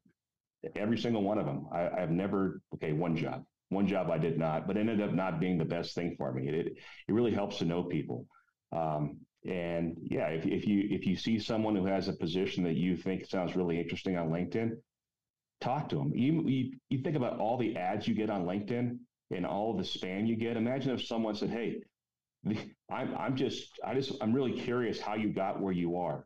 every 0.76 1.00
single 1.00 1.24
one 1.24 1.40
of 1.40 1.48
them. 1.48 1.66
I, 1.72 1.90
I've 1.90 2.12
never 2.12 2.62
okay 2.76 2.94
one 2.94 3.16
job, 3.16 3.44
one 3.70 3.88
job 3.88 4.10
I 4.10 4.18
did 4.18 4.38
not, 4.38 4.68
but 4.68 4.78
ended 4.78 5.02
up 5.02 5.14
not 5.14 5.40
being 5.40 5.58
the 5.58 5.66
best 5.66 5.96
thing 5.96 6.16
for 6.18 6.32
me. 6.32 6.48
It 6.48 6.78
it 7.08 7.14
really 7.14 7.34
helps 7.34 7.58
to 7.60 7.66
know 7.66 7.84
people. 7.84 8.26
Um, 8.72 9.18
and 9.46 9.98
yeah, 10.02 10.28
if, 10.28 10.46
if 10.46 10.68
you 10.68 10.88
if 10.90 11.06
you 11.06 11.16
see 11.16 11.40
someone 11.40 11.76
who 11.76 11.86
has 11.86 12.08
a 12.08 12.14
position 12.14 12.64
that 12.64 12.76
you 12.76 12.98
think 12.98 13.26
sounds 13.26 13.56
really 13.56 13.80
interesting 13.80 14.18
on 14.18 14.30
LinkedIn, 14.30 14.72
talk 15.62 15.90
to 15.90 15.96
them. 15.96 16.12
You, 16.14 16.48
you, 16.48 16.72
you 16.90 17.02
think 17.02 17.16
about 17.16 17.40
all 17.40 17.58
the 17.58 17.76
ads 17.78 18.08
you 18.08 18.14
get 18.14 18.30
on 18.30 18.46
LinkedIn 18.46 18.98
and 19.32 19.46
all 19.46 19.76
the 19.76 19.84
spam 19.84 20.28
you 20.28 20.36
get. 20.36 20.58
Imagine 20.58 20.92
if 20.92 21.06
someone 21.06 21.36
said, 21.36 21.50
"Hey, 21.50 21.82
I'm 22.92 23.16
I'm 23.16 23.36
just 23.36 23.80
I 23.86 23.94
just 23.94 24.14
I'm 24.22 24.34
really 24.34 24.54
curious 24.54 25.00
how 25.00 25.16
you 25.16 25.34
got 25.34 25.62
where 25.62 25.74
you 25.74 25.98
are." 25.98 26.26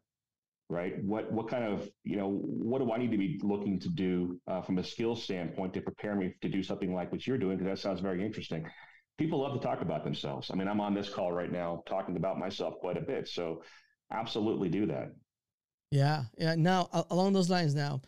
Right? 0.71 1.03
What 1.03 1.31
what 1.31 1.49
kind 1.49 1.65
of 1.65 1.89
you 2.03 2.15
know 2.15 2.29
what 2.29 2.79
do 2.79 2.91
I 2.91 2.97
need 2.97 3.11
to 3.11 3.17
be 3.17 3.39
looking 3.43 3.79
to 3.81 3.89
do 3.89 4.39
uh, 4.47 4.61
from 4.61 4.77
a 4.77 4.83
skills 4.83 5.21
standpoint 5.21 5.73
to 5.73 5.81
prepare 5.81 6.15
me 6.15 6.33
to 6.41 6.49
do 6.49 6.63
something 6.63 6.93
like 6.93 7.11
what 7.11 7.27
you're 7.27 7.37
doing? 7.37 7.57
Because 7.57 7.73
that 7.73 7.81
sounds 7.81 7.99
very 7.99 8.25
interesting. 8.25 8.65
People 9.17 9.41
love 9.41 9.53
to 9.53 9.59
talk 9.59 9.81
about 9.81 10.05
themselves. 10.05 10.49
I 10.51 10.55
mean, 10.55 10.67
I'm 10.69 10.79
on 10.79 10.93
this 10.93 11.09
call 11.09 11.31
right 11.31 11.51
now 11.51 11.83
talking 11.85 12.15
about 12.15 12.39
myself 12.39 12.75
quite 12.79 12.97
a 12.97 13.01
bit. 13.01 13.27
So, 13.27 13.63
absolutely 14.11 14.69
do 14.69 14.85
that. 14.87 15.11
Yeah, 15.91 16.23
yeah. 16.37 16.55
Now 16.55 16.87
along 17.09 17.33
those 17.33 17.49
lines, 17.49 17.75
now 17.75 18.01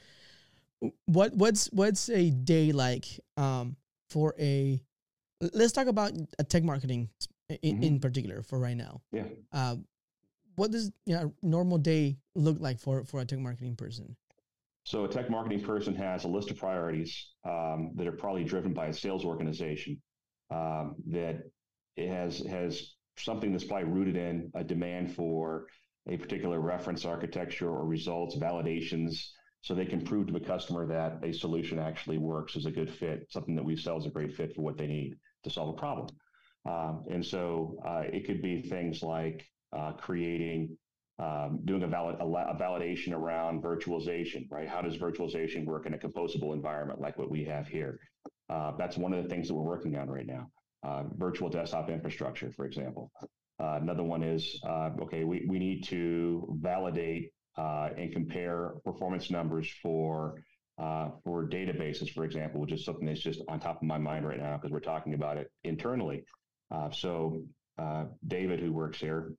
what 1.06 1.34
what's 1.34 1.68
what's 1.68 2.10
a 2.10 2.30
day 2.30 2.72
like 2.72 3.06
um, 3.38 3.76
for 4.10 4.34
a 4.40 4.80
let's 5.54 5.72
talk 5.72 5.88
about 5.88 6.14
a 6.40 6.44
tech 6.44 6.64
marketing 6.64 7.10
in, 7.50 7.76
mm-hmm. 7.76 7.84
in 7.84 8.00
particular 8.00 8.42
for 8.42 8.60
right 8.60 8.78
now 8.78 9.02
yeah 9.12 9.24
uh, 9.52 9.76
what 10.56 10.72
does 10.72 10.92
you 11.06 11.16
know, 11.16 11.34
a 11.42 11.46
normal 11.46 11.78
day 11.78 12.18
look 12.36 12.58
like 12.60 12.80
for 12.80 13.04
for 13.06 13.20
a 13.20 13.26
tech 13.26 13.40
marketing 13.40 13.76
person 13.76 14.16
so 14.86 15.06
a 15.06 15.08
tech 15.08 15.30
marketing 15.30 15.64
person 15.64 15.96
has 15.96 16.26
a 16.26 16.28
list 16.28 16.52
of 16.52 16.58
priorities 16.58 17.32
um, 17.46 17.92
that 17.96 18.08
are 18.08 18.14
probably 18.14 18.44
driven 18.44 18.74
by 18.74 18.88
a 18.88 18.94
sales 18.94 19.24
organization 19.24 20.02
um, 20.52 20.96
that 21.08 21.40
has 21.98 22.40
has 22.50 22.96
something 23.18 23.52
that's 23.52 23.64
probably 23.64 23.90
rooted 23.90 24.16
in 24.16 24.52
a 24.56 24.64
demand 24.64 25.14
for 25.14 25.68
a 26.10 26.18
particular 26.18 26.60
reference 26.60 27.06
architecture 27.06 27.70
or 27.70 27.86
results 27.86 28.36
validations 28.36 29.30
so 29.62 29.74
they 29.74 29.86
can 29.86 30.04
prove 30.04 30.28
to 30.28 30.34
the 30.34 30.40
customer 30.40 30.86
that 30.86 31.20
a 31.24 31.32
solution 31.32 31.80
actually 31.80 32.18
works 32.18 32.58
as 32.58 32.66
a 32.66 32.72
good 32.72 32.94
fit, 32.94 33.26
something 33.30 33.56
that 33.56 33.64
we 33.64 33.78
sell 33.78 33.98
is 33.98 34.06
a 34.06 34.10
great 34.10 34.36
fit 34.36 34.54
for 34.54 34.62
what 34.62 34.78
they 34.78 34.88
need 34.88 35.16
to 35.44 35.50
solve 35.50 35.70
a 35.70 35.80
problem. 35.80 36.08
Um, 36.66 37.06
and 37.10 37.26
so 37.26 37.78
uh, 37.88 38.04
it 38.12 38.26
could 38.26 38.42
be 38.42 38.62
things 38.62 39.02
like 39.02 39.46
uh, 39.76 39.94
creating, 39.94 40.78
um, 41.20 41.60
doing 41.66 41.84
a, 41.84 41.88
valid, 41.88 42.16
a, 42.20 42.26
validation 42.26 43.14
around 43.14 43.64
virtualization, 43.64 44.46
right? 44.50 44.68
How 44.68 44.82
does 44.82 44.98
virtualization 44.98 45.66
work 45.66 45.86
in 45.86 45.94
a 45.94 45.98
composable 45.98 46.54
environment 46.54 47.02
like 47.02 47.18
what 47.18 47.30
we 47.30 47.44
have 47.46 47.68
here? 47.68 48.00
Uh, 48.50 48.72
that's 48.78 48.98
one 48.98 49.14
of 49.14 49.24
the 49.24 49.30
things 49.30 49.48
that 49.48 49.54
we're 49.54 49.64
working 49.64 49.96
on 49.96 50.10
right 50.10 50.28
now. 50.28 50.48
Uh, 50.84 51.04
virtual 51.16 51.50
desktop 51.50 51.90
infrastructure, 51.90 52.52
for 52.52 52.66
example. 52.66 53.10
Uh, 53.60 53.80
another 53.82 54.04
one 54.04 54.24
is 54.24 54.60
uh, 54.68 54.90
okay, 55.02 55.24
we, 55.24 55.46
we 55.48 55.60
need 55.60 55.84
to 55.86 56.58
validate 56.62 57.32
uh, 57.58 57.90
and 57.98 58.12
compare 58.12 58.74
performance 58.84 59.30
numbers 59.30 59.70
for 59.82 60.36
uh, 60.80 61.10
for 61.24 61.48
databases, 61.48 62.12
for 62.12 62.26
example, 62.26 62.60
which 62.60 62.72
is 62.72 62.84
something 62.84 63.06
that's 63.06 63.22
just 63.22 63.42
on 63.48 63.60
top 63.60 63.78
of 63.78 63.84
my 63.84 63.98
mind 63.98 64.28
right 64.28 64.40
now 64.40 64.58
because 64.58 64.72
we're 64.72 64.80
talking 64.80 65.14
about 65.14 65.38
it 65.38 65.52
internally. 65.64 66.24
Uh, 66.72 66.90
so 66.90 67.44
David, 68.28 68.60
who 68.60 68.74
works 68.74 69.00
here, 69.00 69.34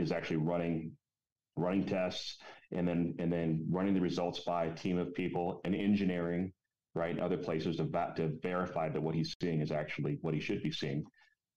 is 0.00 0.12
actually 0.12 0.36
running 0.36 0.92
running 1.56 1.84
tests 1.84 2.38
and 2.72 2.86
then 2.86 3.14
and 3.18 3.32
then 3.32 3.66
running 3.70 3.94
the 3.94 4.00
results 4.00 4.40
by 4.40 4.66
a 4.66 4.74
team 4.74 4.98
of 4.98 5.14
people 5.14 5.60
and 5.64 5.74
engineering, 5.74 6.52
right, 6.94 7.10
and 7.10 7.20
other 7.20 7.36
places 7.36 7.76
to 7.76 7.84
va- 7.84 8.14
to 8.16 8.38
verify 8.42 8.88
that 8.88 9.02
what 9.02 9.14
he's 9.14 9.34
seeing 9.40 9.60
is 9.60 9.72
actually 9.72 10.18
what 10.20 10.34
he 10.34 10.40
should 10.40 10.62
be 10.62 10.72
seeing. 10.72 11.04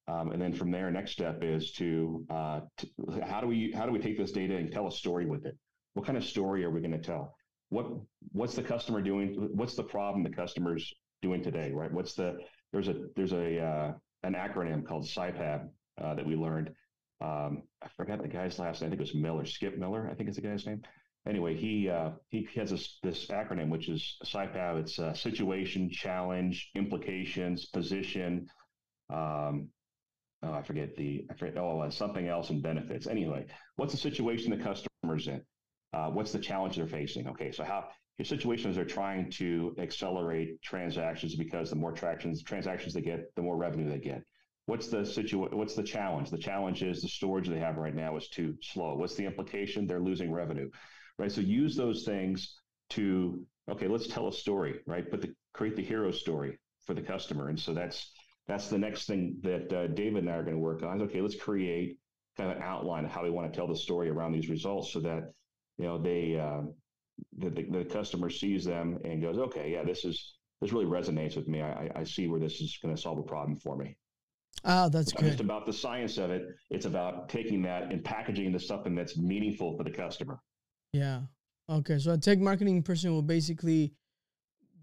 Um, 0.07 0.31
and 0.31 0.41
then 0.41 0.53
from 0.53 0.71
there, 0.71 0.89
next 0.91 1.11
step 1.11 1.43
is 1.43 1.71
to, 1.73 2.25
uh, 2.29 2.61
to 2.77 2.87
how 3.23 3.39
do 3.39 3.47
we 3.47 3.71
how 3.71 3.85
do 3.85 3.91
we 3.91 3.99
take 3.99 4.17
this 4.17 4.31
data 4.31 4.55
and 4.55 4.71
tell 4.71 4.87
a 4.87 4.91
story 4.91 5.25
with 5.25 5.45
it? 5.45 5.55
what 5.93 6.05
kind 6.05 6.17
of 6.17 6.23
story 6.23 6.63
are 6.63 6.69
we 6.69 6.79
going 6.79 6.91
to 6.91 6.99
tell? 6.99 7.35
What 7.69 7.87
what's 8.31 8.55
the 8.55 8.63
customer 8.63 9.01
doing? 9.01 9.49
What's 9.53 9.75
the 9.75 9.83
problem 9.83 10.23
the 10.23 10.29
customer's 10.29 10.93
doing 11.21 11.43
today? 11.43 11.71
Right? 11.71 11.91
What's 11.91 12.13
the 12.13 12.37
there's 12.71 12.87
a 12.87 12.95
there's 13.15 13.33
a 13.33 13.59
uh, 13.59 13.93
an 14.23 14.33
acronym 14.33 14.85
called 14.85 15.05
SIPAB 15.05 15.69
uh, 16.01 16.15
that 16.15 16.25
we 16.25 16.35
learned. 16.35 16.71
Um, 17.21 17.63
I 17.81 17.87
forgot 17.95 18.21
the 18.21 18.27
guy's 18.27 18.59
last 18.59 18.81
name. 18.81 18.87
I 18.87 18.91
think 18.91 19.01
it 19.01 19.13
was 19.13 19.15
Miller, 19.15 19.45
Skip 19.45 19.77
Miller. 19.77 20.09
I 20.09 20.15
think 20.15 20.29
it's 20.29 20.37
the 20.37 20.47
guy's 20.47 20.65
name. 20.65 20.81
Anyway, 21.27 21.55
he 21.55 21.87
uh, 21.87 22.11
he 22.29 22.47
has 22.55 22.71
this 22.71 22.97
this 23.03 23.27
acronym 23.27 23.69
which 23.69 23.89
is 23.89 24.17
SIPAB. 24.25 24.79
It's 24.79 24.97
uh, 24.97 25.13
situation, 25.13 25.89
challenge, 25.91 26.71
implications, 26.75 27.67
position. 27.67 28.47
Um, 29.13 29.69
oh, 30.41 30.53
I 30.53 30.63
forget 30.63 30.95
the 30.95 31.25
I 31.29 31.35
forget. 31.35 31.57
Oh, 31.57 31.81
uh, 31.81 31.91
something 31.91 32.27
else 32.27 32.49
and 32.49 32.63
benefits. 32.63 33.05
Anyway, 33.05 33.45
what's 33.75 33.93
the 33.93 33.99
situation 33.99 34.49
the 34.49 34.63
customer's 34.63 35.27
in? 35.27 35.41
uh, 35.93 36.09
what's 36.09 36.31
the 36.31 36.39
challenge 36.39 36.77
they're 36.77 36.87
facing? 36.87 37.27
Okay, 37.27 37.51
so 37.51 37.63
how 37.63 37.85
your 38.17 38.25
situations 38.25 38.77
are 38.77 38.85
trying 38.85 39.29
to 39.31 39.75
accelerate 39.79 40.61
transactions 40.61 41.35
because 41.35 41.69
the 41.69 41.75
more 41.75 41.91
tractions 41.91 42.43
transactions 42.43 42.93
they 42.93 43.01
get, 43.01 43.33
the 43.35 43.41
more 43.41 43.57
revenue 43.57 43.89
they 43.89 43.99
get. 43.99 44.23
What's 44.71 44.87
the 44.87 44.99
situa- 44.99 45.53
What's 45.53 45.75
the 45.75 45.83
challenge? 45.83 46.29
The 46.29 46.37
challenge 46.37 46.81
is 46.81 47.01
the 47.01 47.09
storage 47.09 47.49
they 47.49 47.59
have 47.59 47.75
right 47.75 47.93
now 47.93 48.15
is 48.15 48.29
too 48.29 48.55
slow. 48.61 48.95
What's 48.95 49.15
the 49.15 49.25
implication? 49.25 49.85
They're 49.85 49.99
losing 49.99 50.31
revenue, 50.31 50.69
right? 51.17 51.29
So 51.29 51.41
use 51.41 51.75
those 51.75 52.05
things 52.05 52.57
to 52.91 53.45
okay, 53.69 53.89
let's 53.89 54.07
tell 54.07 54.29
a 54.29 54.31
story, 54.31 54.79
right? 54.87 55.03
But 55.11 55.19
the, 55.23 55.35
create 55.53 55.75
the 55.75 55.83
hero 55.83 56.09
story 56.09 56.57
for 56.85 56.93
the 56.93 57.01
customer, 57.01 57.49
and 57.49 57.59
so 57.59 57.73
that's 57.73 58.13
that's 58.47 58.69
the 58.69 58.77
next 58.77 59.07
thing 59.07 59.35
that 59.43 59.73
uh, 59.73 59.87
David 59.87 60.23
and 60.23 60.29
I 60.29 60.35
are 60.35 60.43
going 60.43 60.55
to 60.55 60.61
work 60.61 60.83
on. 60.83 61.01
Okay, 61.01 61.19
let's 61.19 61.35
create 61.35 61.97
kind 62.37 62.49
of 62.49 62.55
an 62.55 62.63
outline 62.63 63.03
of 63.03 63.11
how 63.11 63.23
we 63.23 63.29
want 63.29 63.51
to 63.51 63.57
tell 63.57 63.67
the 63.67 63.75
story 63.75 64.07
around 64.07 64.31
these 64.31 64.47
results, 64.47 64.93
so 64.93 65.01
that 65.01 65.33
you 65.79 65.83
know 65.83 65.97
they 65.97 66.39
uh, 66.39 66.61
the, 67.39 67.49
the, 67.49 67.63
the 67.79 67.83
customer 67.83 68.29
sees 68.29 68.63
them 68.63 68.99
and 69.03 69.21
goes, 69.21 69.37
okay, 69.37 69.69
yeah, 69.73 69.83
this 69.83 70.05
is 70.05 70.35
this 70.61 70.71
really 70.71 70.85
resonates 70.85 71.35
with 71.35 71.49
me. 71.49 71.61
I, 71.61 71.91
I 71.93 72.03
see 72.05 72.29
where 72.29 72.39
this 72.39 72.61
is 72.61 72.79
going 72.81 72.95
to 72.95 73.01
solve 73.01 73.19
a 73.19 73.23
problem 73.23 73.57
for 73.57 73.75
me. 73.75 73.97
Oh, 74.63 74.89
that's 74.89 75.11
good. 75.11 75.25
Just 75.29 75.39
about 75.39 75.65
the 75.65 75.73
science 75.73 76.17
of 76.17 76.29
it. 76.29 76.55
It's 76.69 76.85
about 76.85 77.29
taking 77.29 77.61
that 77.63 77.91
and 77.91 78.03
packaging 78.03 78.45
into 78.45 78.59
something 78.59 78.93
that's 78.93 79.17
meaningful 79.17 79.75
for 79.75 79.83
the 79.83 79.91
customer. 79.91 80.39
Yeah. 80.93 81.21
Okay. 81.69 81.97
So 81.97 82.13
a 82.13 82.17
tech 82.17 82.39
marketing 82.39 82.83
person 82.83 83.11
will 83.11 83.21
basically 83.21 83.93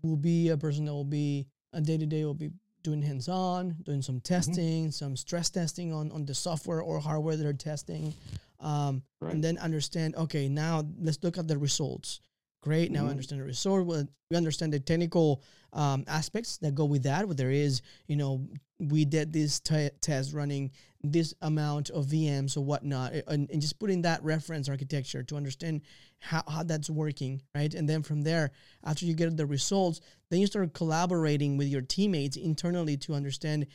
will 0.02 0.16
be 0.16 0.48
a 0.48 0.56
person 0.56 0.84
that 0.86 0.92
will 0.92 1.04
be 1.04 1.46
a 1.72 1.80
day 1.80 1.98
to 1.98 2.06
day 2.06 2.24
will 2.24 2.34
be 2.34 2.50
doing 2.82 3.02
hands 3.02 3.28
on, 3.28 3.76
doing 3.82 4.02
some 4.02 4.16
mm-hmm. 4.16 4.34
testing, 4.34 4.84
mm-hmm. 4.84 4.90
some 4.90 5.16
stress 5.16 5.50
testing 5.50 5.92
on 5.92 6.10
on 6.12 6.24
the 6.24 6.34
software 6.34 6.80
or 6.80 6.98
hardware 6.98 7.36
that 7.36 7.42
they're 7.42 7.52
testing, 7.52 8.14
um, 8.60 9.02
right. 9.20 9.32
and 9.32 9.44
then 9.44 9.58
understand 9.58 10.16
okay 10.16 10.48
now 10.48 10.84
let's 11.00 11.22
look 11.22 11.38
at 11.38 11.46
the 11.46 11.58
results 11.58 12.20
great. 12.68 12.92
Now 12.92 13.00
mm-hmm. 13.00 13.08
I 13.08 13.10
understand 13.12 13.40
the 13.40 13.46
resort. 13.46 13.86
We 13.86 14.36
understand 14.36 14.74
the 14.74 14.80
technical 14.80 15.42
um, 15.72 16.04
aspects 16.06 16.58
that 16.58 16.74
go 16.74 16.84
with 16.84 17.04
that. 17.04 17.26
Where 17.26 17.34
there 17.34 17.50
is, 17.50 17.80
you 18.06 18.16
know, 18.16 18.46
we 18.78 19.06
did 19.06 19.32
this 19.32 19.58
t- 19.58 19.88
test 20.02 20.34
running 20.34 20.70
this 21.02 21.32
amount 21.40 21.88
of 21.90 22.06
VMs 22.06 22.56
or 22.56 22.60
whatnot, 22.60 23.14
and, 23.26 23.48
and, 23.50 23.60
just 23.60 23.78
putting 23.78 24.02
that 24.02 24.22
reference 24.24 24.68
architecture 24.68 25.22
to 25.22 25.36
understand 25.36 25.80
how, 26.18 26.42
how 26.48 26.64
that's 26.64 26.90
working, 26.90 27.40
right? 27.54 27.72
And 27.72 27.88
then 27.88 28.02
from 28.02 28.22
there, 28.22 28.50
after 28.84 29.06
you 29.06 29.14
get 29.14 29.36
the 29.36 29.46
results, 29.46 30.00
then 30.30 30.40
you 30.40 30.46
start 30.48 30.74
collaborating 30.74 31.56
with 31.56 31.68
your 31.68 31.82
teammates 31.82 32.36
internally 32.36 32.96
to 32.98 33.14
understand 33.14 33.66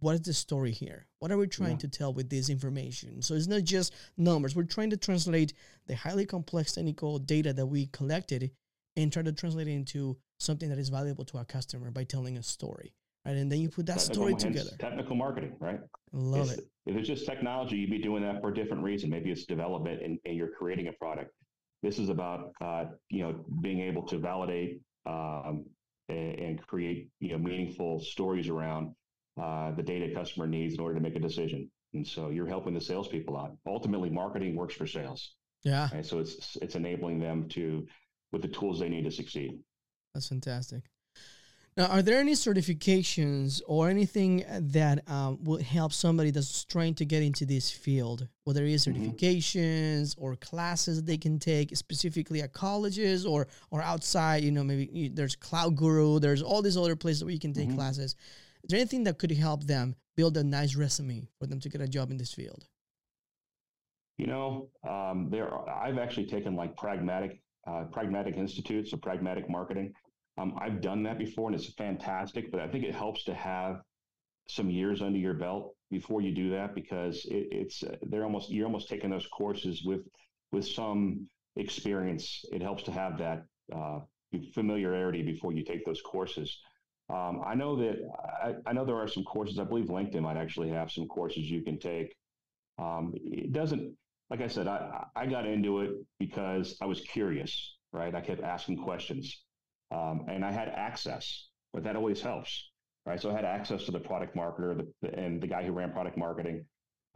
what 0.00 0.14
is 0.14 0.22
the 0.22 0.34
story 0.34 0.72
here? 0.72 1.06
What 1.18 1.30
are 1.30 1.38
we 1.38 1.46
trying 1.46 1.72
yeah. 1.72 1.78
to 1.78 1.88
tell 1.88 2.12
with 2.12 2.28
this 2.28 2.50
information? 2.50 3.22
So 3.22 3.34
it's 3.34 3.46
not 3.46 3.64
just 3.64 3.94
numbers. 4.16 4.56
We're 4.56 4.64
trying 4.64 4.90
to 4.90 4.96
translate 4.96 5.52
the 5.86 5.94
highly 5.94 6.26
complex 6.26 6.72
technical 6.72 7.18
data 7.18 7.52
that 7.52 7.66
we 7.66 7.86
collected 7.86 8.50
and 8.96 9.12
try 9.12 9.22
to 9.22 9.32
translate 9.32 9.68
it 9.68 9.72
into 9.72 10.16
something 10.38 10.68
that 10.68 10.78
is 10.78 10.88
valuable 10.88 11.24
to 11.26 11.38
our 11.38 11.44
customer 11.44 11.90
by 11.90 12.04
telling 12.04 12.36
a 12.36 12.42
story. 12.42 12.94
Right. 13.24 13.36
And 13.36 13.52
then 13.52 13.60
you 13.60 13.68
put 13.68 13.86
that 13.86 13.98
technical, 13.98 14.14
story 14.14 14.34
together. 14.34 14.70
Technical 14.78 15.14
marketing, 15.14 15.54
right? 15.60 15.80
Love 16.12 16.50
it's, 16.50 16.60
it. 16.60 16.64
If 16.86 16.96
it's 16.96 17.06
just 17.06 17.26
technology, 17.26 17.76
you'd 17.76 17.90
be 17.90 17.98
doing 17.98 18.22
that 18.22 18.40
for 18.40 18.48
a 18.48 18.54
different 18.54 18.82
reason. 18.82 19.10
Maybe 19.10 19.30
it's 19.30 19.44
development 19.44 20.02
and, 20.02 20.18
and 20.24 20.36
you're 20.36 20.52
creating 20.58 20.88
a 20.88 20.92
product. 20.92 21.30
This 21.82 21.98
is 21.98 22.08
about 22.08 22.52
uh, 22.60 22.84
you 23.10 23.22
know 23.22 23.44
being 23.60 23.80
able 23.80 24.02
to 24.04 24.18
validate 24.18 24.80
um, 25.06 25.66
and, 26.08 26.38
and 26.38 26.66
create 26.66 27.08
you 27.20 27.32
know 27.32 27.38
meaningful 27.38 28.00
stories 28.00 28.48
around 28.48 28.94
uh, 29.40 29.72
the 29.72 29.82
data 29.82 30.12
customer 30.14 30.46
needs 30.46 30.74
in 30.74 30.80
order 30.80 30.94
to 30.94 31.00
make 31.00 31.16
a 31.16 31.20
decision. 31.20 31.70
And 31.94 32.06
so 32.06 32.30
you're 32.30 32.46
helping 32.46 32.74
the 32.74 32.80
salespeople 32.80 33.36
out. 33.36 33.56
Ultimately, 33.66 34.10
marketing 34.10 34.54
works 34.54 34.74
for 34.74 34.86
sales. 34.86 35.34
Yeah. 35.62 35.88
And 35.92 36.04
so 36.04 36.18
it's 36.18 36.56
it's 36.62 36.74
enabling 36.76 37.18
them 37.18 37.48
to 37.50 37.86
with 38.32 38.42
the 38.42 38.48
tools 38.48 38.78
they 38.78 38.88
need 38.88 39.04
to 39.04 39.10
succeed. 39.10 39.58
That's 40.14 40.28
fantastic. 40.28 40.82
Now, 41.76 41.86
are 41.86 42.02
there 42.02 42.18
any 42.18 42.32
certifications 42.32 43.62
or 43.66 43.88
anything 43.88 44.44
that 44.50 45.08
um, 45.08 45.38
will 45.44 45.62
help 45.62 45.92
somebody 45.92 46.30
that's 46.30 46.64
trying 46.64 46.94
to 46.96 47.04
get 47.04 47.22
into 47.22 47.46
this 47.46 47.70
field? 47.70 48.26
Whether 48.44 48.64
it 48.64 48.72
is 48.72 48.86
mm-hmm. 48.86 49.02
certifications 49.02 50.10
mm-hmm. 50.10 50.22
or 50.22 50.36
classes 50.36 50.96
that 50.96 51.06
they 51.06 51.16
can 51.16 51.38
take 51.38 51.76
specifically 51.76 52.42
at 52.42 52.52
colleges 52.52 53.24
or 53.24 53.46
or 53.70 53.82
outside. 53.82 54.42
You 54.42 54.50
know, 54.50 54.64
maybe 54.64 55.08
there's 55.08 55.36
Cloud 55.36 55.76
Guru. 55.76 56.18
There's 56.18 56.42
all 56.42 56.60
these 56.60 56.76
other 56.76 56.96
places 56.96 57.24
where 57.24 57.32
you 57.32 57.40
can 57.40 57.52
take 57.52 57.68
mm-hmm. 57.68 57.78
classes. 57.78 58.16
Is 58.64 58.68
there 58.68 58.80
anything 58.80 59.04
that 59.04 59.18
could 59.18 59.30
help 59.32 59.64
them 59.64 59.96
build 60.16 60.36
a 60.36 60.44
nice 60.44 60.74
resume 60.74 61.28
for 61.38 61.46
them 61.46 61.60
to 61.60 61.68
get 61.68 61.80
a 61.80 61.88
job 61.88 62.10
in 62.10 62.18
this 62.18 62.34
field? 62.34 62.66
You 64.18 64.26
know, 64.26 64.68
um, 64.88 65.28
there 65.30 65.48
are, 65.48 65.68
I've 65.68 65.98
actually 65.98 66.26
taken 66.26 66.54
like 66.54 66.76
pragmatic 66.76 67.40
uh, 67.66 67.84
pragmatic 67.92 68.36
institutes 68.36 68.92
or 68.92 68.98
pragmatic 68.98 69.48
marketing. 69.48 69.92
Um, 70.38 70.58
I've 70.60 70.80
done 70.80 71.02
that 71.04 71.18
before, 71.18 71.48
and 71.48 71.54
it's 71.54 71.72
fantastic. 71.74 72.50
But 72.50 72.60
I 72.60 72.68
think 72.68 72.84
it 72.84 72.94
helps 72.94 73.24
to 73.24 73.34
have 73.34 73.80
some 74.48 74.70
years 74.70 75.00
under 75.00 75.18
your 75.18 75.34
belt 75.34 75.74
before 75.90 76.20
you 76.20 76.34
do 76.34 76.50
that 76.50 76.74
because 76.74 77.24
it, 77.26 77.48
it's 77.50 77.84
they're 78.02 78.24
almost 78.24 78.50
you're 78.50 78.66
almost 78.66 78.88
taking 78.88 79.10
those 79.10 79.26
courses 79.26 79.82
with 79.84 80.00
with 80.52 80.66
some 80.66 81.28
experience. 81.56 82.44
It 82.52 82.62
helps 82.62 82.82
to 82.84 82.92
have 82.92 83.18
that 83.18 83.44
uh, 83.74 84.00
familiarity 84.54 85.22
before 85.22 85.52
you 85.52 85.64
take 85.64 85.84
those 85.84 86.02
courses. 86.02 86.58
Um, 87.10 87.42
I 87.44 87.54
know 87.54 87.76
that 87.76 87.96
I, 88.42 88.54
I, 88.66 88.72
know 88.72 88.84
there 88.84 88.96
are 88.96 89.08
some 89.08 89.24
courses. 89.24 89.58
I 89.58 89.64
believe 89.64 89.86
LinkedIn 89.86 90.20
might 90.20 90.36
actually 90.36 90.68
have 90.70 90.92
some 90.92 91.06
courses 91.06 91.50
you 91.50 91.62
can 91.62 91.78
take. 91.78 92.14
Um, 92.78 93.12
it 93.16 93.52
doesn't, 93.52 93.96
like 94.30 94.40
I 94.40 94.46
said, 94.46 94.68
I, 94.68 95.04
I 95.16 95.26
got 95.26 95.46
into 95.46 95.80
it 95.80 95.90
because 96.18 96.76
I 96.80 96.86
was 96.86 97.00
curious, 97.00 97.78
right? 97.92 98.14
I 98.14 98.20
kept 98.20 98.42
asking 98.42 98.84
questions, 98.84 99.42
um, 99.90 100.26
and 100.28 100.44
I 100.44 100.52
had 100.52 100.68
access, 100.68 101.48
but 101.72 101.82
that 101.84 101.96
always 101.96 102.20
helps, 102.20 102.70
right? 103.06 103.20
So 103.20 103.30
I 103.30 103.34
had 103.34 103.44
access 103.44 103.84
to 103.84 103.90
the 103.90 104.00
product 104.00 104.36
marketer 104.36 104.86
the, 105.02 105.18
and 105.18 105.42
the 105.42 105.48
guy 105.48 105.64
who 105.64 105.72
ran 105.72 105.92
product 105.92 106.16
marketing, 106.16 106.64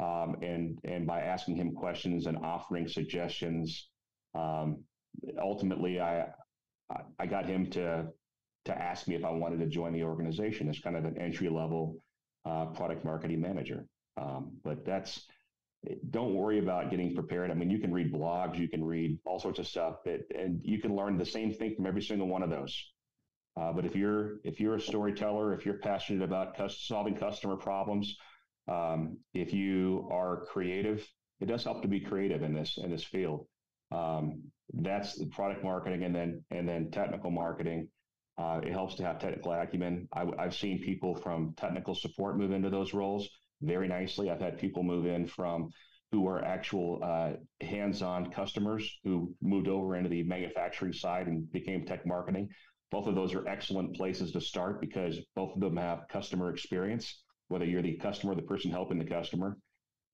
um, 0.01 0.37
and 0.43 0.77
and 0.83 1.07
by 1.07 1.21
asking 1.21 1.55
him 1.57 1.73
questions 1.73 2.27
and 2.27 2.37
offering 2.39 2.89
suggestions, 2.89 3.91
um, 4.35 4.83
ultimately 5.41 6.01
I 6.01 6.27
I 7.19 7.27
got 7.27 7.47
him 7.47 7.71
to 7.71 8.07
to 8.65 8.77
ask 8.77 9.09
me 9.09 9.15
if 9.15 9.25
I 9.25 9.31
wanted 9.31 9.61
to 9.61 9.67
join 9.67 9.93
the 9.93 10.05
organization 10.05 10.69
as 10.69 10.79
kind 10.79 10.97
of 10.97 11.05
an 11.05 11.19
entry 11.19 11.49
level 11.49 11.97
uh, 12.45 12.67
product 12.67 13.05
marketing 13.05 13.41
manager. 13.41 13.87
Um, 14.17 14.53
but 14.63 14.85
that's 14.85 15.27
don't 16.11 16.35
worry 16.35 16.59
about 16.59 16.91
getting 16.91 17.15
prepared. 17.15 17.51
I 17.51 17.55
mean, 17.55 17.71
you 17.71 17.79
can 17.79 17.93
read 17.93 18.13
blogs, 18.13 18.59
you 18.59 18.69
can 18.69 18.83
read 18.83 19.19
all 19.25 19.39
sorts 19.39 19.59
of 19.59 19.67
stuff, 19.67 19.97
and 20.07 20.61
you 20.63 20.81
can 20.81 20.97
learn 20.97 21.19
the 21.19 21.27
same 21.27 21.53
thing 21.53 21.75
from 21.75 21.87
every 21.87 22.03
single 22.03 22.29
one 22.29 22.43
of 22.43 22.51
those. 22.51 22.75
Uh, 23.57 23.73
but 23.73 23.85
if 23.85 23.95
you're 23.95 24.39
if 24.45 24.61
you're 24.61 24.77
a 24.77 24.81
storyteller, 24.81 25.55
if 25.55 25.65
you're 25.65 25.79
passionate 25.79 26.25
about 26.25 26.57
solving 26.71 27.15
customer 27.15 27.57
problems, 27.57 28.17
um, 28.67 29.19
if 29.33 29.53
you 29.53 30.09
are 30.11 30.45
creative, 30.47 31.07
it 31.41 31.47
does 31.47 31.63
help 31.63 31.83
to 31.83 31.89
be 31.89 32.01
creative 32.01 32.43
in 32.43 32.55
this 32.55 32.79
in 32.79 32.91
this 32.91 33.05
field. 33.05 33.47
Um, 33.93 34.43
that's 34.73 35.17
the 35.17 35.27
product 35.27 35.63
marketing, 35.63 36.03
and 36.05 36.15
then 36.15 36.45
and 36.51 36.69
then 36.69 36.91
technical 36.91 37.31
marketing. 37.31 37.89
Uh, 38.37 38.61
it 38.65 38.73
helps 38.73 38.97
to 38.97 39.05
have 39.05 39.19
technical 39.19 39.53
acumen. 39.53 40.09
I, 40.13 40.27
have 40.39 40.55
seen 40.55 40.83
people 40.83 41.15
from 41.15 41.55
technical 41.57 41.95
support 41.95 42.37
move 42.37 42.51
into 42.51 42.71
those 42.71 42.93
roles 42.93 43.29
very 43.63 43.87
nicely. 43.87 44.31
I've 44.31 44.41
had 44.41 44.59
people 44.59 44.83
move 44.83 45.07
in 45.07 45.27
from 45.27 45.71
who 46.11 46.27
are 46.27 46.45
actual 46.45 47.01
uh, 47.03 47.33
hands-on 47.65 48.31
customers 48.31 48.99
who 49.05 49.35
moved 49.43 49.69
over 49.69 49.97
into 49.97 50.09
the 50.09 50.23
manufacturing 50.23 50.93
side 50.93 51.27
and 51.27 51.51
became 51.53 51.85
tech 51.85 52.07
marketing. 52.07 52.49
Both 52.91 53.07
of 53.07 53.15
those 53.15 53.35
are 53.35 53.49
excellent 53.49 53.97
places 53.97 54.31
to 54.33 54.41
start 54.41 54.81
because 54.81 55.19
both 55.35 55.55
of 55.55 55.61
them 55.61 55.77
have 55.77 56.07
customer 56.09 56.51
experience, 56.51 57.23
whether 57.49 57.65
you're 57.65 57.83
the 57.83 57.97
customer, 57.97 58.35
the 58.35 58.43
person 58.43 58.71
helping 58.71 58.99
the 58.99 59.05
customer. 59.05 59.57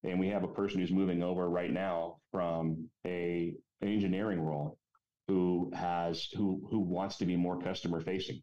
And 0.03 0.19
we 0.19 0.29
have 0.29 0.45
a 0.45 0.49
person 0.49 0.81
who's 0.81 0.91
moving 0.91 1.23
over 1.23 1.49
right 1.49 1.71
now 1.71 2.17
from 2.33 2.89
a 3.07 3.55
engineering 3.83 4.41
role 4.41 4.79
who 5.31 5.71
has 5.73 6.27
who 6.37 6.61
who 6.71 6.81
wants 6.81 7.17
to 7.19 7.25
be 7.25 7.37
more 7.37 7.63
customer 7.63 8.01
facing. 8.01 8.43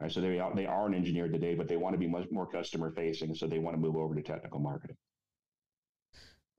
Right, 0.00 0.10
so 0.10 0.20
they 0.20 0.38
are, 0.38 0.54
they 0.54 0.64
are 0.64 0.86
an 0.86 0.94
engineer 0.94 1.28
today, 1.28 1.54
but 1.54 1.66
they 1.66 1.76
want 1.76 1.94
to 1.94 1.98
be 1.98 2.06
much 2.06 2.26
more 2.30 2.46
customer 2.46 2.92
facing, 2.92 3.34
so 3.34 3.46
they 3.46 3.58
want 3.58 3.76
to 3.76 3.80
move 3.80 3.96
over 3.96 4.14
to 4.14 4.22
technical 4.22 4.60
marketing. 4.60 4.96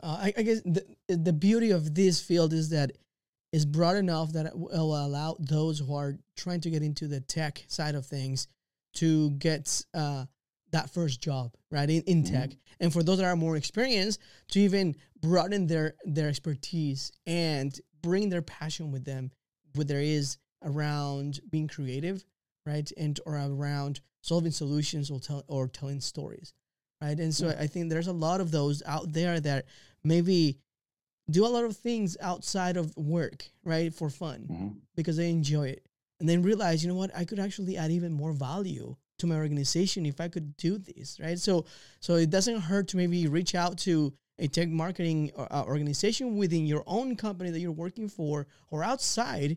Uh, 0.04 0.18
I, 0.26 0.34
I, 0.38 0.42
guess 0.42 0.62
the 0.62 0.84
the 1.08 1.32
beauty 1.32 1.72
of 1.72 1.96
this 1.96 2.22
field 2.22 2.52
is 2.52 2.70
that 2.70 2.92
it's 3.54 3.64
broad 3.64 3.96
enough 3.96 4.34
that 4.34 4.48
it 4.48 4.54
will 4.54 4.94
allow 4.96 5.38
those 5.40 5.80
who 5.80 5.96
are 5.96 6.18
trying 6.36 6.60
to 6.62 6.70
get 6.70 6.84
into 6.84 7.08
the 7.08 7.22
tech 7.22 7.64
side 7.68 7.96
of 7.96 8.06
things 8.06 8.50
to 8.96 9.32
get 9.32 9.84
uh, 9.94 10.26
that 10.72 10.90
first 10.90 11.22
job 11.22 11.54
right 11.72 11.90
in, 11.90 12.02
in 12.02 12.24
mm-hmm. 12.24 12.34
tech 12.34 12.50
and 12.82 12.92
for 12.92 13.02
those 13.02 13.18
that 13.18 13.26
are 13.26 13.36
more 13.36 13.56
experienced 13.56 14.20
to 14.50 14.60
even 14.60 14.96
broaden 15.22 15.68
their 15.68 15.96
their 16.04 16.28
expertise 16.28 17.12
and 17.26 17.80
bring 18.02 18.30
their 18.30 18.42
passion 18.42 18.92
with 18.92 19.06
them 19.06 19.32
what 19.76 19.88
there 19.88 20.02
is 20.02 20.38
around 20.64 21.40
being 21.50 21.68
creative 21.68 22.24
right 22.66 22.92
and 22.98 23.20
or 23.26 23.36
around 23.36 24.02
solving 24.22 24.52
solutions 24.52 25.10
or, 25.10 25.20
tell, 25.20 25.44
or 25.48 25.68
telling 25.68 26.00
stories 26.00 26.54
right 27.02 27.20
and 27.20 27.34
so 27.34 27.48
yeah. 27.48 27.58
i 27.60 27.68
think 27.68 27.90
there's 27.90 28.08
a 28.08 28.14
lot 28.14 28.42
of 28.42 28.52
those 28.52 28.84
out 28.86 29.12
there 29.12 29.40
that 29.40 29.66
maybe 30.04 30.58
do 31.30 31.46
a 31.46 31.48
lot 31.48 31.64
of 31.64 31.76
things 31.78 32.18
outside 32.22 32.78
of 32.78 32.96
work 32.98 33.48
right 33.64 33.94
for 33.94 34.10
fun 34.10 34.48
mm-hmm. 34.50 34.68
because 34.96 35.18
they 35.18 35.30
enjoy 35.30 35.68
it 35.68 35.86
and 36.20 36.28
then 36.28 36.44
realize 36.44 36.84
you 36.84 36.90
know 36.90 36.98
what 36.98 37.16
i 37.16 37.26
could 37.26 37.40
actually 37.40 37.78
add 37.78 37.92
even 37.92 38.12
more 38.12 38.34
value 38.34 38.96
to 39.18 39.28
my 39.28 39.36
organization 39.36 40.06
if 40.06 40.20
i 40.20 40.28
could 40.28 40.56
do 40.58 40.78
this 40.78 41.20
right 41.20 41.40
so 41.40 41.66
so 42.00 42.16
it 42.16 42.30
doesn't 42.30 42.62
hurt 42.62 42.88
to 42.88 42.98
maybe 42.98 43.28
reach 43.28 43.56
out 43.56 43.78
to 43.78 44.14
a 44.42 44.48
tech 44.48 44.68
marketing 44.68 45.32
uh, 45.38 45.64
organization 45.66 46.36
within 46.36 46.66
your 46.66 46.84
own 46.88 47.16
company 47.16 47.52
that 47.52 47.60
you're 47.60 47.72
working 47.72 48.10
for 48.10 48.48
or 48.72 48.84
outside 48.84 49.56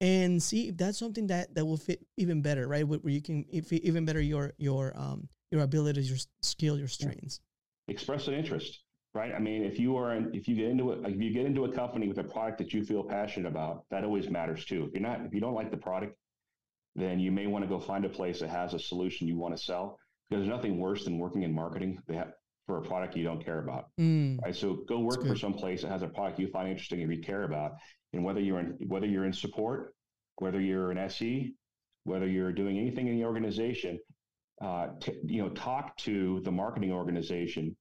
and 0.00 0.42
see 0.42 0.68
if 0.68 0.76
that's 0.76 0.98
something 0.98 1.26
that 1.26 1.54
that 1.54 1.64
will 1.64 1.76
fit 1.76 2.06
even 2.16 2.40
better 2.40 2.66
right? 2.68 2.86
Where, 2.86 3.00
you 3.04 3.20
can 3.20 3.44
if 3.52 3.72
even 3.72 4.04
better 4.04 4.20
your 4.20 4.52
your 4.56 4.94
um 4.96 5.28
your 5.50 5.62
abilities 5.62 6.08
your 6.08 6.18
skill 6.42 6.78
your 6.78 6.88
strengths. 6.88 7.40
Express 7.88 8.28
an 8.28 8.34
interest 8.34 8.84
right? 9.12 9.34
I 9.34 9.40
mean 9.40 9.64
if 9.64 9.78
you 9.78 9.96
are 9.96 10.14
in, 10.14 10.32
if 10.32 10.46
you 10.48 10.54
get 10.54 10.66
into 10.66 10.92
it 10.92 11.00
if 11.04 11.20
you 11.20 11.32
get 11.32 11.44
into 11.44 11.64
a 11.64 11.72
company 11.72 12.06
with 12.06 12.18
a 12.18 12.24
product 12.24 12.58
that 12.58 12.72
you 12.72 12.84
feel 12.84 13.02
passionate 13.02 13.48
about 13.48 13.84
that 13.90 14.04
always 14.04 14.30
matters 14.30 14.64
too. 14.64 14.84
If 14.84 14.92
you're 14.92 15.02
not 15.02 15.20
if 15.26 15.34
you 15.34 15.40
don't 15.40 15.54
like 15.54 15.72
the 15.72 15.76
product 15.76 16.16
then 16.94 17.18
you 17.18 17.32
may 17.32 17.48
want 17.48 17.64
to 17.64 17.68
go 17.68 17.80
find 17.80 18.04
a 18.04 18.08
place 18.08 18.40
that 18.40 18.48
has 18.50 18.74
a 18.74 18.78
solution 18.78 19.26
you 19.26 19.36
want 19.36 19.56
to 19.56 19.62
sell 19.62 19.98
because 20.28 20.44
there's 20.44 20.56
nothing 20.56 20.78
worse 20.78 21.04
than 21.04 21.18
working 21.18 21.42
in 21.42 21.52
marketing. 21.52 22.00
That 22.06 22.34
for 22.70 22.78
a 22.78 22.82
product 22.82 23.16
you 23.16 23.24
don't 23.24 23.44
care 23.44 23.58
about. 23.58 23.86
Mm. 23.98 24.40
Right. 24.42 24.54
So 24.54 24.84
go 24.88 25.00
work 25.00 25.26
for 25.26 25.34
some 25.34 25.52
place 25.52 25.82
that 25.82 25.90
has 25.90 26.02
a 26.02 26.08
product 26.08 26.38
you 26.38 26.48
find 26.48 26.68
interesting 26.68 27.02
and 27.02 27.12
you 27.12 27.20
care 27.20 27.42
about. 27.42 27.72
And 28.12 28.24
whether 28.24 28.40
you're 28.40 28.60
in 28.60 28.76
whether 28.86 29.06
you're 29.06 29.24
in 29.24 29.32
support, 29.32 29.92
whether 30.36 30.60
you're 30.60 30.92
an 30.92 30.98
SE, 30.98 31.52
whether 32.04 32.28
you're 32.28 32.52
doing 32.52 32.78
anything 32.78 33.08
in 33.08 33.16
the 33.16 33.24
organization, 33.24 33.98
uh, 34.62 34.86
t- 35.00 35.18
you 35.24 35.42
know, 35.42 35.48
talk 35.50 35.96
to 35.98 36.40
the 36.44 36.52
marketing 36.52 36.92
organization, 36.92 37.76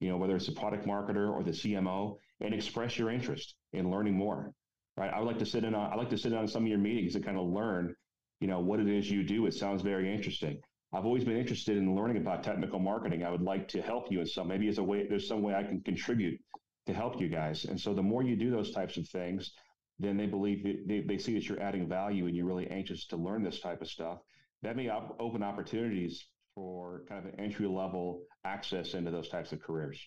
you 0.00 0.10
know, 0.10 0.18
whether 0.18 0.36
it's 0.36 0.48
a 0.48 0.52
product 0.52 0.86
marketer 0.86 1.32
or 1.32 1.42
the 1.42 1.52
CMO, 1.52 2.16
and 2.40 2.52
express 2.52 2.98
your 2.98 3.10
interest 3.10 3.54
in 3.72 3.90
learning 3.90 4.14
more. 4.14 4.52
right? 4.98 5.10
I 5.12 5.18
would 5.20 5.26
like 5.26 5.38
to 5.38 5.46
sit 5.46 5.64
in 5.64 5.74
on, 5.74 5.90
I 5.92 5.96
like 5.96 6.10
to 6.10 6.18
sit 6.18 6.32
in 6.32 6.38
on 6.38 6.46
some 6.48 6.64
of 6.64 6.68
your 6.68 6.78
meetings 6.78 7.14
and 7.14 7.24
kind 7.24 7.38
of 7.38 7.46
learn, 7.46 7.94
you 8.40 8.48
know, 8.48 8.60
what 8.60 8.78
it 8.78 8.88
is 8.88 9.10
you 9.10 9.22
do. 9.24 9.46
It 9.46 9.54
sounds 9.54 9.80
very 9.82 10.12
interesting. 10.12 10.60
I've 10.94 11.04
always 11.04 11.24
been 11.24 11.36
interested 11.36 11.76
in 11.76 11.96
learning 11.96 12.18
about 12.18 12.44
technical 12.44 12.78
marketing. 12.78 13.24
I 13.24 13.30
would 13.30 13.42
like 13.42 13.66
to 13.68 13.82
help 13.82 14.12
you 14.12 14.20
in 14.20 14.26
some, 14.26 14.46
maybe 14.46 14.68
as 14.68 14.78
a 14.78 14.82
way, 14.82 15.06
there's 15.08 15.26
some 15.26 15.42
way 15.42 15.54
I 15.54 15.64
can 15.64 15.80
contribute 15.80 16.40
to 16.86 16.94
help 16.94 17.20
you 17.20 17.28
guys. 17.28 17.64
And 17.64 17.80
so 17.80 17.94
the 17.94 18.02
more 18.02 18.22
you 18.22 18.36
do 18.36 18.50
those 18.50 18.72
types 18.72 18.96
of 18.96 19.08
things, 19.08 19.52
then 19.98 20.16
they 20.16 20.26
believe 20.26 20.64
they, 20.86 21.00
they 21.00 21.18
see 21.18 21.34
that 21.34 21.48
you're 21.48 21.60
adding 21.60 21.88
value 21.88 22.26
and 22.26 22.36
you're 22.36 22.46
really 22.46 22.68
anxious 22.68 23.06
to 23.08 23.16
learn 23.16 23.42
this 23.42 23.60
type 23.60 23.80
of 23.82 23.88
stuff. 23.88 24.18
That 24.62 24.76
may 24.76 24.88
op- 24.88 25.16
open 25.18 25.42
opportunities 25.42 26.24
for 26.54 27.02
kind 27.08 27.26
of 27.26 27.32
an 27.32 27.40
entry 27.40 27.66
level 27.66 28.22
access 28.44 28.94
into 28.94 29.10
those 29.10 29.28
types 29.28 29.52
of 29.52 29.60
careers. 29.60 30.00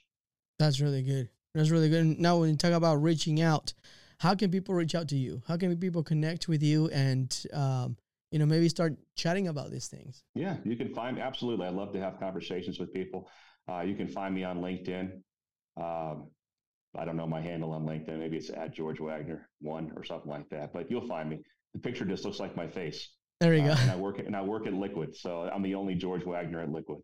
That's 0.58 0.80
really 0.80 1.04
good. 1.04 1.30
That's 1.54 1.70
really 1.70 1.90
good. 1.90 2.18
Now, 2.18 2.38
when 2.38 2.52
you 2.52 2.56
talk 2.56 2.72
about 2.72 2.96
reaching 2.96 3.42
out, 3.42 3.74
how 4.20 4.36
can 4.36 4.52
people 4.52 4.74
reach 4.74 4.96
out 4.96 5.10
to 5.10 5.18
you? 5.18 5.42
How 5.48 5.58
can 5.58 5.76
people 5.78 6.04
connect 6.04 6.48
with 6.48 6.64
you 6.64 6.88
and, 6.90 7.46
um, 7.54 7.98
you 8.32 8.40
know, 8.40 8.46
maybe 8.46 8.68
start 8.70 8.96
chatting 9.16 9.48
about 9.48 9.72
these 9.72 9.88
things? 9.88 10.24
Yeah, 10.36 10.58
you 10.64 10.76
can 10.76 10.94
find 10.94 11.20
absolutely. 11.20 11.66
I 11.66 11.70
love 11.70 11.94
to 11.94 12.00
have 12.00 12.20
conversations 12.20 12.80
with 12.80 12.94
people. 12.94 13.30
Uh, 13.70 13.82
you 13.82 13.96
can 13.96 14.08
find 14.08 14.34
me 14.34 14.44
on 14.44 14.60
LinkedIn. 14.60 15.12
Um, 15.78 16.28
I 16.98 17.06
don't 17.06 17.18
know 17.18 17.28
my 17.28 17.42
handle 17.42 17.72
on 17.72 17.86
LinkedIn. 17.86 18.18
Maybe 18.18 18.38
it's 18.38 18.50
at 18.50 18.74
George 18.74 19.00
Wagner 19.00 19.50
one 19.62 19.92
or 19.96 20.04
something 20.04 20.30
like 20.30 20.50
that. 20.50 20.74
But 20.74 20.90
you'll 20.90 21.08
find 21.08 21.30
me. 21.30 21.40
The 21.74 21.80
picture 21.80 22.06
just 22.06 22.26
looks 22.26 22.40
like 22.40 22.56
my 22.56 22.68
face. 22.68 23.10
There 23.40 23.54
you 23.54 23.64
uh, 23.64 23.76
go. 23.76 23.82
And 23.82 23.92
I 23.92 23.96
work 23.96 24.20
and 24.20 24.36
I 24.36 24.42
work 24.42 24.68
at 24.68 24.74
Liqid, 24.74 25.16
so 25.16 25.50
I'm 25.54 25.62
the 25.62 25.76
only 25.76 25.96
George 25.96 26.24
Wagner 26.24 26.62
at 26.62 26.70
Liqid. 26.70 27.02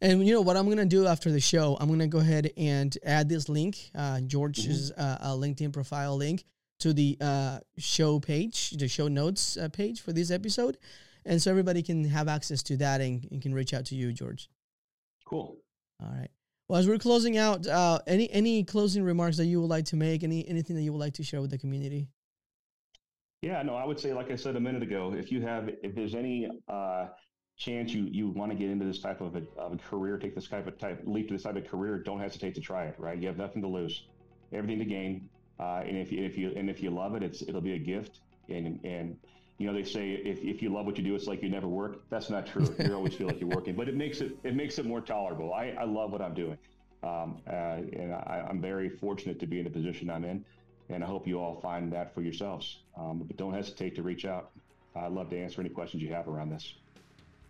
And 0.00 0.26
you 0.26 0.32
know 0.32 0.40
what 0.40 0.56
I'm 0.56 0.68
gonna 0.68 0.86
do 0.86 1.06
after 1.06 1.30
the 1.30 1.40
show? 1.40 1.76
I'm 1.80 1.88
gonna 1.88 2.08
go 2.08 2.18
ahead 2.18 2.52
and 2.56 2.96
add 3.04 3.28
this 3.28 3.48
link, 3.48 3.90
uh, 3.94 4.20
George's 4.20 4.92
mm-hmm. 4.92 5.24
uh, 5.24 5.34
LinkedIn 5.34 5.72
profile 5.72 6.16
link, 6.16 6.44
to 6.80 6.92
the 6.92 7.16
uh, 7.20 7.58
show 7.76 8.20
page, 8.20 8.70
the 8.70 8.88
show 8.88 9.08
notes 9.08 9.56
uh, 9.56 9.68
page 9.68 10.00
for 10.00 10.12
this 10.12 10.30
episode, 10.30 10.78
and 11.24 11.40
so 11.42 11.50
everybody 11.50 11.82
can 11.82 12.04
have 12.04 12.28
access 12.28 12.62
to 12.64 12.76
that 12.76 13.00
and, 13.00 13.26
and, 13.30 13.42
can 13.42 13.54
reach 13.54 13.74
out 13.74 13.84
to 13.86 13.94
you, 13.94 14.12
George. 14.12 14.48
Cool. 15.24 15.56
All 16.02 16.10
right. 16.10 16.30
Well, 16.68 16.78
as 16.78 16.86
we're 16.86 16.98
closing 16.98 17.36
out, 17.38 17.66
uh, 17.66 17.98
any 18.06 18.30
any 18.30 18.62
closing 18.62 19.02
remarks 19.02 19.36
that 19.38 19.46
you 19.46 19.60
would 19.60 19.70
like 19.70 19.86
to 19.86 19.96
make? 19.96 20.22
Any 20.22 20.46
anything 20.46 20.76
that 20.76 20.82
you 20.82 20.92
would 20.92 21.00
like 21.00 21.14
to 21.14 21.22
share 21.22 21.40
with 21.40 21.50
the 21.50 21.58
community? 21.58 22.08
Yeah, 23.42 23.62
no, 23.62 23.76
I 23.76 23.84
would 23.84 24.00
say, 24.00 24.12
like 24.12 24.30
I 24.30 24.36
said 24.36 24.56
a 24.56 24.60
minute 24.60 24.82
ago, 24.82 25.14
if 25.16 25.30
you 25.30 25.40
have, 25.42 25.70
if 25.82 25.94
there's 25.94 26.14
any 26.14 26.48
uh, 26.68 27.06
chance 27.56 27.92
you 27.92 28.06
you 28.10 28.28
want 28.30 28.50
to 28.52 28.58
get 28.58 28.68
into 28.68 28.84
this 28.84 29.00
type 29.00 29.20
of 29.20 29.36
a, 29.36 29.42
of 29.56 29.72
a 29.72 29.76
career, 29.76 30.18
take 30.18 30.34
this 30.34 30.48
type 30.48 30.66
of 30.66 30.78
type 30.78 31.00
leap 31.04 31.28
to 31.28 31.34
this 31.34 31.44
type 31.44 31.56
of 31.56 31.66
career, 31.66 32.02
don't 32.02 32.20
hesitate 32.20 32.54
to 32.56 32.60
try 32.60 32.84
it. 32.84 32.96
Right, 32.98 33.18
you 33.18 33.28
have 33.28 33.38
nothing 33.38 33.62
to 33.62 33.68
lose, 33.68 34.04
everything 34.52 34.78
to 34.80 34.84
gain, 34.84 35.28
uh, 35.60 35.82
and 35.86 35.96
if 35.96 36.12
you, 36.12 36.24
if 36.24 36.36
you 36.38 36.52
and 36.56 36.70
if 36.70 36.82
you 36.82 36.90
love 36.90 37.14
it, 37.14 37.22
it's 37.22 37.42
it'll 37.42 37.60
be 37.60 37.74
a 37.74 37.78
gift. 37.78 38.20
And 38.48 38.80
and 38.84 39.16
you 39.58 39.66
know 39.66 39.74
they 39.74 39.84
say 39.84 40.12
if, 40.12 40.38
if 40.42 40.62
you 40.62 40.72
love 40.72 40.86
what 40.86 40.96
you 40.96 41.04
do, 41.04 41.14
it's 41.14 41.26
like 41.26 41.42
you 41.42 41.50
never 41.50 41.68
work. 41.68 42.08
That's 42.10 42.30
not 42.30 42.46
true. 42.46 42.74
You 42.78 42.94
always 42.94 43.14
feel 43.14 43.26
like 43.26 43.40
you're 43.40 43.48
working, 43.48 43.74
but 43.74 43.88
it 43.88 43.96
makes 43.96 44.20
it 44.20 44.38
it 44.44 44.54
makes 44.54 44.78
it 44.78 44.86
more 44.86 45.00
tolerable. 45.00 45.52
I, 45.52 45.74
I 45.78 45.84
love 45.84 46.12
what 46.12 46.22
I'm 46.22 46.34
doing, 46.34 46.58
um, 47.02 47.38
uh, 47.46 47.80
and 47.92 48.12
I, 48.12 48.46
I'm 48.48 48.60
very 48.60 48.88
fortunate 48.88 49.40
to 49.40 49.46
be 49.46 49.58
in 49.58 49.64
the 49.64 49.70
position 49.70 50.10
I'm 50.10 50.24
in, 50.24 50.44
and 50.88 51.02
I 51.02 51.06
hope 51.06 51.26
you 51.26 51.40
all 51.40 51.60
find 51.60 51.92
that 51.92 52.14
for 52.14 52.22
yourselves. 52.22 52.78
Um, 52.96 53.24
but 53.26 53.36
don't 53.36 53.52
hesitate 53.54 53.96
to 53.96 54.02
reach 54.02 54.24
out. 54.24 54.50
I'd 54.96 55.12
love 55.12 55.30
to 55.30 55.38
answer 55.38 55.60
any 55.60 55.70
questions 55.70 56.02
you 56.02 56.12
have 56.12 56.28
around 56.28 56.50
this. 56.50 56.74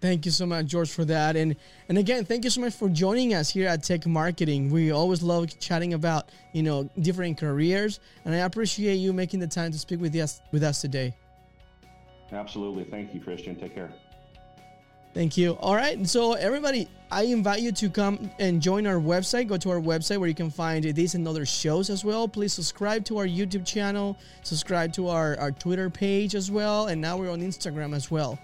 Thank 0.00 0.26
you 0.26 0.30
so 0.30 0.46
much, 0.46 0.66
George, 0.66 0.90
for 0.90 1.04
that. 1.06 1.34
And 1.34 1.56
and 1.88 1.98
again, 1.98 2.24
thank 2.24 2.44
you 2.44 2.50
so 2.50 2.60
much 2.60 2.74
for 2.74 2.88
joining 2.88 3.34
us 3.34 3.50
here 3.50 3.66
at 3.66 3.82
Tech 3.82 4.06
Marketing. 4.06 4.70
We 4.70 4.92
always 4.92 5.22
love 5.22 5.58
chatting 5.58 5.94
about 5.94 6.30
you 6.52 6.62
know 6.62 6.88
different 7.00 7.36
careers, 7.38 7.98
and 8.24 8.34
I 8.34 8.38
appreciate 8.38 8.94
you 8.94 9.12
making 9.12 9.40
the 9.40 9.48
time 9.48 9.72
to 9.72 9.78
speak 9.78 10.00
with 10.00 10.14
us 10.14 10.40
with 10.52 10.62
us 10.62 10.80
today. 10.80 11.16
Absolutely, 12.30 12.84
thank 12.84 13.12
you, 13.12 13.20
Christian. 13.20 13.56
Take 13.56 13.74
care. 13.74 13.92
Thank 15.14 15.36
you. 15.36 15.52
All 15.54 15.74
right, 15.74 16.06
so 16.06 16.34
everybody, 16.34 16.88
I 17.10 17.22
invite 17.22 17.60
you 17.60 17.72
to 17.72 17.90
come 17.90 18.30
and 18.38 18.62
join 18.62 18.86
our 18.86 19.00
website. 19.00 19.48
Go 19.48 19.56
to 19.56 19.70
our 19.70 19.80
website 19.80 20.18
where 20.18 20.28
you 20.28 20.34
can 20.34 20.50
find 20.50 20.84
these 20.84 21.14
and 21.16 21.26
other 21.26 21.46
shows 21.46 21.90
as 21.90 22.04
well. 22.04 22.28
Please 22.28 22.52
subscribe 22.52 23.04
to 23.06 23.18
our 23.18 23.26
YouTube 23.26 23.66
channel, 23.66 24.16
subscribe 24.44 24.92
to 24.92 25.08
our, 25.08 25.36
our 25.40 25.50
Twitter 25.50 25.90
page 25.90 26.36
as 26.36 26.52
well, 26.52 26.86
and 26.86 27.00
now 27.00 27.16
we're 27.16 27.32
on 27.32 27.40
Instagram 27.40 27.96
as 27.96 28.12
well. 28.12 28.38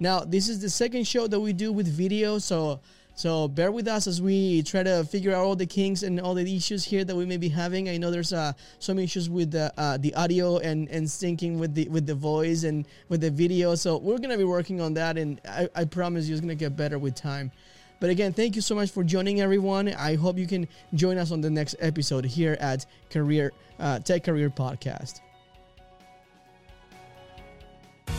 Now, 0.00 0.20
this 0.20 0.48
is 0.48 0.60
the 0.60 0.70
second 0.70 1.06
show 1.06 1.26
that 1.26 1.38
we 1.38 1.52
do 1.52 1.72
with 1.72 1.86
video, 1.86 2.38
so 2.38 2.80
so 3.14 3.48
bear 3.48 3.70
with 3.70 3.86
us 3.86 4.06
as 4.06 4.22
we 4.22 4.62
try 4.62 4.82
to 4.82 5.04
figure 5.04 5.34
out 5.34 5.44
all 5.44 5.54
the 5.54 5.66
kinks 5.66 6.02
and 6.02 6.18
all 6.18 6.32
the 6.32 6.56
issues 6.56 6.82
here 6.82 7.04
that 7.04 7.14
we 7.14 7.26
may 7.26 7.36
be 7.36 7.50
having. 7.50 7.90
I 7.90 7.98
know 7.98 8.10
there's 8.10 8.32
uh, 8.32 8.54
some 8.78 8.98
issues 8.98 9.28
with 9.28 9.50
the 9.50 9.70
uh, 9.76 9.98
the 9.98 10.14
audio 10.14 10.56
and 10.56 10.88
and 10.88 11.06
syncing 11.06 11.58
with 11.58 11.74
the 11.74 11.86
with 11.88 12.06
the 12.06 12.14
voice 12.14 12.64
and 12.64 12.86
with 13.10 13.20
the 13.20 13.30
video. 13.30 13.74
So 13.74 13.98
we're 13.98 14.16
gonna 14.16 14.38
be 14.38 14.44
working 14.44 14.80
on 14.80 14.94
that, 14.94 15.18
and 15.18 15.38
I, 15.46 15.68
I 15.74 15.84
promise 15.84 16.28
you 16.28 16.34
it's 16.34 16.40
gonna 16.40 16.54
get 16.54 16.76
better 16.76 16.98
with 16.98 17.14
time. 17.14 17.52
But 18.00 18.08
again, 18.08 18.32
thank 18.32 18.56
you 18.56 18.62
so 18.62 18.74
much 18.74 18.90
for 18.90 19.04
joining 19.04 19.42
everyone. 19.42 19.92
I 19.92 20.16
hope 20.16 20.38
you 20.38 20.46
can 20.46 20.66
join 20.94 21.18
us 21.18 21.30
on 21.30 21.42
the 21.42 21.50
next 21.50 21.76
episode 21.80 22.24
here 22.24 22.56
at 22.58 22.86
Career 23.10 23.52
uh, 23.78 23.98
Tech 23.98 24.24
Career 24.24 24.48
Podcast. 24.48 25.20